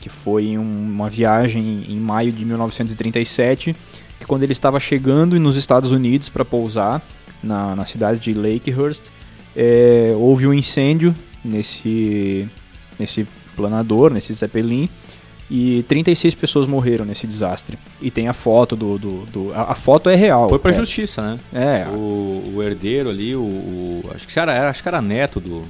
que 0.00 0.08
foi 0.08 0.56
uma 0.56 1.10
viagem 1.10 1.84
em 1.88 1.96
maio 1.96 2.30
de 2.32 2.44
1937, 2.44 3.76
que 4.18 4.26
quando 4.26 4.44
ele 4.44 4.52
estava 4.52 4.78
chegando 4.78 5.38
nos 5.38 5.56
Estados 5.56 5.90
Unidos 5.90 6.28
para 6.28 6.44
pousar 6.44 7.02
na, 7.42 7.74
na 7.74 7.84
cidade 7.84 8.20
de 8.20 8.32
Lakehurst, 8.32 9.10
é, 9.56 10.12
houve 10.16 10.46
um 10.46 10.54
incêndio 10.54 11.14
nesse, 11.44 12.48
nesse 12.98 13.26
planador, 13.56 14.12
nesse 14.12 14.32
Zeppelin, 14.34 14.88
e 15.56 15.84
36 15.84 16.34
pessoas 16.34 16.66
morreram 16.66 17.04
nesse 17.04 17.28
desastre. 17.28 17.78
E 18.02 18.10
tem 18.10 18.26
a 18.26 18.32
foto 18.32 18.74
do. 18.74 18.98
do, 18.98 19.24
do 19.26 19.52
a, 19.54 19.70
a, 19.70 19.74
foto 19.76 20.10
é 20.10 20.16
real. 20.16 20.48
Foi 20.48 20.58
pra 20.58 20.72
é. 20.72 20.74
justiça, 20.74 21.22
né? 21.22 21.38
É. 21.52 21.88
O, 21.88 22.54
o 22.56 22.60
herdeiro 22.60 23.08
ali, 23.08 23.36
o, 23.36 23.42
o, 23.42 24.10
acho, 24.12 24.26
que 24.26 24.36
era, 24.36 24.68
acho 24.68 24.82
que 24.82 24.88
era 24.88 25.00
neto 25.00 25.38
do, 25.38 25.62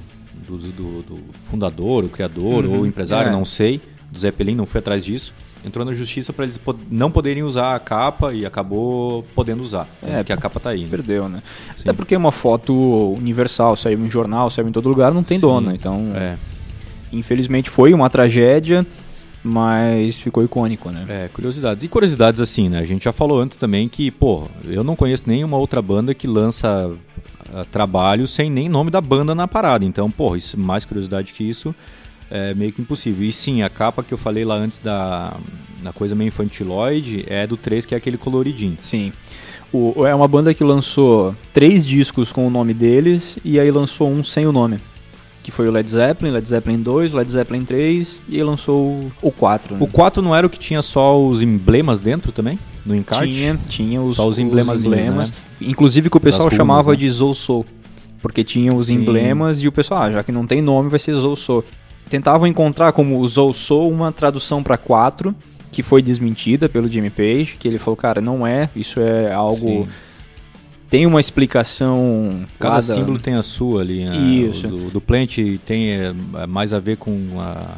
do, 0.49 0.57
do, 0.57 1.03
do 1.03 1.19
fundador, 1.43 2.03
o 2.03 2.09
criador, 2.09 2.65
uhum, 2.65 2.77
ou 2.77 2.81
o 2.81 2.87
empresário, 2.87 3.29
é. 3.29 3.33
não 3.33 3.45
sei. 3.45 3.79
Do 4.11 4.19
Zeppelin, 4.19 4.55
não 4.55 4.65
foi 4.65 4.79
atrás 4.79 5.05
disso. 5.05 5.35
Entrou 5.63 5.85
na 5.85 5.93
justiça 5.93 6.33
para 6.33 6.47
eles 6.47 6.59
não 6.91 7.11
poderem 7.11 7.43
usar 7.43 7.75
a 7.75 7.79
capa 7.79 8.33
e 8.33 8.47
acabou 8.47 9.23
podendo 9.35 9.63
usar. 9.63 9.87
É, 10.03 10.17
porque 10.17 10.33
a 10.33 10.37
capa 10.39 10.59
tá 10.61 10.71
aí. 10.71 10.85
Né? 10.85 10.89
Perdeu, 10.91 11.29
né? 11.29 11.43
Sim. 11.77 11.83
Até 11.83 11.93
porque 11.93 12.15
é 12.15 12.19
uma 12.19 12.33
foto 12.33 12.73
universal, 13.19 13.77
saiu 13.77 14.01
em 14.01 14.09
jornal, 14.09 14.49
saiu 14.49 14.67
em 14.67 14.73
todo 14.73 14.89
lugar, 14.89 15.13
não 15.13 15.23
tem 15.23 15.37
Sim, 15.39 15.47
dona. 15.47 15.75
Então. 15.75 16.11
É. 16.15 16.37
Infelizmente 17.13 17.69
foi 17.69 17.93
uma 17.93 18.09
tragédia 18.09 18.87
mas 19.45 20.19
ficou 20.19 20.43
icônico, 20.43 20.91
né? 20.91 21.05
É, 21.07 21.29
curiosidades. 21.29 21.85
E 21.85 21.89
curiosidades 21.89 22.41
assim, 22.41 22.71
né? 22.71 22.79
A 22.79 22.85
gente 22.85 23.05
já 23.05 23.13
falou 23.13 23.39
antes 23.39 23.59
também 23.59 23.91
que, 23.91 24.11
pô, 24.11 24.49
eu 24.65 24.83
não 24.83 24.97
conheço 24.97 25.25
nenhuma 25.27 25.59
outra 25.59 25.83
banda 25.83 26.15
que 26.15 26.27
lança 26.27 26.89
uh, 26.89 27.65
trabalho 27.71 28.27
sem 28.27 28.51
nem 28.51 28.71
nome 28.71 28.91
da 28.91 29.03
banda 29.03 29.35
na 29.35 29.47
parada. 29.47 29.85
Então, 29.85 30.11
pô, 30.11 30.35
isso, 30.35 30.59
mais 30.59 30.87
curiosidade 30.87 31.35
que 31.35 31.45
isso 31.45 31.75
é 32.31 32.55
meio 32.55 32.73
que 32.73 32.81
impossível. 32.81 33.23
E 33.23 33.31
sim, 33.31 33.63
a 33.63 33.69
capa 33.69 34.03
que 34.03 34.15
eu 34.15 34.19
falei 34.19 34.47
lá 34.47 34.55
antes 34.55 34.79
da, 34.79 35.37
da 35.83 35.93
coisa 35.93 36.15
meio 36.15 36.29
infantiloide 36.29 37.27
é 37.29 37.47
do 37.47 37.59
3, 37.59 37.85
que 37.85 37.95
é 37.95 37.99
aquele 37.99 38.17
coloridinho. 38.17 38.79
Sim. 38.81 39.13
O, 39.71 40.07
é 40.07 40.15
uma 40.15 40.27
banda 40.27 40.55
que 40.55 40.65
lançou 40.65 41.37
três 41.53 41.85
discos 41.85 42.33
com 42.33 42.47
o 42.47 42.51
nome 42.51 42.73
deles 42.73 43.37
e 43.45 43.61
aí 43.61 43.71
lançou 43.71 44.09
um 44.09 44.25
sem 44.25 44.47
o 44.47 44.53
nome 44.53 44.81
que 45.45 45.51
foi 45.51 45.69
o 45.69 45.71
Led 45.71 45.89
Zeppelin, 45.89 46.33
Led 46.33 46.49
Zeppelin 46.49 46.81
2, 46.81 47.13
Led 47.13 47.31
Zeppelin 47.31 47.65
3 47.67 48.19
e 48.31 48.43
lançou 48.43 49.13
o 49.21 49.31
4. 49.31 49.75
Né? 49.75 49.81
O 49.81 49.87
4 49.87 50.23
não 50.23 50.35
era 50.35 50.47
o 50.47 50.51
que 50.51 50.59
tinha 50.59 50.81
só 50.81 51.23
os 51.23 51.43
emblemas 51.43 51.99
dentro 52.01 52.33
também? 52.33 52.59
No 52.85 52.97
encarte? 52.97 53.31
Tinha, 53.31 53.59
tinha 53.69 54.01
os, 54.01 54.17
só 54.17 54.27
os 54.27 54.39
emblemas. 54.39 54.81
Os 54.81 54.87
emblemas 54.87 55.31
né? 55.31 55.37
Inclusive 55.61 56.09
que 56.09 56.17
o 56.17 56.21
pessoal 56.21 56.45
rumas, 56.45 56.57
chamava 56.57 56.91
né? 56.93 56.97
de 56.97 57.11
Zou 57.11 57.35
Sou. 57.35 57.67
Porque 58.23 58.43
tinha 58.43 58.75
os 58.75 58.87
Sim. 58.87 58.95
emblemas 58.95 59.61
e 59.61 59.69
o 59.69 59.73
pessoal, 59.73 60.05
ah, 60.05 60.13
já 60.13 60.25
que 60.25 60.33
não 60.33 60.47
tem 60.47 60.63
nome, 60.63 60.89
vai 60.89 60.99
ser 60.99 61.13
Zou 61.13 61.37
Sou. 61.37 61.63
Tentavam 62.09 62.47
encontrar 62.47 62.93
como 62.93 63.29
Zou 63.29 63.53
Sou 63.53 63.93
uma 63.93 64.11
tradução 64.11 64.63
para 64.63 64.79
4, 64.79 65.35
que 65.71 65.83
foi 65.83 66.01
desmentida 66.01 66.71
pelo 66.71 66.91
Jimmy 66.91 67.11
Page, 67.11 67.57
que 67.59 67.69
ele 67.69 67.79
falou, 67.79 67.97
cara, 67.99 68.23
não 68.23 68.47
é, 68.47 68.71
isso 68.75 68.99
é 68.99 69.31
algo... 69.31 69.57
Sim 69.59 69.87
tem 70.95 71.07
uma 71.07 71.19
explicação. 71.19 72.45
Cada, 72.57 72.77
cada... 72.77 72.81
símbolo 72.81 73.19
tem 73.19 73.35
a 73.35 73.43
sua 73.43 73.81
ali. 73.81 74.05
Né? 74.05 74.17
Isso. 74.17 74.69
O 74.69 74.71
do, 74.71 74.91
do 74.91 75.01
plant 75.01 75.39
tem 75.67 75.91
é, 75.91 76.13
mais 76.49 76.73
a 76.73 76.79
ver 76.79 76.99
com 76.99 77.41
a, 77.41 77.77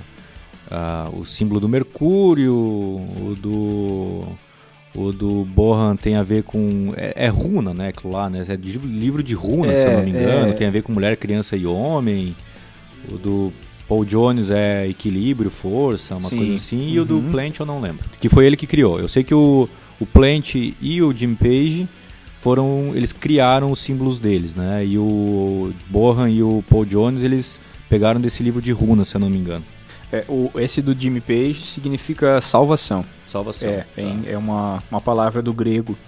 a, 0.70 1.08
o 1.14 1.24
símbolo 1.24 1.58
do 1.58 1.66
Mercúrio, 1.66 2.52
o 2.52 3.34
do. 3.40 4.24
O 4.94 5.12
do 5.12 5.44
Bohan 5.44 5.96
tem 5.96 6.16
a 6.16 6.22
ver 6.22 6.42
com. 6.42 6.92
É, 6.94 7.24
é 7.24 7.28
runa, 7.28 7.72
né? 7.72 7.88
Aquilo 7.88 8.12
lá, 8.12 8.28
né? 8.28 8.42
É 8.46 8.54
livro 8.54 9.22
de 9.22 9.34
runa, 9.34 9.72
é, 9.72 9.76
se 9.76 9.86
eu 9.86 9.92
não 9.92 10.02
me 10.02 10.10
engano. 10.10 10.50
É... 10.50 10.52
Tem 10.52 10.66
a 10.66 10.70
ver 10.70 10.82
com 10.82 10.92
mulher, 10.92 11.16
criança 11.16 11.56
e 11.56 11.66
homem. 11.66 12.36
O 13.10 13.16
do 13.16 13.52
Paul 13.88 14.04
Jones 14.04 14.50
é 14.50 14.86
equilíbrio, 14.88 15.50
força, 15.50 16.16
umas 16.16 16.30
Sim. 16.30 16.36
coisas 16.36 16.54
assim. 16.56 16.90
E 16.90 16.98
uhum. 16.98 17.02
o 17.02 17.06
do 17.06 17.16
uhum. 17.16 17.30
Plant 17.30 17.60
eu 17.60 17.66
não 17.66 17.80
lembro. 17.80 18.04
Que 18.20 18.28
foi 18.28 18.46
ele 18.46 18.56
que 18.56 18.66
criou. 18.66 18.98
Eu 19.00 19.08
sei 19.08 19.24
que 19.24 19.34
o, 19.34 19.66
o 19.98 20.04
Plant 20.04 20.54
e 20.54 21.02
o 21.02 21.12
Jim 21.14 21.34
Page 21.34 21.88
foram 22.46 22.92
eles 22.94 23.12
criaram 23.12 23.72
os 23.72 23.80
símbolos 23.80 24.20
deles, 24.20 24.54
né? 24.54 24.86
E 24.86 24.96
o 24.96 25.72
Bohan 25.90 26.30
e 26.30 26.44
o 26.44 26.62
Paul 26.70 26.84
Jones 26.84 27.24
eles 27.24 27.60
pegaram 27.88 28.20
desse 28.20 28.40
livro 28.40 28.62
de 28.62 28.70
runas, 28.70 29.08
se 29.08 29.16
eu 29.16 29.20
não 29.20 29.28
me 29.28 29.36
engano. 29.36 29.64
É, 30.12 30.24
o, 30.28 30.48
esse 30.54 30.80
do 30.80 30.94
Jimmy 30.94 31.20
Page 31.20 31.62
significa 31.62 32.40
salvação. 32.40 33.04
Salvação. 33.26 33.68
É, 33.68 33.78
tá. 33.78 34.02
é 34.28 34.38
uma, 34.38 34.80
uma 34.88 35.00
palavra 35.00 35.42
do 35.42 35.52
grego. 35.52 35.98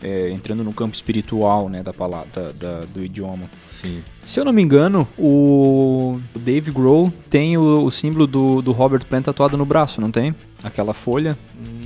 É, 0.00 0.30
entrando 0.30 0.64
no 0.64 0.72
campo 0.72 0.94
espiritual 0.94 1.68
né, 1.68 1.82
da 1.82 1.92
palavra, 1.92 2.28
da, 2.32 2.52
da, 2.52 2.80
do 2.86 3.04
idioma. 3.04 3.50
Sim. 3.68 4.02
Se 4.24 4.38
eu 4.38 4.44
não 4.46 4.52
me 4.52 4.62
engano, 4.62 5.06
o 5.18 6.20
Dave 6.34 6.70
Grohl 6.70 7.12
tem 7.28 7.58
o, 7.58 7.84
o 7.84 7.90
símbolo 7.90 8.26
do, 8.28 8.62
do 8.62 8.72
Robert 8.72 9.04
Plant 9.04 9.24
tatuado 9.24 9.58
no 9.58 9.66
braço, 9.66 10.00
não 10.00 10.10
tem? 10.10 10.34
Aquela 10.62 10.94
folha. 10.94 11.36
Hum 11.54 11.79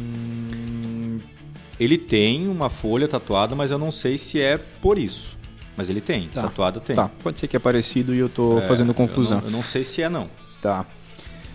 ele 1.84 1.98
tem 1.98 2.48
uma 2.48 2.70
folha 2.70 3.06
tatuada, 3.06 3.54
mas 3.54 3.70
eu 3.70 3.78
não 3.78 3.90
sei 3.90 4.18
se 4.18 4.40
é 4.40 4.58
por 4.80 4.98
isso. 4.98 5.36
Mas 5.76 5.90
ele 5.90 6.00
tem, 6.00 6.28
tá. 6.28 6.42
tatuado 6.42 6.80
tem. 6.80 6.94
Tá, 6.94 7.10
pode 7.22 7.38
ser 7.38 7.48
que 7.48 7.56
é 7.56 7.58
parecido 7.58 8.14
e 8.14 8.18
eu 8.18 8.28
tô 8.28 8.58
é, 8.58 8.62
fazendo 8.62 8.94
confusão. 8.94 9.38
Eu 9.38 9.42
não, 9.42 9.48
eu 9.48 9.52
não, 9.52 9.62
sei 9.62 9.82
se 9.82 10.02
é 10.02 10.08
não. 10.08 10.28
Tá. 10.62 10.86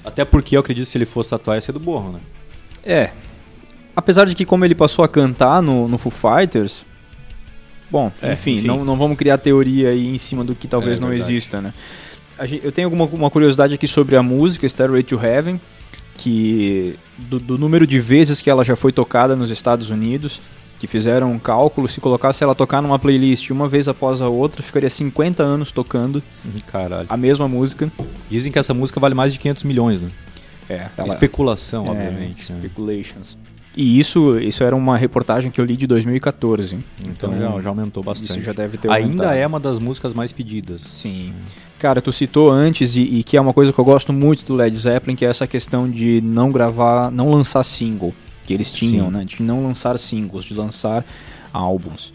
Até 0.04 0.26
porque 0.26 0.56
eu 0.56 0.60
acredito 0.60 0.86
que 0.86 0.92
se 0.92 0.98
ele 0.98 1.06
fosse 1.06 1.30
tatuar 1.30 1.58
ia 1.58 1.62
ser 1.62 1.72
do 1.72 1.80
Borro, 1.80 2.12
né? 2.12 2.20
É. 2.84 3.12
Apesar 3.96 4.26
de 4.26 4.36
que 4.36 4.46
como 4.46 4.66
ele 4.66 4.76
passou 4.76 5.04
a 5.04 5.08
cantar 5.08 5.62
no, 5.62 5.88
no 5.88 5.98
Foo 5.98 6.12
Fighters... 6.12 6.86
Bom, 7.90 8.12
é, 8.22 8.34
enfim, 8.34 8.56
enfim. 8.58 8.68
Não, 8.68 8.86
não 8.86 8.98
vamos 8.98 9.18
criar 9.18 9.38
teoria 9.40 9.90
aí 9.90 10.14
em 10.14 10.18
cima 10.20 10.44
do 10.44 10.54
que 10.54 10.68
talvez 10.68 11.00
é, 11.00 11.02
não 11.02 11.12
exista, 11.12 11.60
né? 11.60 11.74
Eu 12.62 12.72
tenho 12.72 12.88
alguma 12.88 13.06
uma 13.06 13.32
curiosidade 13.32 13.74
aqui 13.74 13.88
sobre 13.88 14.16
a 14.16 14.24
música 14.24 14.68
Stairway 14.68 15.04
to 15.04 15.20
Heaven 15.20 15.60
que 16.20 17.00
do, 17.18 17.40
do, 17.40 17.58
número 17.58 17.88
de 17.88 17.98
vezes 18.00 18.42
que 18.42 18.50
ela 18.50 18.64
já 18.64 18.76
foi 18.76 18.92
tocada 18.92 19.38
nos 19.38 19.50
Estados 19.50 19.90
Unidos, 19.90 20.42
que 20.78 20.86
fizeram 20.86 21.32
um 21.32 21.40
cálculo, 21.40 21.88
se 21.88 22.02
colocasse 22.02 22.44
ela 22.44 22.54
tocar 22.54 22.82
numa 22.82 23.00
playlist 23.00 23.50
uma 23.52 23.70
vez 23.70 23.88
após 23.88 24.22
a 24.22 24.28
outra, 24.28 24.62
ficaria 24.62 24.90
50 24.90 25.42
anos 25.42 25.72
tocando 25.72 26.22
Caralho. 26.68 27.08
a 27.10 27.16
mesma 27.16 27.48
música. 27.48 27.90
Dizem 28.30 28.52
que 28.52 28.60
essa 28.60 28.74
música 28.74 29.00
vale 29.00 29.16
mais 29.16 29.32
de 29.32 29.40
500 29.40 29.64
milhões, 29.64 30.02
né? 30.02 30.10
É, 30.70 30.88
ela, 30.98 31.08
Especulação, 31.08 31.86
é, 31.86 31.90
obviamente. 31.90 32.52
né? 32.52 32.60
E 33.76 34.00
isso, 34.00 34.38
isso 34.40 34.64
era 34.64 34.76
uma 34.76 34.98
reportagem 34.98 35.52
que 35.52 35.62
eu 35.62 35.66
li 35.66 35.78
de 35.78 35.86
2014. 35.88 36.78
Então, 37.08 37.32
já, 37.34 37.62
já 37.62 37.70
aumentou 37.70 38.04
bastante. 38.04 38.32
Isso 38.32 38.42
já 38.42 38.52
deve 38.52 38.78
ter 38.78 38.90
Ainda 38.92 39.08
aumentado. 39.24 39.34
é 39.38 39.48
uma 39.48 39.60
das 39.60 39.80
músicas 39.80 40.14
mais 40.14 40.34
pedidas. 40.34 40.82
Sim. 40.82 41.34
Cara, 41.78 42.02
tu 42.02 42.12
citou 42.12 42.52
antes 42.52 42.96
e, 42.96 43.02
e 43.02 43.24
que 43.24 43.38
é 43.38 43.42
uma 43.42 43.54
coisa 43.54 43.72
que 43.72 43.80
eu 43.80 43.86
gosto 43.86 44.12
muito 44.12 44.44
do 44.44 44.56
Led 44.56 44.76
Zeppelin, 44.76 45.16
que 45.16 45.24
é 45.24 45.30
essa 45.30 45.48
questão 45.48 45.90
de 45.90 46.20
não 46.22 46.50
gravar, 46.52 47.10
não 47.12 47.32
lançar 47.32 47.64
single, 47.64 48.14
que 48.46 48.54
eles 48.54 48.72
tinham, 48.74 49.06
Sim. 49.06 49.12
né? 49.14 49.24
De 49.24 49.42
não 49.42 49.64
lançar 49.64 49.98
singles, 49.98 50.44
de 50.46 50.54
lançar 50.54 51.06
álbuns. 51.54 52.12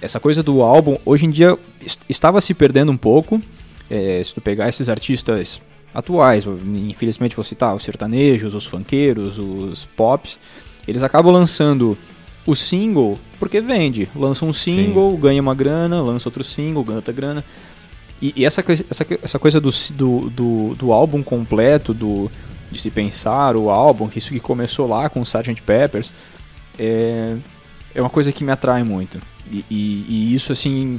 Essa 0.00 0.18
coisa 0.18 0.42
do 0.42 0.62
álbum, 0.62 0.96
hoje 1.04 1.26
em 1.26 1.30
dia, 1.30 1.56
est- 1.84 2.00
estava 2.08 2.40
se 2.40 2.52
perdendo 2.54 2.90
um 2.90 2.96
pouco. 2.96 3.40
É, 3.88 4.20
se 4.24 4.34
tu 4.34 4.40
pegar 4.40 4.68
esses 4.68 4.88
artistas 4.88 5.60
atuais, 5.94 6.44
infelizmente 6.44 7.36
vou 7.36 7.44
citar 7.44 7.74
os 7.74 7.82
sertanejos, 7.82 8.54
os 8.54 8.66
funkeiros, 8.66 9.38
os 9.38 9.84
pops, 9.96 10.38
eles 10.86 11.02
acabam 11.02 11.32
lançando 11.32 11.96
o 12.46 12.54
single 12.56 13.18
porque 13.38 13.60
vende. 13.60 14.08
Lança 14.14 14.44
um 14.44 14.52
single, 14.52 15.16
ganha 15.16 15.40
uma 15.42 15.54
grana, 15.54 16.00
lança 16.00 16.28
outro 16.28 16.42
single, 16.44 16.82
ganha 16.84 16.96
outra 16.96 17.12
grana. 17.12 17.44
E, 18.20 18.32
e 18.36 18.44
essa, 18.44 18.62
coisa- 18.62 18.84
essa, 18.90 19.06
essa 19.22 19.38
coisa 19.38 19.60
do, 19.60 19.70
do, 19.94 20.30
do, 20.30 20.74
do 20.76 20.92
álbum 20.92 21.22
completo, 21.22 21.92
do, 21.92 22.30
de 22.70 22.80
se 22.80 22.90
pensar 22.90 23.56
o 23.56 23.68
álbum, 23.68 24.08
que 24.08 24.18
isso 24.18 24.30
que 24.32 24.40
começou 24.40 24.86
lá 24.88 25.08
com 25.08 25.20
o 25.20 25.24
Sgt. 25.24 25.60
Peppers, 25.62 26.12
é, 26.78 27.36
é 27.94 28.00
uma 28.00 28.10
coisa 28.10 28.32
que 28.32 28.44
me 28.44 28.52
atrai 28.52 28.82
muito. 28.84 29.20
E, 29.50 29.64
e- 29.70 30.04
e 30.08 30.34
isso, 30.34 30.52
assim, 30.52 30.98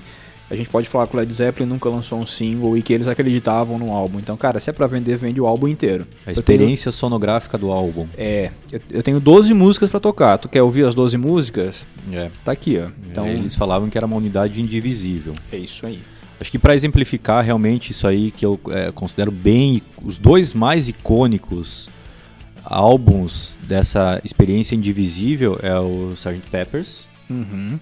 a 0.54 0.56
gente 0.58 0.70
pode 0.70 0.88
falar 0.88 1.08
que 1.08 1.16
o 1.16 1.20
Led 1.20 1.34
Zeppelin 1.34 1.68
nunca 1.70 1.90
lançou 1.90 2.20
um 2.20 2.26
single 2.26 2.78
e 2.78 2.82
que 2.82 2.94
eles 2.94 3.08
acreditavam 3.08 3.78
no 3.80 3.92
álbum. 3.92 4.20
Então, 4.20 4.38
cara, 4.38 4.60
se 4.60 4.70
é 4.70 4.74
pra 4.74 4.88
vender, 4.88 5.18
vende 5.18 5.42
o 5.42 5.46
álbum 5.48 5.68
inteiro. 5.68 6.04
A 6.26 6.32
Eu 6.32 6.36
tenho- 6.36 6.40
experiência 6.40 6.92
sonográfica 6.92 7.58
do 7.58 7.72
álbum. 7.72 8.08
é, 8.18 8.52
eu, 8.72 8.80
eu 8.92 9.04
tenho 9.04 9.20
12 9.20 9.54
músicas 9.54 9.90
pra 9.90 10.00
tocar. 10.00 10.38
Tu 10.38 10.48
quer 10.48 10.62
ouvir 10.62 10.86
as 10.86 10.94
12 10.96 11.18
músicas? 11.18 11.86
É. 12.12 12.30
Tá 12.46 12.52
aqui, 12.52 12.78
ó. 12.78 12.88
Então, 13.10 13.26
Então, 13.26 13.28
eles 13.28 13.56
falavam 13.56 13.90
que 13.90 13.98
era 13.98 14.06
uma 14.08 14.16
unidade 14.16 14.62
indivisível. 14.62 15.34
é 15.52 15.58
isso 15.58 15.86
aí. 15.86 16.00
Acho 16.40 16.52
que 16.52 16.60
para 16.60 16.76
exemplificar 16.76 17.44
realmente 17.46 17.92
isso 17.92 18.06
aí 18.08 18.30
que 18.32 18.46
eu 18.46 18.60
é, 18.70 18.92
considero 18.92 19.32
bem 19.32 19.82
os 20.04 20.18
dois 20.18 20.52
mais 20.54 20.90
icônicos 20.90 21.88
álbuns 22.66 23.58
dessa 23.68 24.20
experiência 24.24 24.76
indivisível 24.76 25.60
é 25.62 25.78
o 25.80 26.12
Sgt. 26.16 26.42
Peppers, 26.52 27.06
Uhum. 27.30 27.80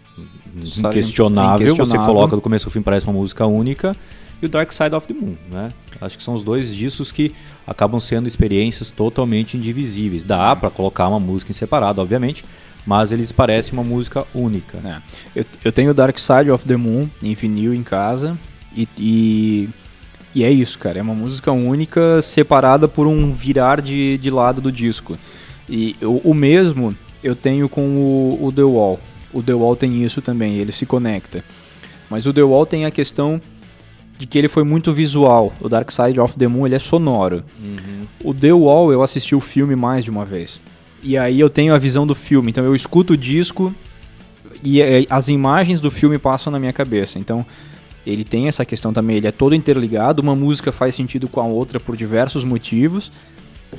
Inquestionável, 0.56 1.68
você 1.68 1.74
inquestionável. 1.74 2.14
coloca 2.14 2.36
do 2.36 2.42
começo 2.42 2.68
ao 2.68 2.72
fim 2.72 2.82
parece 2.82 3.06
uma 3.06 3.14
música 3.14 3.46
única 3.46 3.96
e 4.42 4.46
o 4.46 4.50
Dark 4.50 4.72
Side 4.72 4.96
of 4.96 5.08
the 5.08 5.14
Moon, 5.14 5.36
né? 5.52 5.72
Acho 6.00 6.18
que 6.18 6.24
são 6.24 6.34
os 6.34 6.44
dois 6.44 6.74
discos 6.74 7.12
que 7.12 7.32
acabam 7.66 8.00
sendo 8.00 8.28
experiências 8.28 8.90
totalmente 8.90 9.56
indivisíveis. 9.56 10.24
Dá 10.24 10.56
para 10.56 10.70
colocar 10.70 11.08
uma 11.08 11.20
música 11.20 11.52
em 11.52 11.54
separado, 11.54 12.02
obviamente, 12.02 12.44
mas 12.86 13.12
eles 13.12 13.32
parecem 13.32 13.74
uma 13.74 13.84
música 13.84 14.26
única. 14.34 14.80
É. 14.84 15.02
Eu, 15.36 15.46
eu 15.66 15.72
tenho 15.72 15.94
Dark 15.94 16.18
Side 16.18 16.50
of 16.50 16.66
the 16.66 16.76
Moon 16.76 17.08
em 17.22 17.36
vinil 17.36 17.74
em 17.74 17.84
casa 17.84 18.38
e, 18.76 18.88
e, 18.98 19.70
e 20.34 20.44
é 20.44 20.50
isso, 20.50 20.80
cara. 20.80 20.98
É 20.98 21.02
uma 21.02 21.14
música 21.14 21.52
única 21.52 22.20
separada 22.22 22.88
por 22.88 23.06
um 23.06 23.32
virar 23.32 23.80
de, 23.80 24.18
de 24.18 24.30
lado 24.32 24.60
do 24.60 24.72
disco. 24.72 25.18
E 25.70 25.96
o, 26.02 26.32
o 26.32 26.34
mesmo 26.34 26.96
eu 27.24 27.36
tenho 27.36 27.70
com 27.70 27.96
o, 27.96 28.46
o 28.46 28.52
The 28.52 28.64
Wall. 28.64 29.00
O 29.34 29.42
The 29.42 29.54
Wall 29.54 29.76
tem 29.76 30.04
isso 30.04 30.22
também, 30.22 30.58
ele 30.58 30.72
se 30.72 30.86
conecta. 30.86 31.44
Mas 32.10 32.26
o 32.26 32.34
The 32.34 32.44
Wall 32.44 32.66
tem 32.66 32.86
a 32.86 32.92
questão 32.92 33.42
de 34.22 34.28
que 34.28 34.38
ele 34.38 34.48
foi 34.48 34.64
muito 34.64 34.94
visual. 34.94 35.52
O 35.60 35.68
Dark 35.68 35.90
Side 35.92 36.20
of 36.20 36.38
the 36.38 36.48
Moon 36.48 36.68
ele 36.68 36.76
é 36.76 36.80
sonoro. 36.80 37.44
O 38.24 38.34
The 38.34 38.54
Wall 38.54 38.92
eu 38.92 39.02
assisti 39.02 39.34
o 39.34 39.40
filme 39.40 39.76
mais 39.76 40.04
de 40.04 40.12
uma 40.12 40.24
vez. 40.24 40.62
E 41.02 41.18
aí 41.18 41.40
eu 41.40 41.50
tenho 41.50 41.74
a 41.74 41.78
visão 41.78 42.06
do 42.06 42.14
filme. 42.14 42.52
Então 42.52 42.64
eu 42.64 42.76
escuto 42.76 43.14
o 43.14 43.18
disco 43.18 43.74
e 44.64 44.80
é, 44.82 45.06
as 45.10 45.28
imagens 45.28 45.80
do 45.82 45.90
filme 45.90 46.20
passam 46.20 46.52
na 46.52 46.60
minha 46.60 46.72
cabeça. 46.72 47.18
Então 47.18 47.44
ele 48.06 48.24
tem 48.24 48.48
essa 48.48 48.64
questão 48.64 48.94
também. 48.94 49.18
Ele 49.18 49.28
é 49.28 49.32
todo 49.32 49.56
interligado. 49.56 50.22
Uma 50.22 50.36
música 50.36 50.72
faz 50.72 50.94
sentido 50.94 51.28
com 51.28 51.42
a 51.42 51.46
outra 51.46 51.80
por 51.80 51.98
diversos 51.98 52.44
motivos. 52.44 53.12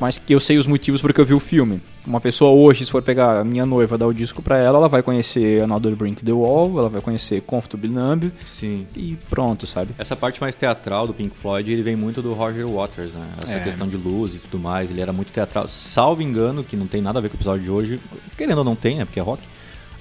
Mas 0.00 0.18
que 0.18 0.34
eu 0.34 0.40
sei 0.40 0.56
os 0.58 0.66
motivos 0.66 1.00
porque 1.02 1.20
eu 1.20 1.24
vi 1.24 1.34
o 1.34 1.38
filme. 1.40 1.80
Uma 2.06 2.20
pessoa 2.20 2.50
hoje, 2.50 2.84
se 2.84 2.90
for 2.90 3.02
pegar 3.02 3.40
a 3.40 3.44
minha 3.44 3.64
noiva, 3.66 3.96
dar 3.98 4.06
o 4.06 4.12
disco 4.14 4.40
pra 4.42 4.56
ela, 4.58 4.78
ela 4.78 4.88
vai 4.88 5.02
conhecer 5.02 5.62
Another 5.62 5.94
Brink 5.94 6.24
the 6.24 6.32
Wall, 6.32 6.78
ela 6.78 6.88
vai 6.88 7.00
conhecer 7.00 7.40
Comfortably 7.42 7.90
Numb 7.90 8.32
Sim. 8.44 8.86
e 8.96 9.16
pronto, 9.28 9.66
sabe? 9.66 9.94
Essa 9.98 10.16
parte 10.16 10.40
mais 10.40 10.54
teatral 10.54 11.06
do 11.06 11.14
Pink 11.14 11.36
Floyd, 11.36 11.70
ele 11.70 11.82
vem 11.82 11.94
muito 11.94 12.22
do 12.22 12.32
Roger 12.32 12.66
Waters, 12.66 13.12
né? 13.12 13.28
Essa 13.44 13.58
É. 13.58 13.60
questão 13.60 13.86
de 13.86 13.96
luz 13.96 14.34
e 14.34 14.38
tudo 14.38 14.58
mais, 14.58 14.90
ele 14.90 15.00
era 15.00 15.12
muito 15.12 15.30
teatral. 15.30 15.68
Salvo 15.68 16.22
engano, 16.22 16.64
que 16.64 16.74
não 16.76 16.86
tem 16.86 17.00
nada 17.02 17.18
a 17.18 17.22
ver 17.22 17.28
com 17.28 17.34
o 17.34 17.38
episódio 17.38 17.62
de 17.62 17.70
hoje, 17.70 18.00
querendo 18.36 18.58
ou 18.58 18.64
não 18.64 18.74
tem, 18.74 18.96
né? 18.96 19.04
Porque 19.04 19.20
é 19.20 19.22
rock. 19.22 19.42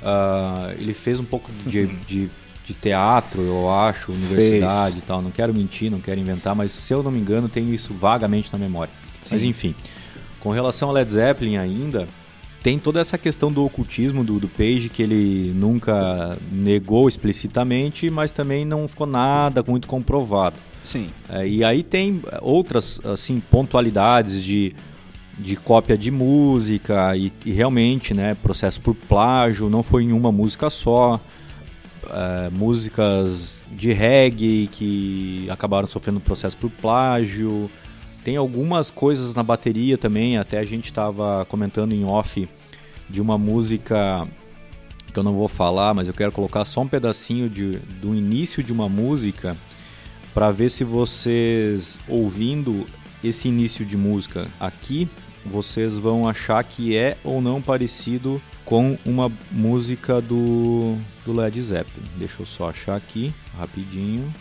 Ah, 0.01 0.73
ele 0.79 0.93
fez 0.93 1.19
um 1.19 1.25
pouco 1.25 1.51
de, 1.65 1.85
de, 2.07 2.29
de 2.65 2.73
teatro, 2.73 3.41
eu 3.41 3.69
acho, 3.71 4.11
universidade 4.11 4.97
e 4.97 5.01
tal. 5.01 5.21
Não 5.21 5.29
quero 5.31 5.53
mentir, 5.53 5.91
não 5.91 5.99
quero 5.99 6.19
inventar, 6.19 6.55
mas 6.55 6.71
se 6.71 6.93
eu 6.93 7.03
não 7.03 7.11
me 7.11 7.19
engano, 7.19 7.47
tenho 7.47 7.71
isso 7.73 7.93
vagamente 7.93 8.51
na 8.51 8.57
memória. 8.57 8.91
Mas 9.30 9.41
Sim. 9.41 9.49
enfim, 9.49 9.76
com 10.39 10.49
relação 10.49 10.89
a 10.89 10.93
Led 10.93 11.11
Zeppelin 11.11 11.57
ainda, 11.57 12.07
tem 12.63 12.78
toda 12.78 12.99
essa 12.99 13.17
questão 13.17 13.51
do 13.51 13.65
ocultismo 13.65 14.24
do, 14.24 14.39
do 14.39 14.47
Page 14.47 14.89
que 14.89 15.01
ele 15.01 15.51
nunca 15.55 16.38
negou 16.51 17.07
explicitamente, 17.07 18.09
mas 18.09 18.32
também 18.32 18.65
não 18.65 18.88
ficou 18.88 19.07
nada 19.07 19.63
muito 19.67 19.88
comprovado. 19.88 20.57
Sim. 20.84 21.09
É, 21.30 21.47
e 21.47 21.63
aí 21.63 21.84
tem 21.84 22.22
outras 22.41 22.99
assim 23.03 23.39
pontualidades 23.39 24.43
de, 24.43 24.74
de 25.38 25.55
cópia 25.55 25.97
de 25.97 26.11
música 26.11 27.15
e, 27.15 27.32
e 27.45 27.51
realmente, 27.51 28.13
né, 28.13 28.36
processo 28.36 28.80
por 28.82 28.95
plágio, 28.95 29.69
não 29.69 29.82
foi 29.82 30.03
em 30.03 30.11
uma 30.11 30.32
música 30.32 30.69
só. 30.69 31.19
É, 32.13 32.49
músicas 32.49 33.63
de 33.72 33.93
reggae 33.93 34.67
que 34.72 35.47
acabaram 35.49 35.88
sofrendo 35.88 36.19
processo 36.19 36.57
por 36.57 36.69
plágio. 36.69 37.69
Tem 38.24 38.36
algumas 38.36 38.91
coisas 38.91 39.34
na 39.34 39.41
bateria 39.41 39.97
também, 39.97 40.38
até 40.38 40.59
a 40.59 40.65
gente 40.65 40.86
estava 40.86 41.45
comentando 41.45 41.93
em 41.93 42.05
off 42.05 42.47
de 43.09 43.22
uma 43.22 43.38
música 43.38 44.28
que 45.11 45.19
eu 45.19 45.24
não 45.24 45.34
vou 45.34 45.47
falar, 45.47 45.93
mas 45.93 46.07
eu 46.07 46.13
quero 46.13 46.32
colocar 46.32 46.63
só 46.63 46.82
um 46.82 46.88
pedacinho 46.88 47.49
de, 47.49 47.78
do 47.99 48.15
início 48.15 48.63
de 48.63 48.72
uma 48.72 48.88
música 48.88 49.57
para 50.34 50.51
ver 50.51 50.69
se 50.69 50.84
vocês 50.84 51.99
ouvindo 52.07 52.86
esse 53.24 53.47
início 53.47 53.86
de 53.86 53.97
música 53.97 54.47
aqui, 54.59 55.09
vocês 55.45 55.97
vão 55.97 56.28
achar 56.28 56.63
que 56.63 56.95
é 56.95 57.17
ou 57.24 57.41
não 57.41 57.61
parecido 57.61 58.41
com 58.63 58.97
uma 59.05 59.32
música 59.51 60.22
do, 60.22 60.95
do 61.26 61.34
Led 61.34 61.59
Zeppelin. 61.61 62.07
Deixa 62.17 62.41
eu 62.41 62.45
só 62.45 62.69
achar 62.69 62.95
aqui, 62.95 63.34
rapidinho. 63.57 64.32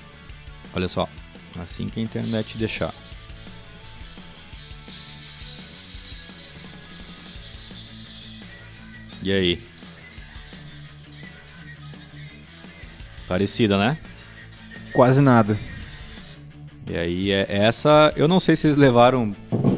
Olha 0.74 0.86
só, 0.86 1.08
assim 1.58 1.88
que 1.88 1.98
a 1.98 2.02
internet 2.02 2.56
deixar. 2.56 2.94
E 9.22 9.32
aí? 9.32 9.58
Parecida, 13.28 13.78
né? 13.78 13.96
Quase 14.92 15.20
nada. 15.20 15.56
E 16.88 16.96
aí 16.96 17.30
é 17.30 17.46
essa, 17.48 18.12
eu 18.16 18.26
não 18.26 18.40
sei 18.40 18.56
se 18.56 18.66
eles 18.66 18.76
levaram 18.76 19.34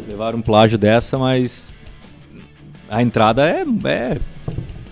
levaram 0.08 0.38
um 0.38 0.42
plágio 0.42 0.78
dessa, 0.78 1.18
mas 1.18 1.74
a 2.88 3.02
entrada 3.02 3.46
é 3.46 3.64
é, 3.84 4.18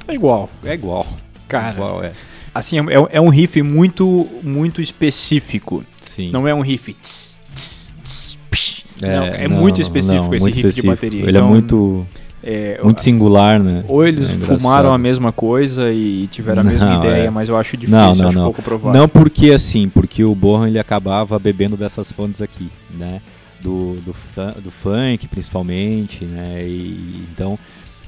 É 0.08 0.14
igual. 0.14 0.50
é 0.64 0.74
igual. 0.74 1.06
Cara. 1.48 1.74
igual 1.74 2.04
é. 2.04 2.12
Assim, 2.54 2.78
é, 2.78 2.82
é 3.10 3.20
um 3.20 3.28
riff 3.28 3.62
muito, 3.62 4.28
muito 4.42 4.82
específico. 4.82 5.84
Sim. 6.00 6.30
Não 6.30 6.46
é 6.46 6.52
um 6.54 6.60
riff. 6.60 6.92
tss, 6.94 7.40
tss, 7.54 7.90
tss, 8.02 8.84
é, 9.00 9.16
Não, 9.16 9.24
é 9.24 9.48
não, 9.48 9.56
muito 9.56 9.80
específico 9.80 10.24
não, 10.26 10.34
esse 10.34 10.42
muito 10.42 10.56
riff 10.56 10.68
específico. 10.68 10.82
de 10.82 11.00
bateria. 11.00 11.22
Ele 11.22 11.30
Então, 11.30 11.46
é 11.46 11.48
muito 11.50 12.06
é, 12.42 12.80
muito 12.82 13.02
singular, 13.02 13.58
né? 13.60 13.84
Ou 13.86 14.06
eles 14.06 14.28
É 14.28 14.34
fumaram 14.34 14.92
a 14.92 14.98
mesma 14.98 15.30
coisa 15.30 15.92
e 15.92 16.26
tiveram 16.28 16.62
a 16.62 16.64
mesma 16.64 16.88
Não, 16.88 16.98
ideia, 16.98 17.24
é. 17.26 17.30
mas 17.30 17.48
eu 17.48 17.56
acho 17.56 17.76
difícil, 17.76 17.98
Não, 17.98 18.14
não, 18.14 18.28
acho 18.28 18.36
não. 18.38 18.44
pouco 18.44 18.62
provável. 18.62 18.98
Não 18.98 19.08
porque 19.08 19.52
assim, 19.52 19.88
porque 19.88 20.24
o 20.24 20.34
Bohan 20.34 20.68
ele 20.68 20.78
acabava 20.78 21.38
bebendo 21.38 21.76
dessas 21.76 22.10
fontes 22.10 22.40
aqui, 22.40 22.70
né? 22.90 23.20
Do, 23.60 23.96
do, 23.96 24.14
do 24.62 24.70
funk 24.70 25.28
principalmente, 25.28 26.24
né? 26.24 26.64
E, 26.66 27.26
então 27.30 27.58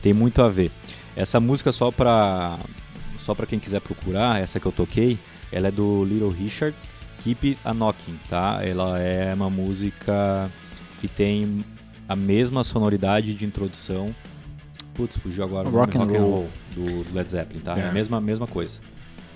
tem 0.00 0.14
muito 0.14 0.40
a 0.42 0.48
ver. 0.48 0.70
Essa 1.14 1.38
música 1.38 1.70
só 1.70 1.90
pra 1.90 2.58
só 3.18 3.34
para 3.34 3.46
quem 3.46 3.58
quiser 3.58 3.80
procurar, 3.80 4.40
essa 4.40 4.58
que 4.58 4.66
eu 4.66 4.72
toquei, 4.72 5.16
ela 5.52 5.68
é 5.68 5.70
do 5.70 6.04
Little 6.04 6.30
Richard, 6.30 6.74
Keep 7.22 7.56
a 7.64 7.72
Knocking, 7.72 8.18
tá? 8.28 8.60
Ela 8.62 8.98
é 8.98 9.32
uma 9.32 9.48
música 9.48 10.50
que 11.00 11.06
tem 11.06 11.64
a 12.12 12.16
mesma 12.16 12.62
sonoridade 12.64 13.34
de 13.34 13.44
introdução. 13.46 14.14
Putz, 14.94 15.16
fugiu 15.16 15.42
agora 15.44 15.68
o 15.68 15.72
Rock 15.72 15.96
and 15.96 16.00
Rock 16.00 16.16
and 16.16 16.20
Roll. 16.20 16.30
Roll 16.30 16.48
do 17.04 17.14
Led 17.14 17.30
Zeppelin, 17.30 17.60
tá? 17.60 17.74
É, 17.76 17.80
É. 17.80 17.88
a 17.88 17.92
mesma, 17.92 18.20
mesma 18.20 18.46
coisa. 18.46 18.78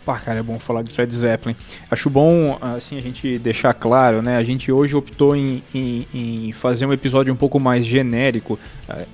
Pá, 0.05 0.19
cara, 0.21 0.39
é 0.39 0.43
bom 0.43 0.59
falar 0.59 0.83
de 0.83 0.95
Led 0.97 1.13
Zeppelin. 1.15 1.57
Acho 1.91 2.09
bom, 2.09 2.57
assim, 2.61 2.97
a 2.97 3.01
gente 3.01 3.39
deixar 3.39 3.75
claro, 3.75 4.23
né? 4.23 4.37
A 4.37 4.43
gente 4.43 4.71
hoje 4.71 4.95
optou 4.95 5.35
em, 5.35 5.63
em- 5.75 6.07
em 6.15 6.53
fazer 6.53 6.87
um 6.87 6.93
episódio 6.93 7.33
um 7.33 7.37
pouco 7.37 7.59
mais 7.59 7.85
genérico. 7.85 8.59
É, 8.89 9.05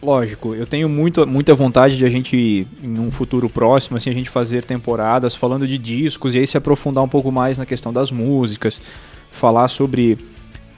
Lógico, 0.00 0.54
eu 0.54 0.64
tenho 0.64 0.88
muito, 0.88 1.26
muita 1.26 1.52
vontade 1.56 1.96
de 1.96 2.04
a 2.06 2.08
gente, 2.08 2.64
em 2.80 2.98
um 3.00 3.10
futuro 3.10 3.50
próximo, 3.50 3.96
assim, 3.96 4.08
a 4.08 4.12
gente 4.14 4.30
fazer 4.30 4.64
temporadas 4.64 5.34
falando 5.34 5.66
de 5.66 5.76
discos 5.76 6.36
e 6.36 6.38
aí 6.38 6.46
se 6.46 6.56
aprofundar 6.56 7.02
um 7.02 7.08
pouco 7.08 7.32
mais 7.32 7.58
na 7.58 7.66
questão 7.66 7.92
das 7.92 8.12
músicas, 8.12 8.80
falar 9.32 9.66
sobre 9.66 10.16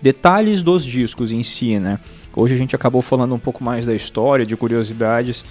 detalhes 0.00 0.62
dos 0.62 0.82
discos 0.82 1.32
em 1.32 1.42
si, 1.42 1.78
né? 1.78 1.98
Hoje 2.34 2.54
a 2.54 2.58
gente 2.58 2.76
acabou 2.76 3.02
falando 3.02 3.34
um 3.34 3.38
pouco 3.38 3.62
mais 3.62 3.86
da 3.86 3.94
história, 3.94 4.46
de 4.46 4.56
curiosidades, 4.56 5.44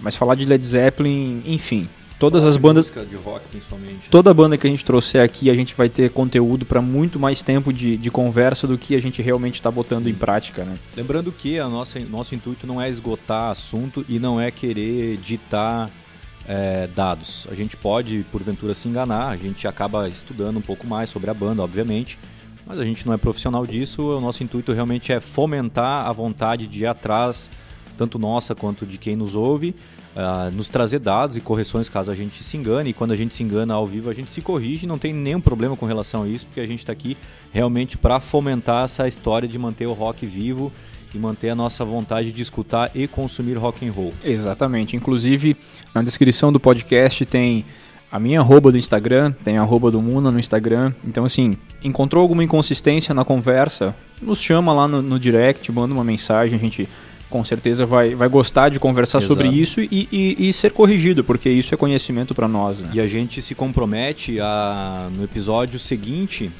mas 0.00 0.16
falar 0.16 0.34
de 0.34 0.44
Led 0.44 0.64
Zeppelin, 0.64 1.42
enfim, 1.46 1.88
todas 2.18 2.44
as 2.44 2.56
bandas 2.56 2.90
de 3.08 3.16
rock, 3.16 3.48
principalmente. 3.48 4.08
toda 4.08 4.32
banda 4.32 4.56
que 4.56 4.66
a 4.66 4.70
gente 4.70 4.84
trouxer 4.84 5.22
aqui, 5.22 5.50
a 5.50 5.54
gente 5.54 5.74
vai 5.74 5.88
ter 5.88 6.10
conteúdo 6.10 6.64
para 6.64 6.80
muito 6.80 7.18
mais 7.18 7.42
tempo 7.42 7.72
de, 7.72 7.96
de 7.96 8.10
conversa 8.10 8.66
do 8.66 8.78
que 8.78 8.94
a 8.94 9.00
gente 9.00 9.20
realmente 9.20 9.56
está 9.56 9.70
botando 9.70 10.04
Sim. 10.04 10.10
em 10.10 10.14
prática, 10.14 10.64
né? 10.64 10.78
Lembrando 10.96 11.32
que 11.32 11.58
a 11.58 11.68
nossa, 11.68 11.98
nosso 12.00 12.34
intuito 12.34 12.66
não 12.66 12.80
é 12.80 12.88
esgotar 12.88 13.50
assunto 13.50 14.04
e 14.08 14.18
não 14.18 14.40
é 14.40 14.50
querer 14.50 15.16
ditar 15.16 15.90
é, 16.46 16.88
dados. 16.94 17.46
A 17.50 17.54
gente 17.54 17.76
pode, 17.76 18.24
porventura, 18.30 18.72
se 18.72 18.88
enganar, 18.88 19.28
a 19.28 19.36
gente 19.36 19.66
acaba 19.66 20.08
estudando 20.08 20.56
um 20.56 20.62
pouco 20.62 20.86
mais 20.86 21.10
sobre 21.10 21.28
a 21.28 21.34
banda, 21.34 21.62
obviamente, 21.62 22.18
mas 22.72 22.80
a 22.80 22.84
gente 22.86 23.06
não 23.06 23.12
é 23.12 23.18
profissional 23.18 23.66
disso. 23.66 24.02
O 24.02 24.20
nosso 24.20 24.42
intuito 24.42 24.72
realmente 24.72 25.12
é 25.12 25.20
fomentar 25.20 26.06
a 26.06 26.12
vontade 26.12 26.66
de 26.66 26.84
ir 26.84 26.86
atrás, 26.86 27.50
tanto 27.98 28.18
nossa 28.18 28.54
quanto 28.54 28.86
de 28.86 28.96
quem 28.96 29.14
nos 29.14 29.34
ouve, 29.34 29.74
ah, 30.16 30.50
nos 30.50 30.68
trazer 30.68 30.98
dados 30.98 31.36
e 31.36 31.42
correções 31.42 31.90
caso 31.90 32.10
a 32.10 32.14
gente 32.14 32.42
se 32.42 32.56
engane. 32.56 32.90
E 32.90 32.92
quando 32.94 33.12
a 33.12 33.16
gente 33.16 33.34
se 33.34 33.42
engana 33.42 33.74
ao 33.74 33.86
vivo, 33.86 34.08
a 34.08 34.14
gente 34.14 34.30
se 34.30 34.40
corrige. 34.40 34.86
Não 34.86 34.96
tem 34.96 35.12
nenhum 35.12 35.40
problema 35.40 35.76
com 35.76 35.84
relação 35.84 36.22
a 36.22 36.28
isso, 36.28 36.46
porque 36.46 36.60
a 36.60 36.66
gente 36.66 36.78
está 36.78 36.92
aqui 36.92 37.14
realmente 37.52 37.98
para 37.98 38.18
fomentar 38.20 38.86
essa 38.86 39.06
história 39.06 39.46
de 39.46 39.58
manter 39.58 39.86
o 39.86 39.92
rock 39.92 40.24
vivo 40.24 40.72
e 41.14 41.18
manter 41.18 41.50
a 41.50 41.54
nossa 41.54 41.84
vontade 41.84 42.32
de 42.32 42.40
escutar 42.40 42.90
e 42.94 43.06
consumir 43.06 43.58
rock 43.58 43.86
and 43.86 43.92
roll. 43.92 44.14
Exatamente. 44.24 44.96
Inclusive, 44.96 45.58
na 45.94 46.00
descrição 46.00 46.50
do 46.50 46.58
podcast 46.58 47.26
tem 47.26 47.66
a 48.12 48.20
minha 48.20 48.40
arroba 48.40 48.70
do 48.70 48.76
Instagram, 48.76 49.32
tem 49.42 49.56
a 49.56 49.62
arroba 49.62 49.90
do 49.90 50.00
Muna 50.02 50.30
no 50.30 50.38
Instagram. 50.38 50.92
Então, 51.02 51.24
assim, 51.24 51.56
encontrou 51.82 52.20
alguma 52.20 52.44
inconsistência 52.44 53.14
na 53.14 53.24
conversa, 53.24 53.94
nos 54.20 54.38
chama 54.38 54.70
lá 54.72 54.86
no, 54.86 55.00
no 55.00 55.18
direct, 55.18 55.72
manda 55.72 55.94
uma 55.94 56.04
mensagem, 56.04 56.56
a 56.56 56.60
gente 56.60 56.86
com 57.30 57.42
certeza 57.42 57.86
vai, 57.86 58.14
vai 58.14 58.28
gostar 58.28 58.68
de 58.68 58.78
conversar 58.78 59.16
Exato. 59.20 59.32
sobre 59.32 59.48
isso 59.48 59.80
e, 59.80 60.06
e- 60.12 60.48
e 60.48 60.52
ser 60.52 60.70
corrigido, 60.72 61.24
porque 61.24 61.48
isso 61.48 61.74
é 61.74 61.78
conhecimento 61.78 62.34
para 62.34 62.46
nós, 62.46 62.76
né? 62.78 62.90
E 62.92 63.00
a 63.00 63.06
gente 63.06 63.40
se 63.40 63.54
compromete 63.54 64.38
a, 64.38 65.08
no 65.16 65.24
episódio 65.24 65.78
seguinte 65.78 66.50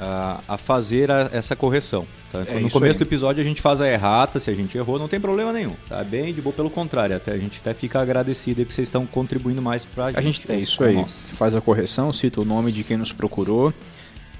a, 0.00 0.40
a 0.48 0.56
fazer 0.56 1.10
a- 1.10 1.28
essa 1.32 1.54
correção. 1.56 2.06
tá? 2.32 2.40
É 2.46 2.60
no 2.60 2.70
começo 2.70 2.98
aí. 2.98 3.04
do 3.04 3.08
episódio 3.08 3.40
a 3.40 3.44
gente 3.44 3.60
faz 3.60 3.80
a 3.80 3.88
errata, 3.90 4.38
se 4.38 4.50
a 4.50 4.54
gente 4.54 4.76
errou, 4.78 4.98
não 4.98 5.08
tem 5.08 5.20
problema 5.20 5.52
nenhum. 5.52 5.74
Tá 5.88 6.02
bem 6.04 6.32
de 6.32 6.40
boa, 6.42 6.52
pelo 6.54 6.70
contrário, 6.70 7.16
até, 7.16 7.32
a 7.32 7.38
gente 7.38 7.58
até 7.60 7.74
fica 7.74 8.00
agradecido 8.00 8.60
aí 8.60 8.64
porque 8.64 8.74
vocês 8.74 8.88
estão 8.88 9.06
contribuindo 9.06 9.60
mais 9.62 9.84
pra 9.84 10.06
gente. 10.08 10.18
A 10.18 10.22
gente 10.22 10.52
é 10.52 10.56
isso 10.56 10.82
aí. 10.84 10.94
nós. 10.94 11.34
Faz 11.38 11.54
a 11.54 11.60
correção, 11.60 12.12
cita 12.12 12.40
o 12.40 12.44
nome 12.44 12.70
de 12.72 12.84
quem 12.84 12.96
nos 12.96 13.12
procurou 13.12 13.72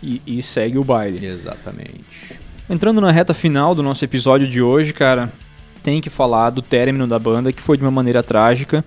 e, 0.02 0.20
e 0.26 0.42
segue 0.42 0.78
o 0.78 0.84
baile. 0.84 1.24
Exatamente. 1.26 2.38
Entrando 2.70 3.00
na 3.00 3.11
reta 3.11 3.32
final 3.34 3.74
do 3.74 3.82
nosso 3.82 4.04
episódio 4.04 4.46
de 4.46 4.61
hoje, 4.61 4.92
cara, 4.92 5.32
tem 5.82 6.00
que 6.00 6.11
falar 6.11 6.50
do 6.50 6.61
término 6.61 7.06
da 7.06 7.18
banda, 7.18 7.52
que 7.52 7.62
foi 7.62 7.76
de 7.78 7.82
uma 7.84 7.90
maneira 7.90 8.22
trágica, 8.22 8.84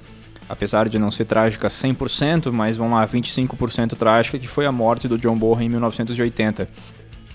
apesar 0.50 0.90
de 0.90 1.00
não 1.00 1.12
ser 1.12 1.26
trágica 1.26 1.68
100%, 1.68 2.52
mas 2.52 2.78
vamos 2.78 2.94
lá, 2.94 3.08
25% 3.08 3.96
trágica, 3.96 4.38
que 4.38 4.48
foi 4.48 4.66
a 4.66 4.72
morte 4.72 5.08
do 5.08 5.18
John 5.18 5.36
Bonham 5.36 5.62
em 5.64 5.70
1980. 5.70 6.68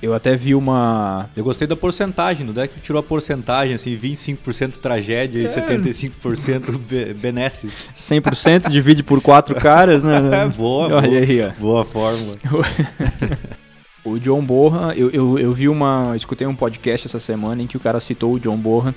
Eu 0.03 0.13
até 0.13 0.37
vi 0.37 0.55
uma. 0.55 1.29
Eu 1.35 1.43
gostei 1.43 1.67
da 1.67 1.75
porcentagem, 1.75 2.45
no 2.45 2.53
deck 2.53 2.79
tirou 2.83 3.01
a 3.01 3.03
porcentagem, 3.03 3.75
assim, 3.75 3.97
25% 3.97 4.73
tragédia 4.77 5.41
É. 5.41 5.45
e 5.45 5.49
75% 5.49 6.79
be 6.79 7.15
benesses. 7.15 7.87
100% 7.97 8.69
divide 8.71 9.03
por 9.03 9.23
quatro 9.23 9.55
caras, 9.55 10.05
né? 10.05 10.17
É, 10.45 10.49
boa, 10.49 10.97
Olha 10.97 11.09
boa. 11.09 11.21
aí, 11.21 11.43
ó. 11.43 11.51
Boa 11.61 11.85
fórmula. 11.85 12.37
O 14.05 14.21
John 14.21 14.41
Borra, 14.41 14.95
eu, 14.95 15.11
eu, 15.11 15.37
eu 15.37 15.53
vi 15.53 15.69
uma. 15.69 16.13
escutei 16.15 16.47
um 16.47 16.55
podcast 16.55 17.09
essa 17.09 17.19
semana 17.19 17.61
em 17.63 17.67
que 17.67 17.77
o 17.77 17.81
cara 17.81 17.99
citou 17.99 18.35
o 18.35 18.39
John 18.39 18.57
Borra 18.57 18.95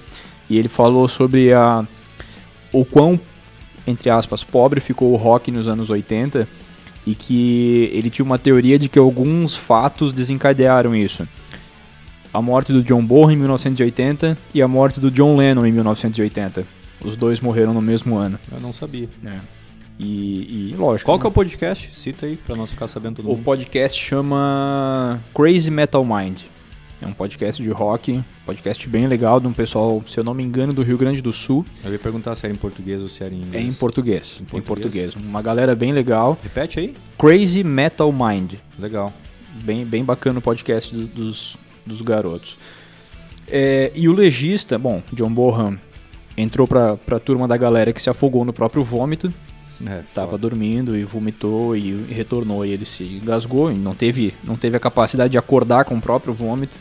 e 0.47 0.55
ele 0.55 0.67
falou 0.67 1.07
sobre 1.07 1.51
a, 1.51 1.83
o 2.71 2.85
quão, 2.85 3.19
entre 3.87 4.09
aspas, 4.09 4.43
pobre 4.43 4.79
ficou 4.79 5.11
o 5.11 5.15
rock 5.15 5.51
nos 5.51 5.67
anos 5.67 5.89
80 5.89 6.47
e 7.05 7.15
que 7.15 7.89
ele 7.93 8.09
tinha 8.09 8.25
uma 8.25 8.37
teoria 8.37 8.77
de 8.77 8.87
que 8.89 8.99
alguns 8.99 9.55
fatos 9.55 10.11
desencadearam 10.11 10.95
isso. 10.95 11.27
A 12.33 12.41
morte 12.41 12.71
do 12.71 12.83
John 12.83 13.03
Bonham 13.03 13.31
em 13.31 13.37
1980 13.37 14.37
e 14.53 14.61
a 14.61 14.67
morte 14.67 14.99
do 14.99 15.09
John 15.09 15.35
Lennon 15.35 15.65
em 15.65 15.71
1980. 15.71 16.65
Os 17.03 17.15
dois 17.15 17.39
morreram 17.39 17.73
no 17.73 17.81
mesmo 17.81 18.17
ano. 18.17 18.37
Eu 18.51 18.59
não 18.59 18.71
sabia. 18.71 19.07
E, 19.97 20.69
e 20.71 20.75
lógico. 20.77 21.07
Qual 21.07 21.17
que 21.17 21.25
é 21.25 21.29
né? 21.29 21.31
o 21.31 21.33
podcast? 21.33 21.89
Cita 21.93 22.25
aí, 22.25 22.37
pra 22.37 22.55
nós 22.55 22.69
ficar 22.71 22.87
sabendo 22.87 23.17
todo 23.17 23.25
O 23.25 23.31
mundo. 23.31 23.43
podcast 23.43 23.99
chama 23.99 25.19
Crazy 25.33 25.71
Metal 25.71 26.05
Mind. 26.05 26.41
É 27.01 27.05
um 27.07 27.13
podcast 27.13 27.63
de 27.63 27.69
rock, 27.71 28.21
podcast 28.45 28.87
bem 28.89 29.07
legal 29.07 29.39
de 29.39 29.47
um 29.47 29.53
pessoal, 29.53 30.03
se 30.05 30.19
eu 30.19 30.23
não 30.23 30.33
me 30.33 30.43
engano, 30.43 30.73
do 30.73 30.83
Rio 30.83 30.97
Grande 30.97 31.21
do 31.21 31.31
Sul. 31.31 31.65
Eu 31.83 31.93
ia 31.93 31.99
perguntar 31.99 32.35
se 32.35 32.45
era 32.45 32.53
em 32.53 32.57
português 32.57 33.01
ou 33.01 33.07
se 33.07 33.23
era 33.23 33.33
em 33.33 33.39
É 33.39 33.41
inglês. 33.45 33.65
em 33.65 33.71
português. 33.77 34.37
Em 34.39 34.43
Em 34.43 34.45
português? 34.61 35.13
português. 35.13 35.15
Uma 35.15 35.41
galera 35.41 35.73
bem 35.75 35.93
legal. 35.93 36.37
Repete 36.43 36.79
aí. 36.79 36.93
Crazy 37.17 37.63
Metal 37.63 38.11
Mind. 38.11 38.55
Legal. 38.77 39.13
Bem, 39.63 39.85
bem 39.85 40.03
bacana 40.03 40.39
o 40.39 40.41
podcast 40.41 40.93
do- 40.93 41.07
dos, 41.07 41.55
dos 41.85 42.01
garotos. 42.01 42.57
É, 43.47 43.91
e 43.95 44.07
o 44.09 44.13
legista, 44.13 44.77
bom, 44.77 45.01
John 45.13 45.31
Bohan 45.33 45.77
entrou 46.37 46.67
pra, 46.67 46.97
pra 46.97 47.17
turma 47.19 47.47
da 47.47 47.55
galera 47.57 47.91
que 47.93 48.01
se 48.01 48.09
afogou 48.09 48.43
no 48.43 48.51
próprio 48.53 48.83
vômito. 48.83 49.33
É, 49.85 50.01
Tava 50.13 50.37
dormindo 50.37 50.95
e 50.97 51.03
vomitou 51.03 51.75
e 51.75 51.93
retornou 52.11 52.65
e 52.65 52.71
ele 52.71 52.85
se 52.85 53.03
engasgou 53.03 53.71
e 53.71 53.75
não 53.75 53.95
teve, 53.95 54.33
não 54.43 54.57
teve 54.57 54.75
a 54.75 54.79
capacidade 54.79 55.31
de 55.31 55.37
acordar 55.37 55.85
com 55.85 55.95
o 55.95 56.01
próprio 56.01 56.33
vômito. 56.33 56.77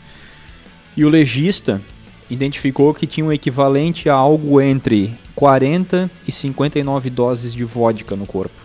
E 0.97 1.05
o 1.05 1.09
legista 1.09 1.81
identificou 2.29 2.93
que 2.93 3.07
tinha 3.07 3.25
um 3.25 3.31
equivalente 3.31 4.09
a 4.09 4.13
algo 4.13 4.59
entre 4.59 5.17
40 5.33 6.11
e 6.27 6.31
59 6.31 7.09
doses 7.09 7.53
de 7.53 7.63
vodka 7.63 8.15
no 8.15 8.25
corpo. 8.25 8.55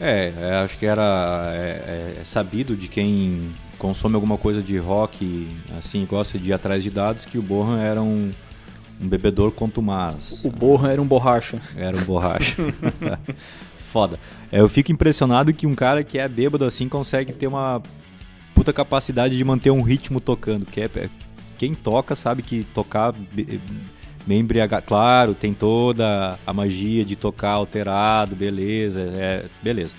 É, 0.00 0.32
é, 0.38 0.54
acho 0.56 0.78
que 0.78 0.86
era 0.86 1.52
é, 1.54 2.16
é 2.20 2.24
sabido 2.24 2.74
de 2.74 2.88
quem 2.88 3.52
consome 3.78 4.14
alguma 4.14 4.36
coisa 4.36 4.62
de 4.62 4.76
rock, 4.78 5.48
assim, 5.78 6.02
e 6.02 6.06
gosta 6.06 6.38
de 6.38 6.50
ir 6.50 6.52
atrás 6.52 6.82
de 6.82 6.90
dados, 6.90 7.24
que 7.24 7.38
o 7.38 7.42
Bohan 7.42 7.80
era 7.80 8.02
um, 8.02 8.32
um 9.00 9.08
bebedor 9.08 9.50
contumaz. 9.52 10.42
O 10.44 10.50
Borra 10.50 10.92
era 10.92 11.02
um 11.02 11.06
borracha. 11.06 11.60
Era 11.76 11.96
um 11.96 12.02
borracha. 12.02 12.56
Foda. 13.82 14.18
É, 14.50 14.60
eu 14.60 14.68
fico 14.68 14.92
impressionado 14.92 15.52
que 15.52 15.66
um 15.66 15.74
cara 15.74 16.02
que 16.02 16.18
é 16.18 16.28
bêbado 16.28 16.64
assim 16.64 16.88
consegue 16.88 17.32
ter 17.32 17.46
uma 17.46 17.82
puta 18.54 18.72
capacidade 18.72 19.36
de 19.36 19.44
manter 19.44 19.70
um 19.70 19.82
ritmo 19.82 20.20
tocando. 20.20 20.64
Que 20.66 20.82
é, 20.82 20.90
é- 20.96 21.08
quem 21.58 21.74
toca 21.74 22.14
sabe 22.14 22.42
que 22.42 22.64
tocar 22.74 23.14
meio 24.26 24.40
embriagado. 24.40 24.84
Claro, 24.86 25.34
tem 25.34 25.54
toda 25.54 26.38
a 26.46 26.52
magia 26.52 27.04
de 27.04 27.16
tocar 27.16 27.50
alterado, 27.50 28.34
beleza, 28.36 29.00
é, 29.00 29.44
beleza. 29.62 29.94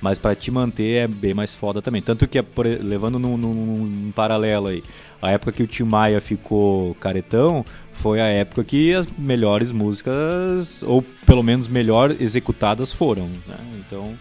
Mas 0.00 0.18
pra 0.18 0.34
te 0.34 0.50
manter 0.50 1.04
é 1.04 1.06
bem 1.08 1.34
mais 1.34 1.54
foda 1.54 1.82
também. 1.82 2.00
Tanto 2.00 2.26
que, 2.28 2.38
levando 2.82 3.18
num, 3.18 3.36
num- 3.36 3.54
num 3.86 4.12
paralelo 4.12 4.68
aí, 4.68 4.82
a 5.20 5.32
época 5.32 5.50
que 5.50 5.62
o 5.62 5.66
Tim 5.66 5.82
Maia 5.84 6.20
ficou 6.20 6.94
caretão 6.96 7.64
foi 7.92 8.20
a 8.20 8.26
época 8.26 8.62
que 8.62 8.94
as 8.94 9.06
melhores 9.18 9.72
músicas, 9.72 10.84
ou 10.84 11.02
pelo 11.26 11.42
menos 11.42 11.66
melhor 11.66 12.14
executadas 12.20 12.92
foram. 12.92 13.26
né? 13.46 13.56
Então, 13.80 14.14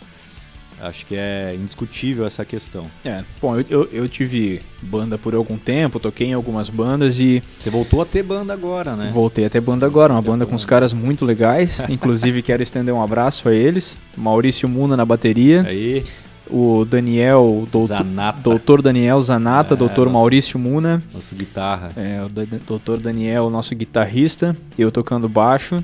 acho 0.82 1.05
que 1.05 1.15
é 1.15 1.55
indiscutível 1.55 2.25
essa 2.25 2.43
questão. 2.45 2.86
É, 3.03 3.23
bom, 3.41 3.55
eu, 3.55 3.65
eu, 3.69 3.89
eu 3.91 4.09
tive 4.09 4.61
banda 4.82 5.17
por 5.17 5.34
algum 5.36 5.57
tempo, 5.57 5.99
toquei 5.99 6.28
em 6.28 6.34
algumas 6.34 6.69
bandas 6.69 7.19
e 7.19 7.41
Você 7.59 7.69
voltou 7.69 8.01
a 8.01 8.05
ter 8.05 8.23
banda 8.23 8.53
agora, 8.53 8.95
né? 8.95 9.09
voltei 9.13 9.45
a 9.45 9.49
ter 9.49 9.61
banda 9.61 9.86
agora, 9.86 10.13
uma 10.13 10.21
banda 10.21 10.45
com 10.45 10.55
uns 10.55 10.65
caras 10.65 10.93
muito 10.93 11.25
legais. 11.25 11.82
Inclusive 11.89 12.41
quero 12.41 12.61
estender 12.63 12.93
um 12.93 13.01
abraço 13.01 13.49
a 13.49 13.53
eles. 13.53 13.97
Maurício 14.15 14.67
Muna 14.69 14.95
na 14.97 15.05
bateria. 15.05 15.63
Aí, 15.63 16.03
o 16.49 16.86
Daniel, 16.86 17.67
doutor, 17.71 17.97
Zanata. 17.97 18.39
doutor 18.41 18.82
Daniel 18.82 19.19
Zanata, 19.19 19.73
É, 19.73 19.78
doutor 19.78 20.05
nossa. 20.05 20.13
Maurício 20.17 20.57
Muna, 20.57 21.03
nossa 21.13 21.36
guitarra. 21.36 21.89
é, 21.97 22.21
o 22.23 22.30
doutor 22.65 23.01
Daniel, 23.01 23.49
nosso 23.49 23.75
guitarrista, 23.75 24.55
eu 24.80 24.89
tocando 24.91 25.28
baixo. 25.28 25.84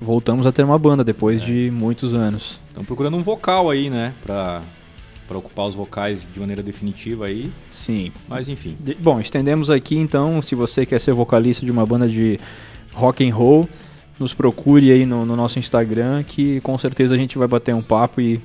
Voltamos 0.00 0.46
a 0.46 0.52
ter 0.52 0.62
uma 0.64 0.78
banda 0.78 1.04
depois 1.04 1.42
É. 1.42 1.44
de 1.46 1.70
muitos 1.72 2.14
anos. 2.14 2.58
Estão 2.68 2.84
procurando 2.84 3.16
um 3.16 3.20
vocal 3.20 3.70
aí, 3.70 3.90
né? 3.90 4.14
Pra, 4.22 4.62
para 5.28 5.38
ocupar 5.38 5.66
os 5.66 5.74
vocais 5.74 6.28
de 6.32 6.40
maneira 6.40 6.62
definitiva 6.62 7.26
aí. 7.26 7.50
Sim. 7.70 8.10
Mas 8.28 8.48
enfim. 8.48 8.76
De- 8.80 8.94
Bom, 8.94 9.20
estendemos 9.20 9.70
aqui 9.70 9.96
então, 9.96 10.40
se 10.42 10.54
você 10.54 10.84
quer 10.86 11.00
ser 11.00 11.12
vocalista 11.12 11.64
de 11.64 11.70
uma 11.70 11.84
banda 11.86 12.08
de 12.08 12.38
rock 12.92 13.28
and 13.28 13.34
roll, 13.34 13.68
nos 14.18 14.32
procure 14.34 14.90
aí 14.90 15.04
no, 15.06 15.24
no 15.24 15.36
nosso 15.36 15.58
Instagram 15.58 16.22
que 16.22 16.60
com 16.60 16.76
certeza 16.78 17.14
a 17.14 17.18
gente 17.18 17.36
vai 17.38 17.46
bater 17.48 17.74
um 17.74 17.82
papo 17.82 18.20
e, 18.20 18.40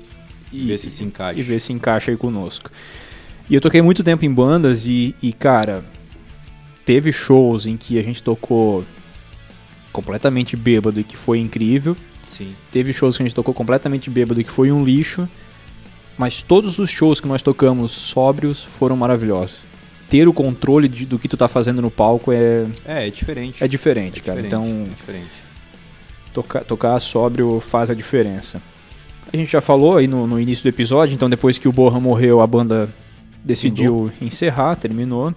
e 0.51 0.65
ver 0.67 0.77
se 0.77 0.89
se 0.89 1.03
encaixa. 1.03 1.39
e 1.39 1.43
ver 1.43 1.59
se 1.61 1.71
encaixa 1.73 2.11
aí 2.11 2.17
conosco. 2.17 2.69
E 3.49 3.55
eu 3.55 3.61
toquei 3.61 3.81
muito 3.81 4.03
tempo 4.03 4.25
em 4.25 4.33
bandas 4.33 4.85
e, 4.85 5.15
e, 5.21 5.31
cara, 5.31 5.83
teve 6.83 7.11
shows 7.13 7.65
em 7.65 7.77
que 7.77 7.97
a 7.97 8.03
gente 8.03 8.21
tocou 8.21 8.83
completamente 9.97 10.55
bêbado 10.55 10.99
e 10.99 11.03
que 11.03 11.17
foi 11.17 11.39
incrível. 11.39 11.95
Sim. 12.25 12.51
Teve 12.71 12.93
shows 12.93 13.17
que 13.17 13.23
a 13.23 13.25
gente 13.25 13.35
tocou 13.35 13.53
completamente 13.53 14.09
bêbado 14.09 14.39
e 14.39 14.43
que 14.43 14.51
foi 14.51 14.71
um 14.71 14.83
lixo. 14.83 15.27
Mas 16.17 16.41
todos 16.41 16.79
os 16.79 16.89
shows 16.89 17.19
que 17.19 17.27
nós 17.27 17.41
tocamos 17.41 17.91
sóbrios 17.91 18.63
foram 18.63 18.95
maravilhosos. 18.97 19.57
Ter 20.09 20.27
o 20.27 20.33
controle 20.33 20.87
de- 20.87 21.05
do 21.05 21.19
que 21.19 21.27
tu 21.27 21.35
tá 21.37 21.47
fazendo 21.47 21.81
no 21.81 21.91
palco 21.91 22.31
é, 22.31 22.65
É, 22.85 23.07
é 23.07 23.09
diferente. 23.09 23.63
é 23.63 23.67
diferente, 23.67 24.19
É 24.19 24.23
cara. 24.23 24.41
diferente, 24.41 24.67
Então, 24.69 24.85
é 24.85 24.93
diferente. 24.95 25.31
tocar, 26.33 26.63
tocar 26.63 26.99
sóbrio 26.99 27.59
faz 27.59 27.89
a 27.89 27.93
diferença. 27.93 28.61
A 29.31 29.35
gente 29.35 29.51
já 29.51 29.59
falou 29.61 29.97
aí 29.97 30.07
no, 30.07 30.25
no 30.25 30.39
início 30.39 30.63
do 30.63 30.69
episódio, 30.69 31.13
então 31.13 31.29
depois 31.29 31.57
que 31.57 31.67
o 31.67 31.71
Borra 31.71 31.99
morreu, 31.99 32.39
a 32.41 32.47
banda 32.47 32.89
decidiu 33.43 34.11
encerrar, 34.21 34.75
terminou. 34.75 35.33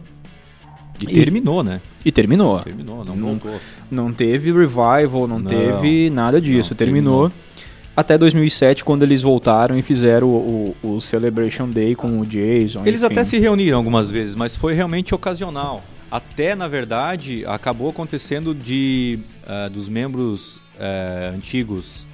E, 1.09 1.11
E- 1.11 1.15
terminou, 1.25 1.63
né? 1.63 1.81
E 2.05 2.13
terminou. 2.13 2.61
Terminou, 2.61 3.05
não, 3.05 3.15
Não- 3.17 3.29
voltou. 3.29 3.61
Não 3.91 4.13
teve 4.13 4.53
revival, 4.53 5.27
não, 5.27 5.39
Não. 5.39 5.45
teve 5.47 6.11
nada 6.11 6.41
disso. 6.41 6.71
Não, 6.73 6.77
terminou. 6.77 7.29
terminou. 7.31 7.51
Até 7.97 8.17
2007, 8.17 8.85
quando 8.85 9.03
eles 9.03 9.21
voltaram 9.21 9.77
e 9.79 9.83
fizeram 9.83 10.29
o, 10.29 10.75
o- 10.83 10.97
o 10.97 11.01
Celebration 11.01 11.69
Day 11.69 11.95
com 11.95 12.21
o 12.21 12.25
Jason. 12.27 12.83
Eles 12.87 13.03
enfim. 13.03 13.13
até 13.13 13.25
se 13.25 13.39
reuniram 13.39 13.77
algumas 13.79 14.11
vezes, 14.11 14.35
mas 14.37 14.57
foi 14.57 14.75
realmente 14.75 15.15
ocasional. 15.15 15.83
Até, 16.11 16.55
na 16.55 16.67
verdade, 16.69 17.45
acabou 17.47 17.89
acontecendo 17.91 18.55
de 18.55 19.19
ah, 19.47 19.69
dos 19.69 19.89
membros 19.89 20.61
eh, 20.79 21.33
antigos 21.37 22.07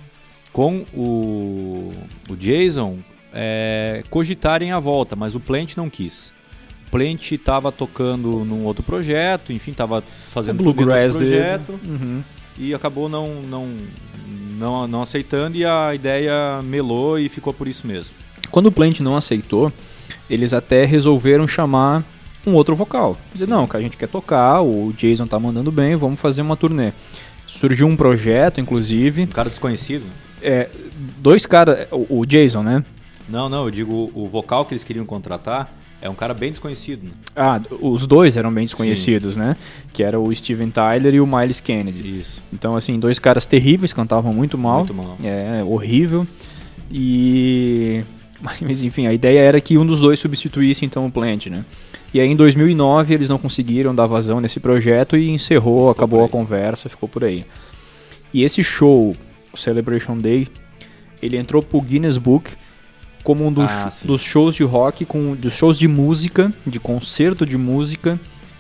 com 0.53 0.84
o, 0.95 1.93
o 2.28 2.37
Jason 2.37 2.99
eh, 3.32 4.03
cogitarem 4.11 4.72
a 4.72 4.78
volta, 4.78 5.14
mas 5.16 5.34
o 5.34 5.41
Plant 5.41 5.76
não 5.76 5.89
quis. 5.89 6.32
O 6.97 6.99
Plant 6.99 7.32
estava 7.32 7.70
tocando 7.70 8.44
num 8.44 8.64
outro 8.64 8.82
projeto, 8.82 9.53
enfim, 9.53 9.70
estava 9.72 10.03
fazendo 10.28 10.62
Bluegrass 10.62 11.14
outro 11.14 11.20
dele. 11.20 11.36
projeto 11.36 11.80
Uhum. 11.84 12.22
e 12.59 12.74
acabou 12.74 13.09
não, 13.09 13.42
não, 13.42 13.68
não, 14.59 14.88
não 14.88 15.03
aceitando 15.03 15.57
e 15.57 15.64
a 15.64 15.94
ideia 15.94 16.61
melou 16.62 17.18
e 17.18 17.28
ficou 17.28 17.53
por 17.53 17.68
isso 17.68 17.86
mesmo. 17.86 18.14
Quando 18.51 18.66
o 18.66 18.72
Plant 18.72 19.01
não 19.01 19.16
aceitou, 19.16 19.72
eles 20.30 20.53
até 20.55 20.84
resolveram 20.84 21.47
chamar 21.47 22.05
um 22.47 22.55
outro 22.55 22.76
vocal. 22.76 23.16
Dizer, 23.32 23.49
não, 23.49 23.66
que 23.66 23.76
a 23.76 23.80
gente 23.80 23.97
quer 23.97 24.09
tocar, 24.09 24.62
o 24.62 24.92
Jason 24.97 25.26
tá 25.26 25.38
mandando 25.38 25.70
bem, 25.72 25.97
vamos 25.97 26.20
fazer 26.20 26.42
uma 26.42 26.57
turnê. 26.57 26.92
Surgiu 27.47 27.86
um 27.86 27.97
projeto, 27.97 28.61
inclusive. 28.61 29.22
Um 29.22 29.26
cara 29.26 29.49
desconhecido? 29.51 30.05
É, 30.42 30.68
dois 31.18 31.47
caras. 31.47 31.88
O, 31.90 32.20
o 32.20 32.26
Jason, 32.26 32.62
né? 32.62 32.84
Não, 33.28 33.49
não, 33.49 33.64
eu 33.64 33.70
digo 33.70 34.11
o 34.14 34.28
vocal 34.28 34.64
que 34.64 34.74
eles 34.74 34.84
queriam 34.84 35.05
contratar 35.05 35.72
é 36.01 36.09
um 36.09 36.14
cara 36.14 36.34
bem 36.34 36.51
desconhecido. 36.51 37.05
Né? 37.05 37.11
Ah, 37.34 37.61
os 37.80 38.07
dois 38.07 38.36
eram 38.36 38.53
bem 38.53 38.64
desconhecidos, 38.64 39.36
né? 39.36 39.57
Que 39.92 40.03
era 40.03 40.18
o 40.20 40.34
Steven 40.34 40.70
Tyler 40.70 41.14
e 41.14 41.20
o 41.20 41.26
Miles 41.26 41.61
Kennedy. 41.61 42.20
Isso. 42.20 42.42
Então, 42.53 42.76
assim, 42.76 42.99
dois 42.99 43.18
caras 43.18 43.47
terríveis, 43.47 43.92
cantavam 43.92 44.32
muito 44.32 44.57
mal. 44.59 44.78
Muito 44.78 44.94
mal. 44.94 45.16
É, 45.22 45.62
horrível. 45.64 46.26
E. 46.90 48.03
Mas 48.40 48.82
enfim, 48.82 49.07
a 49.07 49.14
ideia 49.14 49.40
era 49.40 49.61
que 49.61 49.78
um 49.78 49.86
dos 49.86 50.01
dois 50.01 50.18
substituísse 50.18 50.84
então 50.84 51.07
o 51.07 51.11
Plant, 51.11 51.47
né? 51.47 51.64
E 52.12 52.20
aí 52.20 52.28
em 52.28 52.36
2009 52.36 53.14
eles 53.14 53.28
não 53.28 53.38
conseguiram 53.38 53.94
dar 53.94 54.07
vazão 54.07 54.40
nesse 54.40 54.61
projeto 54.61 55.16
e 55.16 55.30
encerrou, 55.30 55.76
Ficou 55.76 55.90
acabou 55.90 56.24
a 56.24 56.28
conversa, 56.28 56.88
ficou 56.88 57.09
por 57.09 57.24
aí. 57.24 57.44
E 58.32 58.44
esse 58.44 58.62
show, 58.62 59.16
o 59.53 59.57
Celebration 59.57 60.18
Day, 60.18 60.47
ele 61.22 61.36
entrou 61.36 61.62
pro 61.62 61.80
Guinness 61.80 62.18
Book 62.18 62.51
como 63.27 63.45
um 63.45 63.53
dos, 63.53 63.68
Ah, 63.68 63.91
dos 64.05 64.22
shows 64.22 64.55
de 64.55 64.62
rock, 64.62 65.05
com, 65.05 65.35
dos 65.35 65.53
shows 65.53 65.77
de 65.77 65.89
música, 65.89 66.53
de 66.64 66.79
concerto 66.79 67.45
de 67.45 67.59
música, 67.59 68.18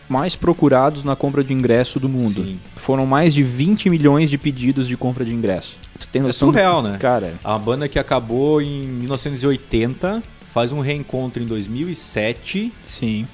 mais 0.08 0.34
procurados 0.34 1.04
na 1.04 1.14
compra 1.14 1.44
de 1.44 1.52
ingresso 1.52 2.00
do 2.00 2.08
mundo. 2.08 2.44
Sim. 2.44 2.58
Foram 2.74 3.06
mais 3.06 3.32
de 3.32 3.44
20 3.44 3.88
milhões 3.88 4.28
de 4.28 4.36
pedidos 4.36 4.88
de 4.88 4.96
compra 4.96 5.24
de 5.24 5.32
ingresso. 5.32 5.76
Tu 6.00 6.08
tem 6.08 6.20
É 6.20 6.24
noção 6.26 6.48
do- 6.48 6.52
surreal, 6.54 6.82
né? 6.82 6.96
Cara, 6.98 7.34
A 7.44 7.56
banda 7.56 7.88
que 7.88 7.98
acabou 7.98 8.60
em 8.60 8.86
1980 8.88 10.20
faz 10.50 10.72
um 10.72 10.80
reencontro 10.80 11.40
em 11.42 11.46
2007 11.46 12.72
sim. 12.86 13.24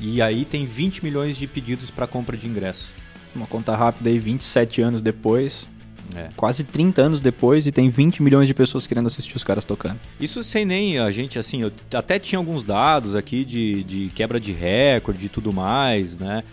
e 0.00 0.20
aí 0.20 0.44
tem 0.44 0.64
20 0.66 1.04
milhões 1.04 1.36
de 1.36 1.46
pedidos 1.46 1.90
para 1.90 2.06
compra 2.06 2.36
de 2.36 2.46
ingresso. 2.48 2.90
Uma 3.34 3.46
conta 3.46 3.74
rápida 3.76 4.10
aí, 4.10 4.18
27 4.18 4.80
anos 4.82 5.00
depois, 5.02 5.66
É. 6.14 6.28
quase 6.36 6.64
30 6.64 7.02
anos 7.02 7.20
depois, 7.20 7.66
e 7.66 7.72
tem 7.72 7.88
20 7.88 8.22
milhões 8.22 8.46
de 8.46 8.54
pessoas 8.54 8.86
querendo 8.86 9.06
assistir 9.06 9.36
os 9.36 9.44
caras 9.44 9.64
tocando. 9.64 9.98
Isso 10.20 10.42
sem 10.42 10.64
nem 10.64 10.98
a 10.98 11.10
gente, 11.10 11.38
assim, 11.38 11.62
eu 11.62 11.72
até 11.92 12.18
tinha 12.18 12.38
alguns 12.38 12.62
dados 12.62 13.14
aqui 13.14 13.44
de, 13.44 13.82
de 13.84 14.08
quebra 14.14 14.38
de 14.38 14.52
recorde 14.52 15.26
e 15.26 15.28
tudo 15.28 15.52
mais, 15.52 16.18
né? 16.18 16.44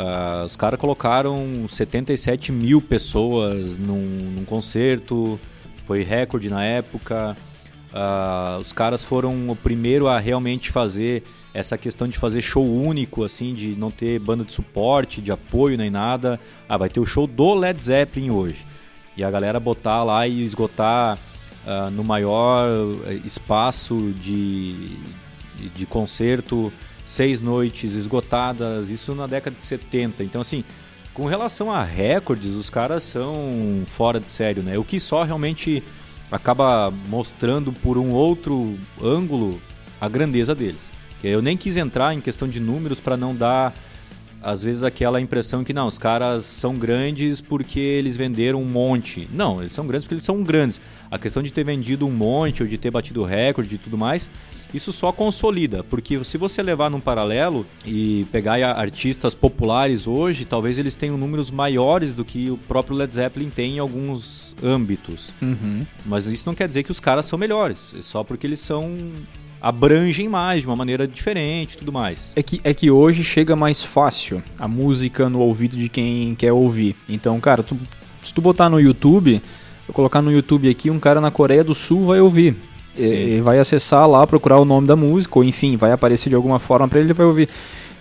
Ah, 0.00 0.44
os 0.46 0.54
caras 0.54 0.78
colocaram 0.78 1.66
77 1.68 2.52
mil 2.52 2.80
pessoas 2.80 3.76
num, 3.76 4.32
num 4.36 4.44
concerto, 4.44 5.40
foi 5.84 6.04
recorde 6.04 6.48
na 6.48 6.64
época. 6.64 7.36
Ah, 7.92 8.58
os 8.60 8.72
caras 8.72 9.02
foram 9.02 9.50
o 9.50 9.56
primeiro 9.56 10.06
a 10.06 10.20
realmente 10.20 10.70
fazer 10.70 11.24
essa 11.52 11.76
questão 11.76 12.06
de 12.06 12.16
fazer 12.16 12.40
show 12.40 12.64
único, 12.64 13.24
assim, 13.24 13.52
de 13.52 13.74
não 13.74 13.90
ter 13.90 14.20
banda 14.20 14.44
de 14.44 14.52
suporte, 14.52 15.20
de 15.20 15.32
apoio 15.32 15.76
nem 15.76 15.90
nada. 15.90 16.38
Ah, 16.68 16.76
vai 16.76 16.88
ter 16.88 17.00
o 17.00 17.06
show 17.06 17.26
do 17.26 17.54
Led 17.54 17.82
Zeppelin 17.82 18.30
hoje. 18.30 18.64
E 19.18 19.24
a 19.24 19.30
galera 19.30 19.58
botar 19.58 20.04
lá 20.04 20.28
e 20.28 20.44
esgotar 20.44 21.18
ah, 21.66 21.90
no 21.90 22.04
maior 22.04 22.66
eh, 23.04 23.14
espaço 23.24 24.14
de, 24.18 24.96
de 25.74 25.84
concerto, 25.84 26.72
seis 27.04 27.40
noites 27.40 27.96
esgotadas, 27.96 28.90
isso 28.90 29.12
na 29.14 29.26
década 29.26 29.56
de 29.56 29.62
70. 29.64 30.22
Então, 30.22 30.40
assim, 30.40 30.64
com 31.12 31.26
relação 31.26 31.70
a 31.70 31.82
recordes, 31.82 32.54
os 32.54 32.70
caras 32.70 33.02
são 33.02 33.82
fora 33.86 34.20
de 34.20 34.30
sério, 34.30 34.62
né? 34.62 34.78
O 34.78 34.84
que 34.84 35.00
só 35.00 35.24
realmente 35.24 35.82
acaba 36.30 36.90
mostrando 36.90 37.72
por 37.72 37.98
um 37.98 38.12
outro 38.12 38.78
ângulo 39.02 39.60
a 40.00 40.08
grandeza 40.08 40.54
deles. 40.54 40.92
Eu 41.24 41.42
nem 41.42 41.56
quis 41.56 41.76
entrar 41.76 42.14
em 42.14 42.20
questão 42.20 42.46
de 42.46 42.60
números 42.60 43.00
para 43.00 43.16
não 43.16 43.34
dar 43.34 43.74
às 44.42 44.62
vezes 44.62 44.82
aquela 44.82 45.20
impressão 45.20 45.64
que 45.64 45.72
não, 45.72 45.86
os 45.86 45.98
caras 45.98 46.44
são 46.44 46.76
grandes 46.76 47.40
porque 47.40 47.80
eles 47.80 48.16
venderam 48.16 48.62
um 48.62 48.64
monte. 48.64 49.28
Não, 49.32 49.60
eles 49.60 49.72
são 49.72 49.86
grandes 49.86 50.04
porque 50.04 50.14
eles 50.14 50.24
são 50.24 50.42
grandes. 50.42 50.80
A 51.10 51.18
questão 51.18 51.42
de 51.42 51.52
ter 51.52 51.64
vendido 51.64 52.06
um 52.06 52.10
monte 52.10 52.62
ou 52.62 52.68
de 52.68 52.78
ter 52.78 52.90
batido 52.90 53.24
recorde 53.24 53.74
e 53.74 53.78
tudo 53.78 53.98
mais, 53.98 54.28
isso 54.72 54.92
só 54.92 55.10
consolida, 55.10 55.82
porque 55.82 56.22
se 56.24 56.36
você 56.36 56.62
levar 56.62 56.90
num 56.90 57.00
paralelo 57.00 57.66
e 57.86 58.26
pegar 58.30 58.62
artistas 58.76 59.34
populares 59.34 60.06
hoje, 60.06 60.44
talvez 60.44 60.78
eles 60.78 60.94
tenham 60.94 61.16
números 61.16 61.50
maiores 61.50 62.12
do 62.12 62.24
que 62.24 62.50
o 62.50 62.56
próprio 62.56 62.96
Led 62.96 63.12
Zeppelin 63.12 63.48
tem 63.48 63.76
em 63.76 63.78
alguns 63.78 64.54
âmbitos. 64.62 65.32
Uhum. 65.40 65.86
Mas 66.04 66.26
isso 66.26 66.44
não 66.46 66.54
quer 66.54 66.68
dizer 66.68 66.82
que 66.82 66.90
os 66.90 67.00
caras 67.00 67.26
são 67.26 67.38
melhores, 67.38 67.94
é 67.96 68.02
só 68.02 68.22
porque 68.22 68.46
eles 68.46 68.60
são 68.60 69.12
abrangem 69.60 70.28
mais 70.28 70.62
de 70.62 70.68
uma 70.68 70.76
maneira 70.76 71.06
diferente 71.06 71.72
e 71.74 71.76
tudo 71.78 71.92
mais. 71.92 72.32
É 72.36 72.42
que, 72.42 72.60
é 72.62 72.72
que 72.72 72.90
hoje 72.90 73.24
chega 73.24 73.56
mais 73.56 73.82
fácil 73.82 74.42
a 74.58 74.68
música 74.68 75.28
no 75.28 75.40
ouvido 75.40 75.76
de 75.76 75.88
quem 75.88 76.34
quer 76.34 76.52
ouvir. 76.52 76.94
Então, 77.08 77.38
cara, 77.40 77.62
tu- 77.62 77.76
se 78.22 78.32
tu 78.32 78.40
botar 78.40 78.68
no 78.68 78.80
YouTube, 78.80 79.40
eu 79.88 79.94
colocar 79.94 80.22
no 80.22 80.30
YouTube 80.32 80.68
aqui, 80.68 80.90
um 80.90 80.98
cara 81.00 81.20
na 81.20 81.30
Coreia 81.30 81.64
do 81.64 81.74
Sul 81.74 82.06
vai 82.06 82.20
ouvir. 82.20 82.56
E, 82.96 83.40
vai 83.40 83.58
acessar 83.58 84.08
lá, 84.08 84.26
procurar 84.26 84.58
o 84.58 84.64
nome 84.64 84.86
da 84.86 84.96
música, 84.96 85.38
ou 85.38 85.44
enfim, 85.44 85.76
vai 85.76 85.92
aparecer 85.92 86.28
de 86.28 86.34
alguma 86.34 86.58
forma 86.58 86.88
pra 86.88 86.98
ele, 86.98 87.06
ele 87.08 87.14
vai 87.14 87.26
ouvir. 87.26 87.48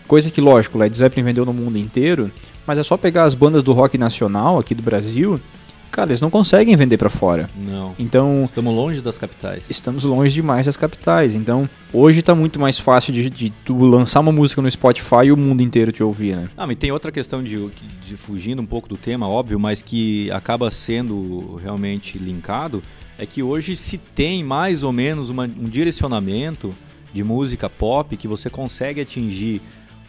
Coisa 0.07 0.31
que, 0.31 0.39
lógico, 0.41 0.77
Led 0.77 0.95
Zeppelin 0.95 1.23
vendeu 1.25 1.45
no 1.45 1.53
mundo 1.53 1.77
inteiro, 1.77 2.31
mas 2.65 2.77
é 2.79 2.83
só 2.83 2.97
pegar 2.97 3.25
as 3.25 3.35
bandas 3.35 3.61
do 3.61 3.73
rock 3.73 3.97
nacional 3.97 4.57
aqui 4.57 4.73
do 4.73 4.81
Brasil, 4.81 5.39
cara, 5.91 6.09
eles 6.11 6.21
não 6.21 6.29
conseguem 6.29 6.75
vender 6.75 6.97
pra 6.97 7.09
fora. 7.09 7.49
Não. 7.55 7.93
Então, 7.97 8.43
Estamos 8.45 8.73
longe 8.73 9.01
das 9.01 9.17
capitais. 9.17 9.69
estamos 9.69 10.03
longe 10.03 10.33
demais 10.33 10.65
das 10.65 10.77
capitais. 10.77 11.33
Então, 11.35 11.69
hoje 11.93 12.21
tá 12.21 12.33
muito 12.35 12.59
mais 12.59 12.79
fácil 12.79 13.13
de, 13.13 13.29
de 13.29 13.49
tu 13.65 13.77
lançar 13.85 14.19
uma 14.19 14.31
música 14.31 14.61
no 14.61 14.69
Spotify 14.69 15.25
e 15.25 15.31
o 15.31 15.37
mundo 15.37 15.61
inteiro 15.61 15.91
te 15.91 16.03
ouvir, 16.03 16.35
né? 16.35 16.49
Ah, 16.57 16.67
mas 16.67 16.77
tem 16.77 16.91
outra 16.91 17.11
questão 17.11 17.43
de, 17.43 17.67
de 18.07 18.17
fugindo 18.17 18.61
um 18.61 18.65
pouco 18.65 18.87
do 18.87 18.97
tema, 18.97 19.27
óbvio, 19.27 19.59
mas 19.59 19.81
que 19.81 20.29
acaba 20.31 20.69
sendo 20.71 21.55
realmente 21.63 22.17
linkado, 22.17 22.83
é 23.17 23.25
que 23.25 23.41
hoje 23.41 23.75
se 23.75 23.97
tem 23.97 24.43
mais 24.43 24.83
ou 24.83 24.91
menos 24.91 25.29
uma- 25.29 25.45
um 25.45 25.67
direcionamento 25.67 26.73
de 27.13 27.23
música 27.23 27.69
pop 27.69 28.15
que 28.15 28.27
você 28.27 28.49
consegue 28.49 29.01
atingir 29.01 29.61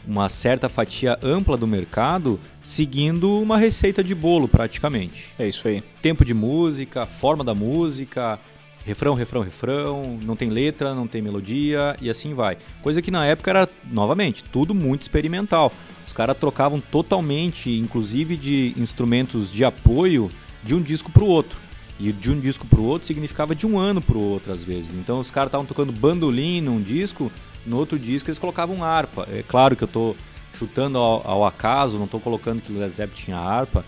uma 0.09 0.31
certa 0.31 0.71
fatia 0.71 1.19
ampla 1.23 1.55
do 1.55 1.67
mercado 1.67 2.41
seguindo 2.63 3.39
uma 3.39 3.59
receita 3.59 4.03
de 4.03 4.15
bolo 4.15 4.49
praticamente. 4.49 5.27
É 5.39 5.47
isso 5.47 5.69
aí. 5.69 5.83
Tempo 6.01 6.25
de 6.25 6.33
música, 6.33 7.07
forma 7.07 7.45
da 7.45 7.55
música, 7.55 8.41
refrão, 8.87 9.13
refrão, 9.13 9.43
refrão, 9.43 10.19
não 10.25 10.35
tem 10.35 10.49
letra, 10.49 10.95
não 10.95 11.07
tem 11.07 11.21
melodia 11.21 11.95
e 12.01 12.09
assim 12.09 12.33
vai. 12.33 12.57
Coisa 12.83 13.03
que 13.03 13.11
na 13.11 13.27
época 13.27 13.51
era, 13.51 13.69
novamente, 13.93 14.43
tudo 14.43 14.75
muito 14.75 15.03
experimental. 15.03 15.71
Os 16.07 16.13
caras 16.15 16.39
trocavam 16.39 16.81
totalmente, 16.81 17.71
inclusive 17.71 18.35
de 18.39 18.73
instrumentos 18.79 19.53
de 19.53 19.63
apoio, 19.63 20.31
de 20.65 20.75
um 20.75 20.81
disco 20.81 21.13
para 21.13 21.23
o 21.23 21.29
outro. 21.29 21.61
E 22.01 22.13
de 22.13 22.31
um 22.31 22.41
disco 22.41 22.65
para 22.65 22.81
o 22.81 22.85
outro 22.85 23.07
significava 23.07 23.55
de 23.55 23.67
um 23.67 23.79
ano 23.79 24.01
para 24.01 24.17
o 24.17 24.23
outro, 24.23 24.53
às 24.53 24.65
vezes. 24.65 24.95
Então 24.95 25.19
os 25.19 25.31
caras 25.31 25.49
estavam 25.49 25.67
tocando 25.67 25.93
bandolim 25.93 26.61
num 26.61 26.81
disco, 26.81 27.31
no 27.67 27.77
outro 27.77 27.99
disco 27.99 28.29
eles 28.29 28.39
colocavam 28.39 28.83
harpa. 28.83 29.27
É 29.31 29.43
claro 29.47 29.77
que 29.77 29.85
eu 29.85 29.87
estou 29.87 30.17
chutando 30.53 30.99
ao, 30.99 31.27
ao, 31.27 31.47
acaso, 31.47 31.99
não 31.99 32.07
estou 32.07 32.21
colocando 32.21 32.61
que 32.61 32.73
o 32.73 32.79
Led 32.79 32.91
Zeppelin 32.91 33.17
tinha 33.17 33.37
harpa. 33.37 33.85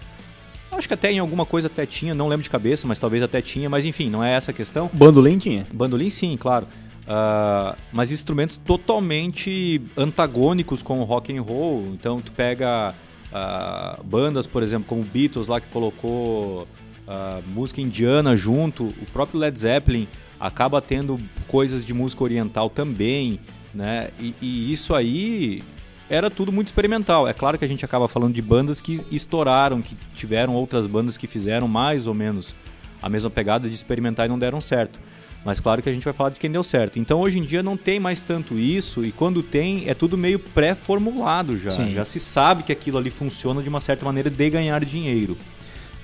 Acho 0.70 0.86
que 0.86 0.94
até 0.94 1.10
em 1.10 1.18
alguma 1.18 1.44
coisa 1.44 1.66
até 1.66 1.84
tinha, 1.84 2.14
não 2.14 2.28
lembro 2.28 2.44
de 2.44 2.50
cabeça, 2.50 2.86
mas 2.86 2.98
talvez 2.98 3.22
até 3.22 3.42
tinha, 3.42 3.68
mas 3.68 3.84
enfim, 3.84 4.08
não 4.08 4.22
é 4.22 4.32
essa 4.32 4.52
a 4.52 4.54
questão. 4.54 4.88
Bandolim 4.92 5.36
tinha? 5.36 5.66
Bandolim 5.72 6.08
sim, 6.08 6.36
claro. 6.36 6.66
Uh, 7.02 7.76
mas 7.92 8.12
instrumentos 8.12 8.56
totalmente 8.56 9.82
antagônicos 9.96 10.80
com 10.80 11.00
o 11.00 11.04
rock 11.04 11.36
and 11.36 11.42
roll. 11.42 11.88
Então 11.92 12.20
tu 12.20 12.30
pega 12.30 12.94
uh, 13.32 14.04
bandas, 14.04 14.46
por 14.46 14.62
exemplo, 14.62 14.86
como 14.86 15.02
Beatles 15.02 15.48
lá 15.48 15.60
que 15.60 15.66
colocou 15.68 16.68
uh, 17.08 17.42
música 17.48 17.80
indiana 17.80 18.36
junto, 18.36 18.84
o 18.84 19.06
próprio 19.12 19.40
Led 19.40 19.58
Zeppelin 19.58 20.06
acaba 20.38 20.80
tendo 20.80 21.20
coisas 21.48 21.84
de 21.84 21.92
música 21.92 22.22
oriental 22.22 22.70
também, 22.70 23.40
né? 23.74 24.08
E, 24.18 24.34
e 24.40 24.72
isso 24.72 24.94
aí 24.94 25.62
era 26.08 26.30
tudo 26.30 26.50
muito 26.50 26.68
experimental. 26.68 27.28
É 27.28 27.32
claro 27.32 27.56
que 27.58 27.64
a 27.64 27.68
gente 27.68 27.84
acaba 27.84 28.08
falando 28.08 28.34
de 28.34 28.42
bandas 28.42 28.80
que 28.80 29.04
estouraram, 29.10 29.80
que 29.80 29.96
tiveram 30.14 30.54
outras 30.54 30.86
bandas 30.86 31.16
que 31.16 31.26
fizeram 31.26 31.68
mais 31.68 32.06
ou 32.06 32.14
menos 32.14 32.54
a 33.02 33.08
mesma 33.08 33.30
pegada 33.30 33.68
de 33.68 33.74
experimentar 33.74 34.26
e 34.26 34.28
não 34.28 34.38
deram 34.38 34.60
certo. 34.60 35.00
Mas 35.44 35.58
claro 35.58 35.80
que 35.80 35.88
a 35.88 35.92
gente 35.92 36.04
vai 36.04 36.12
falar 36.12 36.30
de 36.30 36.38
quem 36.38 36.50
deu 36.50 36.62
certo. 36.62 36.98
Então 36.98 37.20
hoje 37.20 37.38
em 37.38 37.42
dia 37.42 37.62
não 37.62 37.76
tem 37.76 37.98
mais 37.98 38.22
tanto 38.22 38.58
isso, 38.58 39.04
e 39.04 39.10
quando 39.10 39.42
tem, 39.42 39.88
é 39.88 39.94
tudo 39.94 40.18
meio 40.18 40.38
pré-formulado 40.38 41.56
já. 41.56 41.70
Sim. 41.70 41.94
Já 41.94 42.04
se 42.04 42.20
sabe 42.20 42.62
que 42.62 42.72
aquilo 42.72 42.98
ali 42.98 43.08
funciona 43.08 43.62
de 43.62 43.68
uma 43.68 43.80
certa 43.80 44.04
maneira 44.04 44.28
de 44.28 44.50
ganhar 44.50 44.84
dinheiro. 44.84 45.36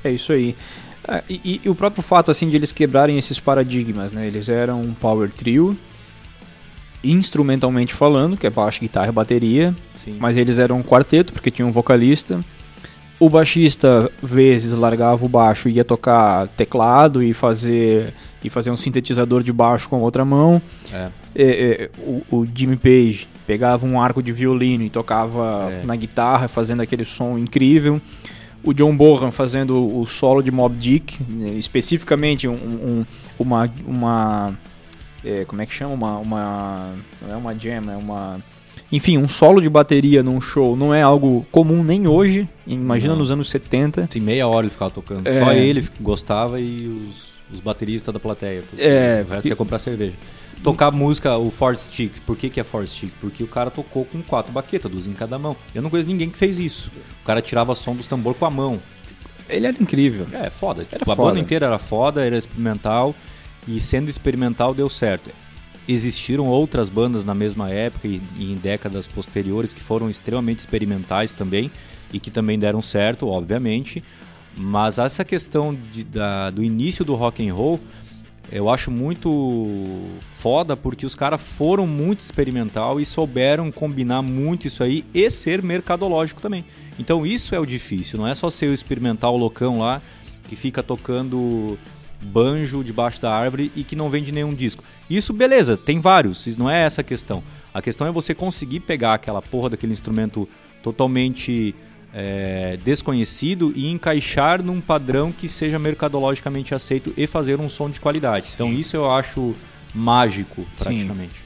É 0.03 0.11
isso 0.11 0.33
aí. 0.33 0.57
Ah, 1.07 1.23
e, 1.29 1.61
e, 1.65 1.69
o 1.69 1.75
próprio 1.75 2.03
fato 2.03 2.31
assim 2.31 2.49
de 2.49 2.57
eles 2.57 2.73
quebrarem 2.73 3.19
esses 3.19 3.39
paradigmas, 3.39 4.11
né? 4.11 4.27
Eles 4.27 4.49
eram 4.49 4.81
um 4.81 4.95
power 4.95 5.29
trio, 5.29 5.77
instrumentalmente 7.11 7.95
falando, 7.95 8.37
que 8.37 8.47
é 8.47 8.51
baixo, 8.51 8.81
guitarra 8.81 9.09
e 9.09 9.13
bateria. 9.13 9.75
Sim. 9.95 10.17
Mas 10.19 10.37
eles 10.37 10.59
eram 10.59 10.79
um 10.79 10.83
quarteto, 10.83 11.33
porque 11.33 11.51
tinha 11.51 11.67
um 11.67 11.73
vocalista. 11.73 12.45
O 13.19 13.31
baixista, 13.31 14.11
vezes, 14.23 14.73
largava 14.73 15.25
o 15.25 15.29
baixo 15.29 15.69
e 15.69 15.73
ia 15.73 15.85
tocar 15.85 16.49
teclado 16.49 17.23
e 17.23 17.33
fazer, 17.33 18.13
e 18.45 18.51
fazer 18.51 18.71
um 18.71 18.77
sintetizador 18.77 19.43
de 19.43 19.53
baixo 19.53 19.89
com 19.89 19.97
a 19.97 20.01
outra 20.01 20.25
mão. 20.25 20.61
É. 20.93 21.09
É, 21.35 21.45
é, 21.45 21.91
o, 21.99 22.23
o, 22.31 22.47
Jimmy 22.55 22.77
Page 22.77 23.27
pegava 23.47 23.87
um 23.87 24.01
arco 24.01 24.23
de 24.23 24.33
violino 24.33 24.85
e 24.85 24.91
tocava 24.91 25.69
é. 25.71 25.87
na 25.87 25.97
guitarra, 25.97 26.47
fazendo 26.47 26.83
aquele 26.83 27.05
som 27.05 27.39
incrível. 27.39 28.01
O 28.63 28.75
John 28.75 28.95
Bonham 28.97 29.31
fazendo 29.31 29.99
o 29.99 30.07
solo 30.07 30.43
de 30.43 30.51
Mob 30.51 30.77
Dick, 30.77 31.17
né, 31.29 31.51
especificamente 31.51 32.49
um, 32.49 32.53
um, 32.53 33.07
uma, 33.39 33.71
uma 33.87 34.59
é, 35.27 35.45
como 35.45 35.61
é 35.61 35.67
que 35.67 35.75
chama? 35.75 35.93
Uma, 35.93 36.19
uma. 36.19 36.95
Não 37.21 37.33
é 37.33 37.37
uma 37.37 37.55
jam, 37.55 37.91
é 37.91 37.97
uma. 37.97 38.41
Enfim, 38.93 39.19
um 39.19 39.27
solo 39.27 39.61
de 39.61 39.69
bateria 39.69 40.23
num 40.23 40.41
show 40.41 40.77
não 40.77 40.95
é 40.95 41.03
algo 41.03 41.45
comum 41.51 41.83
nem 41.83 42.07
hoje. 42.07 42.49
Imagina 42.65 43.15
não. 43.15 43.21
nos 43.21 43.33
anos 43.33 43.51
70. 43.51 44.09
Sim, 44.11 44.21
meia 44.21 44.47
hora 44.47 44.67
ele 44.67 44.71
ficava 44.71 44.93
tocando. 44.93 45.27
É... 45.27 45.41
Só 45.41 45.53
ele 45.53 45.85
gostava 46.01 46.61
e 46.61 46.87
os, 46.87 47.35
os 47.53 47.59
bateristas 47.59 48.15
da 48.15 48.21
plateia. 48.21 48.63
É, 48.79 49.25
o 49.27 49.33
resto 49.33 49.49
ia 49.49 49.57
comprar 49.57 49.81
cerveja. 49.81 50.15
Tocar 50.63 50.93
música, 50.93 51.37
o 51.37 51.51
Ford 51.51 51.77
Stick. 51.77 52.21
Por 52.21 52.37
que, 52.37 52.49
que 52.49 52.61
é 52.61 52.65
Ford 52.65 52.87
Stick? 52.87 53.13
Porque 53.21 53.43
o 53.43 53.49
cara 53.49 53.71
tocou 53.71 54.05
com 54.05 54.23
quatro 54.23 54.53
baquetas, 54.53 54.91
duas 54.91 55.07
em 55.09 55.13
cada 55.13 55.39
mão. 55.39 55.57
Eu 55.75 55.83
não 55.83 55.91
conheço 55.91 56.09
ninguém 56.09 56.31
que 56.31 56.39
fez 56.39 56.61
isso. 56.61 56.91
O 57.23 57.27
cara 57.27 57.43
tirava 57.43 57.75
som 57.75 57.95
dos 57.95 58.07
tambor 58.07 58.35
com 58.35 58.47
a 58.47 58.51
mão. 58.51 58.81
Ele 59.49 59.67
era 59.67 59.77
incrível. 59.81 60.27
É, 60.33 60.49
foda. 60.49 60.85
Tipo, 60.85 60.95
era 60.95 61.03
a 61.03 61.17
foda. 61.17 61.29
banda 61.29 61.41
inteira 61.41 61.67
era 61.67 61.79
foda, 61.79 62.25
era 62.25 62.39
experimental 62.39 63.15
e 63.67 63.81
sendo 63.81 64.09
experimental 64.09 64.75
deu 64.75 64.89
certo. 64.89 65.31
Existiram 65.89 66.47
outras 66.47 66.89
bandas 66.89 67.25
na 67.25 67.35
mesma 67.35 67.71
época 67.71 68.09
e, 68.09 68.21
e 68.37 68.53
em 68.53 68.57
décadas 68.57 69.07
posteriores 69.07 69.73
que 69.73 69.81
foram 69.81 70.11
extremamente 70.11 70.59
experimentais 70.59 71.33
também 71.33 71.71
e 72.13 72.19
que 72.19 72.31
também 72.31 72.59
deram 72.59 72.83
certo, 72.83 73.29
obviamente. 73.29 74.03
Mas 74.57 74.99
essa 74.99 75.25
questão 75.25 75.77
de, 75.93 76.03
da, 76.03 76.51
do 76.51 76.63
início 76.63 77.05
do 77.05 77.15
rock 77.15 77.47
and 77.47 77.55
roll 77.55 77.81
eu 78.51 78.71
acho 78.71 78.91
muito 78.91 79.93
foda 80.31 80.77
porque 80.77 81.05
os 81.05 81.15
caras 81.15 81.41
foram 81.41 81.87
muito 81.87 82.21
experimental 82.21 83.01
e 83.01 83.07
souberam 83.07 83.73
combinar 83.73 84.23
muito 84.23 84.67
isso 84.67 84.85
aí 84.85 85.05
e 85.13 85.29
ser 85.31 85.63
mercadológico 85.63 86.41
também. 86.41 86.65
Então 86.99 87.27
isso 87.27 87.55
é 87.55 87.59
o 87.59 87.67
difícil, 87.67 88.19
não 88.19 88.27
é 88.27 88.35
só 88.35 88.49
ser 88.49 88.69
o 88.69 88.73
experimental 88.73 89.37
loucão 89.37 89.81
lá 89.81 90.01
que 90.49 90.55
fica 90.55 90.83
tocando 90.83 91.77
banjo 92.27 92.85
debaixo 92.85 93.21
da 93.21 93.33
árvore 93.33 93.73
e 93.75 93.85
que 93.85 93.97
não 93.97 94.11
vende 94.11 94.33
nenhum 94.33 94.55
disco. 94.55 94.85
Isso, 95.09 95.33
beleza, 95.33 95.77
tem 95.77 96.01
vários, 96.01 96.57
não 96.57 96.71
é 96.71 96.83
essa 96.83 97.01
a 97.01 97.05
questão. 97.05 97.43
A 97.73 97.81
questão 97.81 98.07
é 98.07 98.13
você 98.13 98.35
conseguir 98.35 98.81
pegar 98.81 99.15
aquela 99.15 99.41
porra 99.41 99.71
daquele 99.71 99.93
instrumento 99.93 100.49
totalmente 100.83 101.75
é, 102.13 102.79
desconhecido 102.85 103.73
e 103.77 103.89
encaixar 103.89 104.63
num 104.63 104.81
padrão 104.81 105.31
que 105.31 105.49
seja 105.49 105.79
mercadologicamente 105.79 106.75
aceito 106.75 107.13
e 107.17 107.27
fazer 107.27 107.61
um 107.61 107.69
som 107.69 107.91
de 107.91 108.01
qualidade. 108.01 108.53
Então, 108.55 108.73
isso 108.73 108.97
eu 108.97 109.11
acho 109.11 109.55
mágico, 109.95 110.67
praticamente. 110.79 111.39
Sim. 111.39 111.46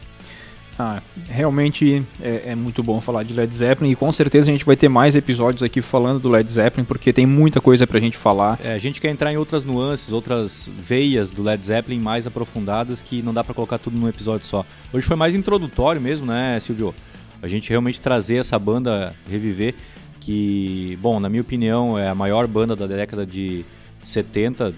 Ah, 0.83 1.03
realmente 1.29 2.03
é, 2.23 2.45
é, 2.47 2.55
muito 2.55 2.83
bom 2.83 3.03
falar 3.03 3.23
de 3.23 3.35
Led 3.35 3.55
Zeppelin 3.55 3.91
e 3.91 3.95
com 3.95 4.11
certeza 4.11 4.49
a 4.49 4.53
gente 4.53 4.65
vai 4.65 4.75
ter 4.75 4.89
mais 4.89 5.15
episódios 5.15 5.63
aqui 5.63 5.83
falando 5.83 6.19
do 6.21 6.31
Led 6.31 6.51
Zeppelin 6.51 6.87
porque 6.87 7.13
tem 7.13 7.27
muita 7.27 7.61
coisa 7.61 7.87
pra 7.87 8.01
gente 8.01 8.17
falar. 8.17 8.59
É, 8.65 8.73
a 8.73 8.79
gente 8.79 8.99
quer 8.99 9.11
entrar 9.11 9.31
em 9.31 9.37
outras 9.37 9.63
nuances, 9.63 10.11
outras 10.11 10.71
veias 10.79 11.31
do 11.31 11.43
Led 11.43 11.63
Zeppelin 11.63 12.01
mais 12.01 12.27
aprofundadas 12.27 13.03
que 13.03 13.21
não 13.21 13.35
dá 13.35 13.45
para 13.45 13.53
colocar 13.53 13.77
tudo 13.77 13.95
num 13.95 14.09
episódio 14.09 14.47
só. 14.47 14.65
Hoje 14.91 15.07
foi 15.07 15.17
mais 15.17 15.35
introdutório 15.35 16.01
mesmo, 16.01 16.27
né, 16.27 16.59
Silvio? 16.59 16.95
A 17.43 17.47
gente 17.47 17.69
realmente 17.69 18.01
trazer 18.01 18.37
essa 18.37 18.59
banda, 18.59 19.15
reviver, 19.29 19.75
que, 20.19 20.99
bom, 21.03 21.21
na 21.21 21.29
minha 21.29 21.43
opinião 21.43 21.99
é 21.99 22.09
a 22.09 22.15
maior 22.15 22.47
banda 22.47 22.75
da 22.75 22.87
década 22.87 23.27
de 23.27 23.67
70, 24.01 24.73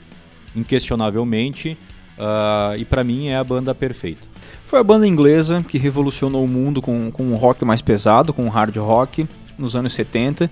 inquestionavelmente, 0.57 1.79
uh, 2.19 2.77
e 2.77 2.85
para 2.85 3.05
mim 3.05 3.29
é 3.29 3.37
a 3.37 3.45
banda 3.45 3.73
perfeita. 3.73 4.32
Foi 4.73 4.81
a 4.81 4.83
banda 4.83 5.07
inglesa 5.07 5.63
que 5.69 5.77
revolucionou 5.77 6.43
o 6.43 6.49
mundo 6.49 6.81
com, 6.81 7.11
com 7.11 7.25
um 7.25 7.37
rock 7.37 7.63
mais 7.63 7.83
pesado, 7.83 8.33
com 8.33 8.47
um 8.47 8.49
hard 8.49 8.75
rock, 8.79 9.29
nos 9.59 9.77
anos 9.77 9.93
70, 9.93 10.51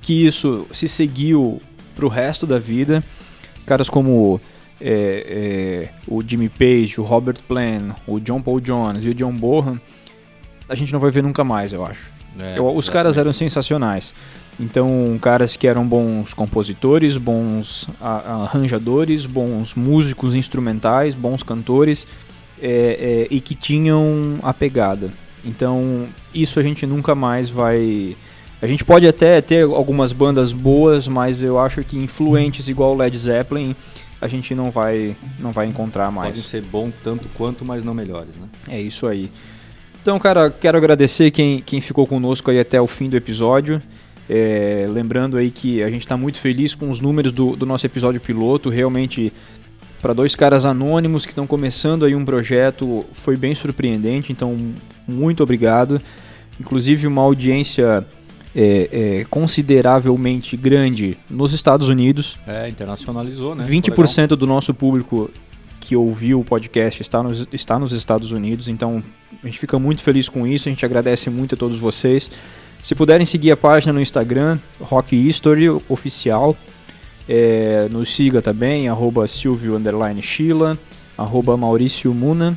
que 0.00 0.26
isso 0.26 0.66
se 0.72 0.88
seguiu 0.88 1.60
para 1.94 2.06
o 2.06 2.08
resto 2.08 2.46
da 2.46 2.58
vida. 2.58 3.04
Caras 3.66 3.90
como 3.90 4.40
é, 4.80 5.90
é, 5.92 6.10
o 6.10 6.22
Jimmy 6.26 6.48
Page, 6.48 6.98
o 6.98 7.04
Robert 7.04 7.42
Plant, 7.46 7.94
o 8.06 8.18
John 8.18 8.40
Paul 8.40 8.58
Jones 8.58 9.04
e 9.04 9.10
o 9.10 9.14
John 9.14 9.34
Bonham, 9.34 9.78
a 10.66 10.74
gente 10.74 10.90
não 10.90 10.98
vai 10.98 11.10
ver 11.10 11.22
nunca 11.22 11.44
mais, 11.44 11.70
eu 11.70 11.84
acho. 11.84 12.10
É, 12.40 12.58
eu, 12.58 12.74
os 12.74 12.88
caras 12.88 13.18
eram 13.18 13.34
sensacionais. 13.34 14.14
Então, 14.58 15.18
caras 15.20 15.58
que 15.58 15.66
eram 15.66 15.86
bons 15.86 16.32
compositores, 16.32 17.18
bons 17.18 17.86
arranjadores, 18.00 19.26
bons 19.26 19.74
músicos 19.74 20.34
instrumentais, 20.34 21.14
bons 21.14 21.42
cantores 21.42 22.06
é, 22.62 23.26
é, 23.30 23.34
e 23.34 23.40
que 23.40 23.54
tinham 23.54 24.38
a 24.42 24.52
pegada. 24.52 25.10
Então, 25.44 26.06
isso 26.34 26.58
a 26.58 26.62
gente 26.62 26.86
nunca 26.86 27.14
mais 27.14 27.48
vai. 27.48 28.16
A 28.60 28.66
gente 28.66 28.84
pode 28.84 29.06
até 29.06 29.40
ter 29.40 29.62
algumas 29.62 30.12
bandas 30.12 30.52
boas, 30.52 31.06
mas 31.06 31.42
eu 31.42 31.58
acho 31.58 31.84
que 31.84 31.96
influentes 31.96 32.68
igual 32.68 32.96
Led 32.96 33.16
Zeppelin 33.16 33.74
a 34.20 34.26
gente 34.26 34.54
não 34.54 34.70
vai 34.70 35.16
não 35.38 35.52
vai 35.52 35.66
encontrar 35.66 36.10
mais. 36.10 36.30
Pode 36.30 36.42
ser 36.42 36.62
bom 36.62 36.90
tanto 37.04 37.28
quanto, 37.34 37.64
mas 37.64 37.84
não 37.84 37.94
melhores, 37.94 38.34
né? 38.34 38.48
É 38.68 38.80
isso 38.80 39.06
aí. 39.06 39.30
Então, 40.02 40.18
cara, 40.18 40.50
quero 40.50 40.76
agradecer 40.76 41.30
quem, 41.30 41.60
quem 41.60 41.80
ficou 41.80 42.06
conosco 42.06 42.50
aí 42.50 42.58
até 42.58 42.80
o 42.80 42.86
fim 42.86 43.08
do 43.08 43.16
episódio. 43.16 43.80
É, 44.28 44.86
lembrando 44.88 45.36
aí 45.36 45.50
que 45.50 45.82
a 45.82 45.90
gente 45.90 46.02
está 46.02 46.16
muito 46.16 46.38
feliz 46.38 46.74
com 46.74 46.90
os 46.90 47.00
números 47.00 47.32
do, 47.32 47.56
do 47.56 47.64
nosso 47.64 47.86
episódio 47.86 48.20
piloto. 48.20 48.68
Realmente 48.68 49.32
para 50.00 50.12
dois 50.12 50.34
caras 50.34 50.64
anônimos 50.64 51.26
que 51.26 51.32
estão 51.32 51.46
começando 51.46 52.04
aí 52.04 52.14
um 52.14 52.24
projeto, 52.24 53.04
foi 53.12 53.36
bem 53.36 53.54
surpreendente, 53.54 54.32
então 54.32 54.56
muito 55.06 55.42
obrigado. 55.42 56.00
Inclusive 56.60 57.06
uma 57.06 57.22
audiência 57.22 58.06
é, 58.54 58.88
é, 59.20 59.26
consideravelmente 59.28 60.56
grande 60.56 61.18
nos 61.28 61.52
Estados 61.52 61.88
Unidos. 61.88 62.38
É, 62.46 62.68
internacionalizou, 62.68 63.54
né? 63.54 63.66
20% 63.68 64.28
do 64.28 64.46
nosso 64.46 64.72
público 64.72 65.30
que 65.80 65.96
ouviu 65.96 66.40
o 66.40 66.44
podcast 66.44 67.00
está 67.00 67.22
nos, 67.22 67.46
está 67.52 67.78
nos 67.78 67.92
Estados 67.92 68.32
Unidos, 68.32 68.68
então 68.68 69.02
a 69.42 69.46
gente 69.46 69.58
fica 69.58 69.78
muito 69.78 70.02
feliz 70.02 70.28
com 70.28 70.46
isso, 70.46 70.68
a 70.68 70.72
gente 70.72 70.84
agradece 70.84 71.30
muito 71.30 71.54
a 71.54 71.58
todos 71.58 71.78
vocês. 71.78 72.30
Se 72.82 72.94
puderem 72.94 73.26
seguir 73.26 73.52
a 73.52 73.56
página 73.56 73.92
no 73.92 74.00
Instagram, 74.00 74.58
Rock 74.80 75.14
History 75.16 75.68
Oficial, 75.88 76.56
é, 77.28 77.88
nos 77.90 78.14
siga 78.14 78.40
também, 78.40 78.88
arroba 78.88 79.28
Silvio 79.28 79.78
Sheila. 80.22 80.78
arroba 81.16 81.56
Maurício 81.56 82.14
Muna. 82.14 82.56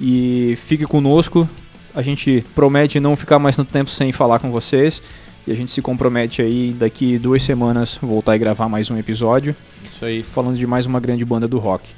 E 0.00 0.56
fique 0.62 0.84
conosco. 0.84 1.48
A 1.94 2.02
gente 2.02 2.44
promete 2.54 3.00
não 3.00 3.16
ficar 3.16 3.38
mais 3.38 3.56
tanto 3.56 3.72
tempo 3.72 3.90
sem 3.90 4.12
falar 4.12 4.38
com 4.38 4.50
vocês. 4.50 5.02
E 5.46 5.50
a 5.50 5.54
gente 5.54 5.70
se 5.70 5.80
compromete 5.80 6.42
aí 6.42 6.72
daqui 6.78 7.18
duas 7.18 7.42
semanas 7.42 7.98
voltar 8.02 8.36
e 8.36 8.38
gravar 8.38 8.68
mais 8.68 8.90
um 8.90 8.98
episódio. 8.98 9.56
Isso 9.90 10.04
aí. 10.04 10.22
Falando 10.22 10.56
de 10.56 10.66
mais 10.66 10.84
uma 10.84 11.00
grande 11.00 11.24
banda 11.24 11.48
do 11.48 11.58
rock. 11.58 11.90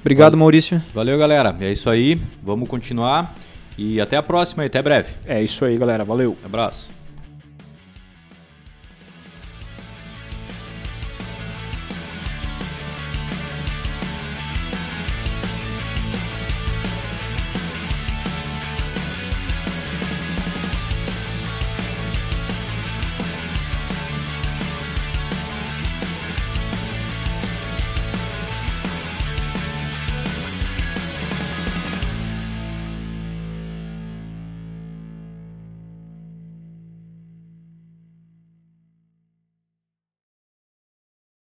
Obrigado, 0.00 0.32
Valeu. 0.32 0.40
Maurício. 0.40 0.82
Valeu, 0.92 1.16
galera. 1.16 1.56
É 1.60 1.70
isso 1.70 1.88
aí. 1.88 2.20
Vamos 2.42 2.68
continuar. 2.68 3.34
E 3.76 4.00
até 4.00 4.16
a 4.16 4.22
próxima 4.22 4.64
e 4.64 4.66
até 4.66 4.82
breve. 4.82 5.14
É 5.24 5.42
isso 5.42 5.64
aí, 5.64 5.78
galera. 5.78 6.04
Valeu. 6.04 6.36
Abraço. 6.44 6.97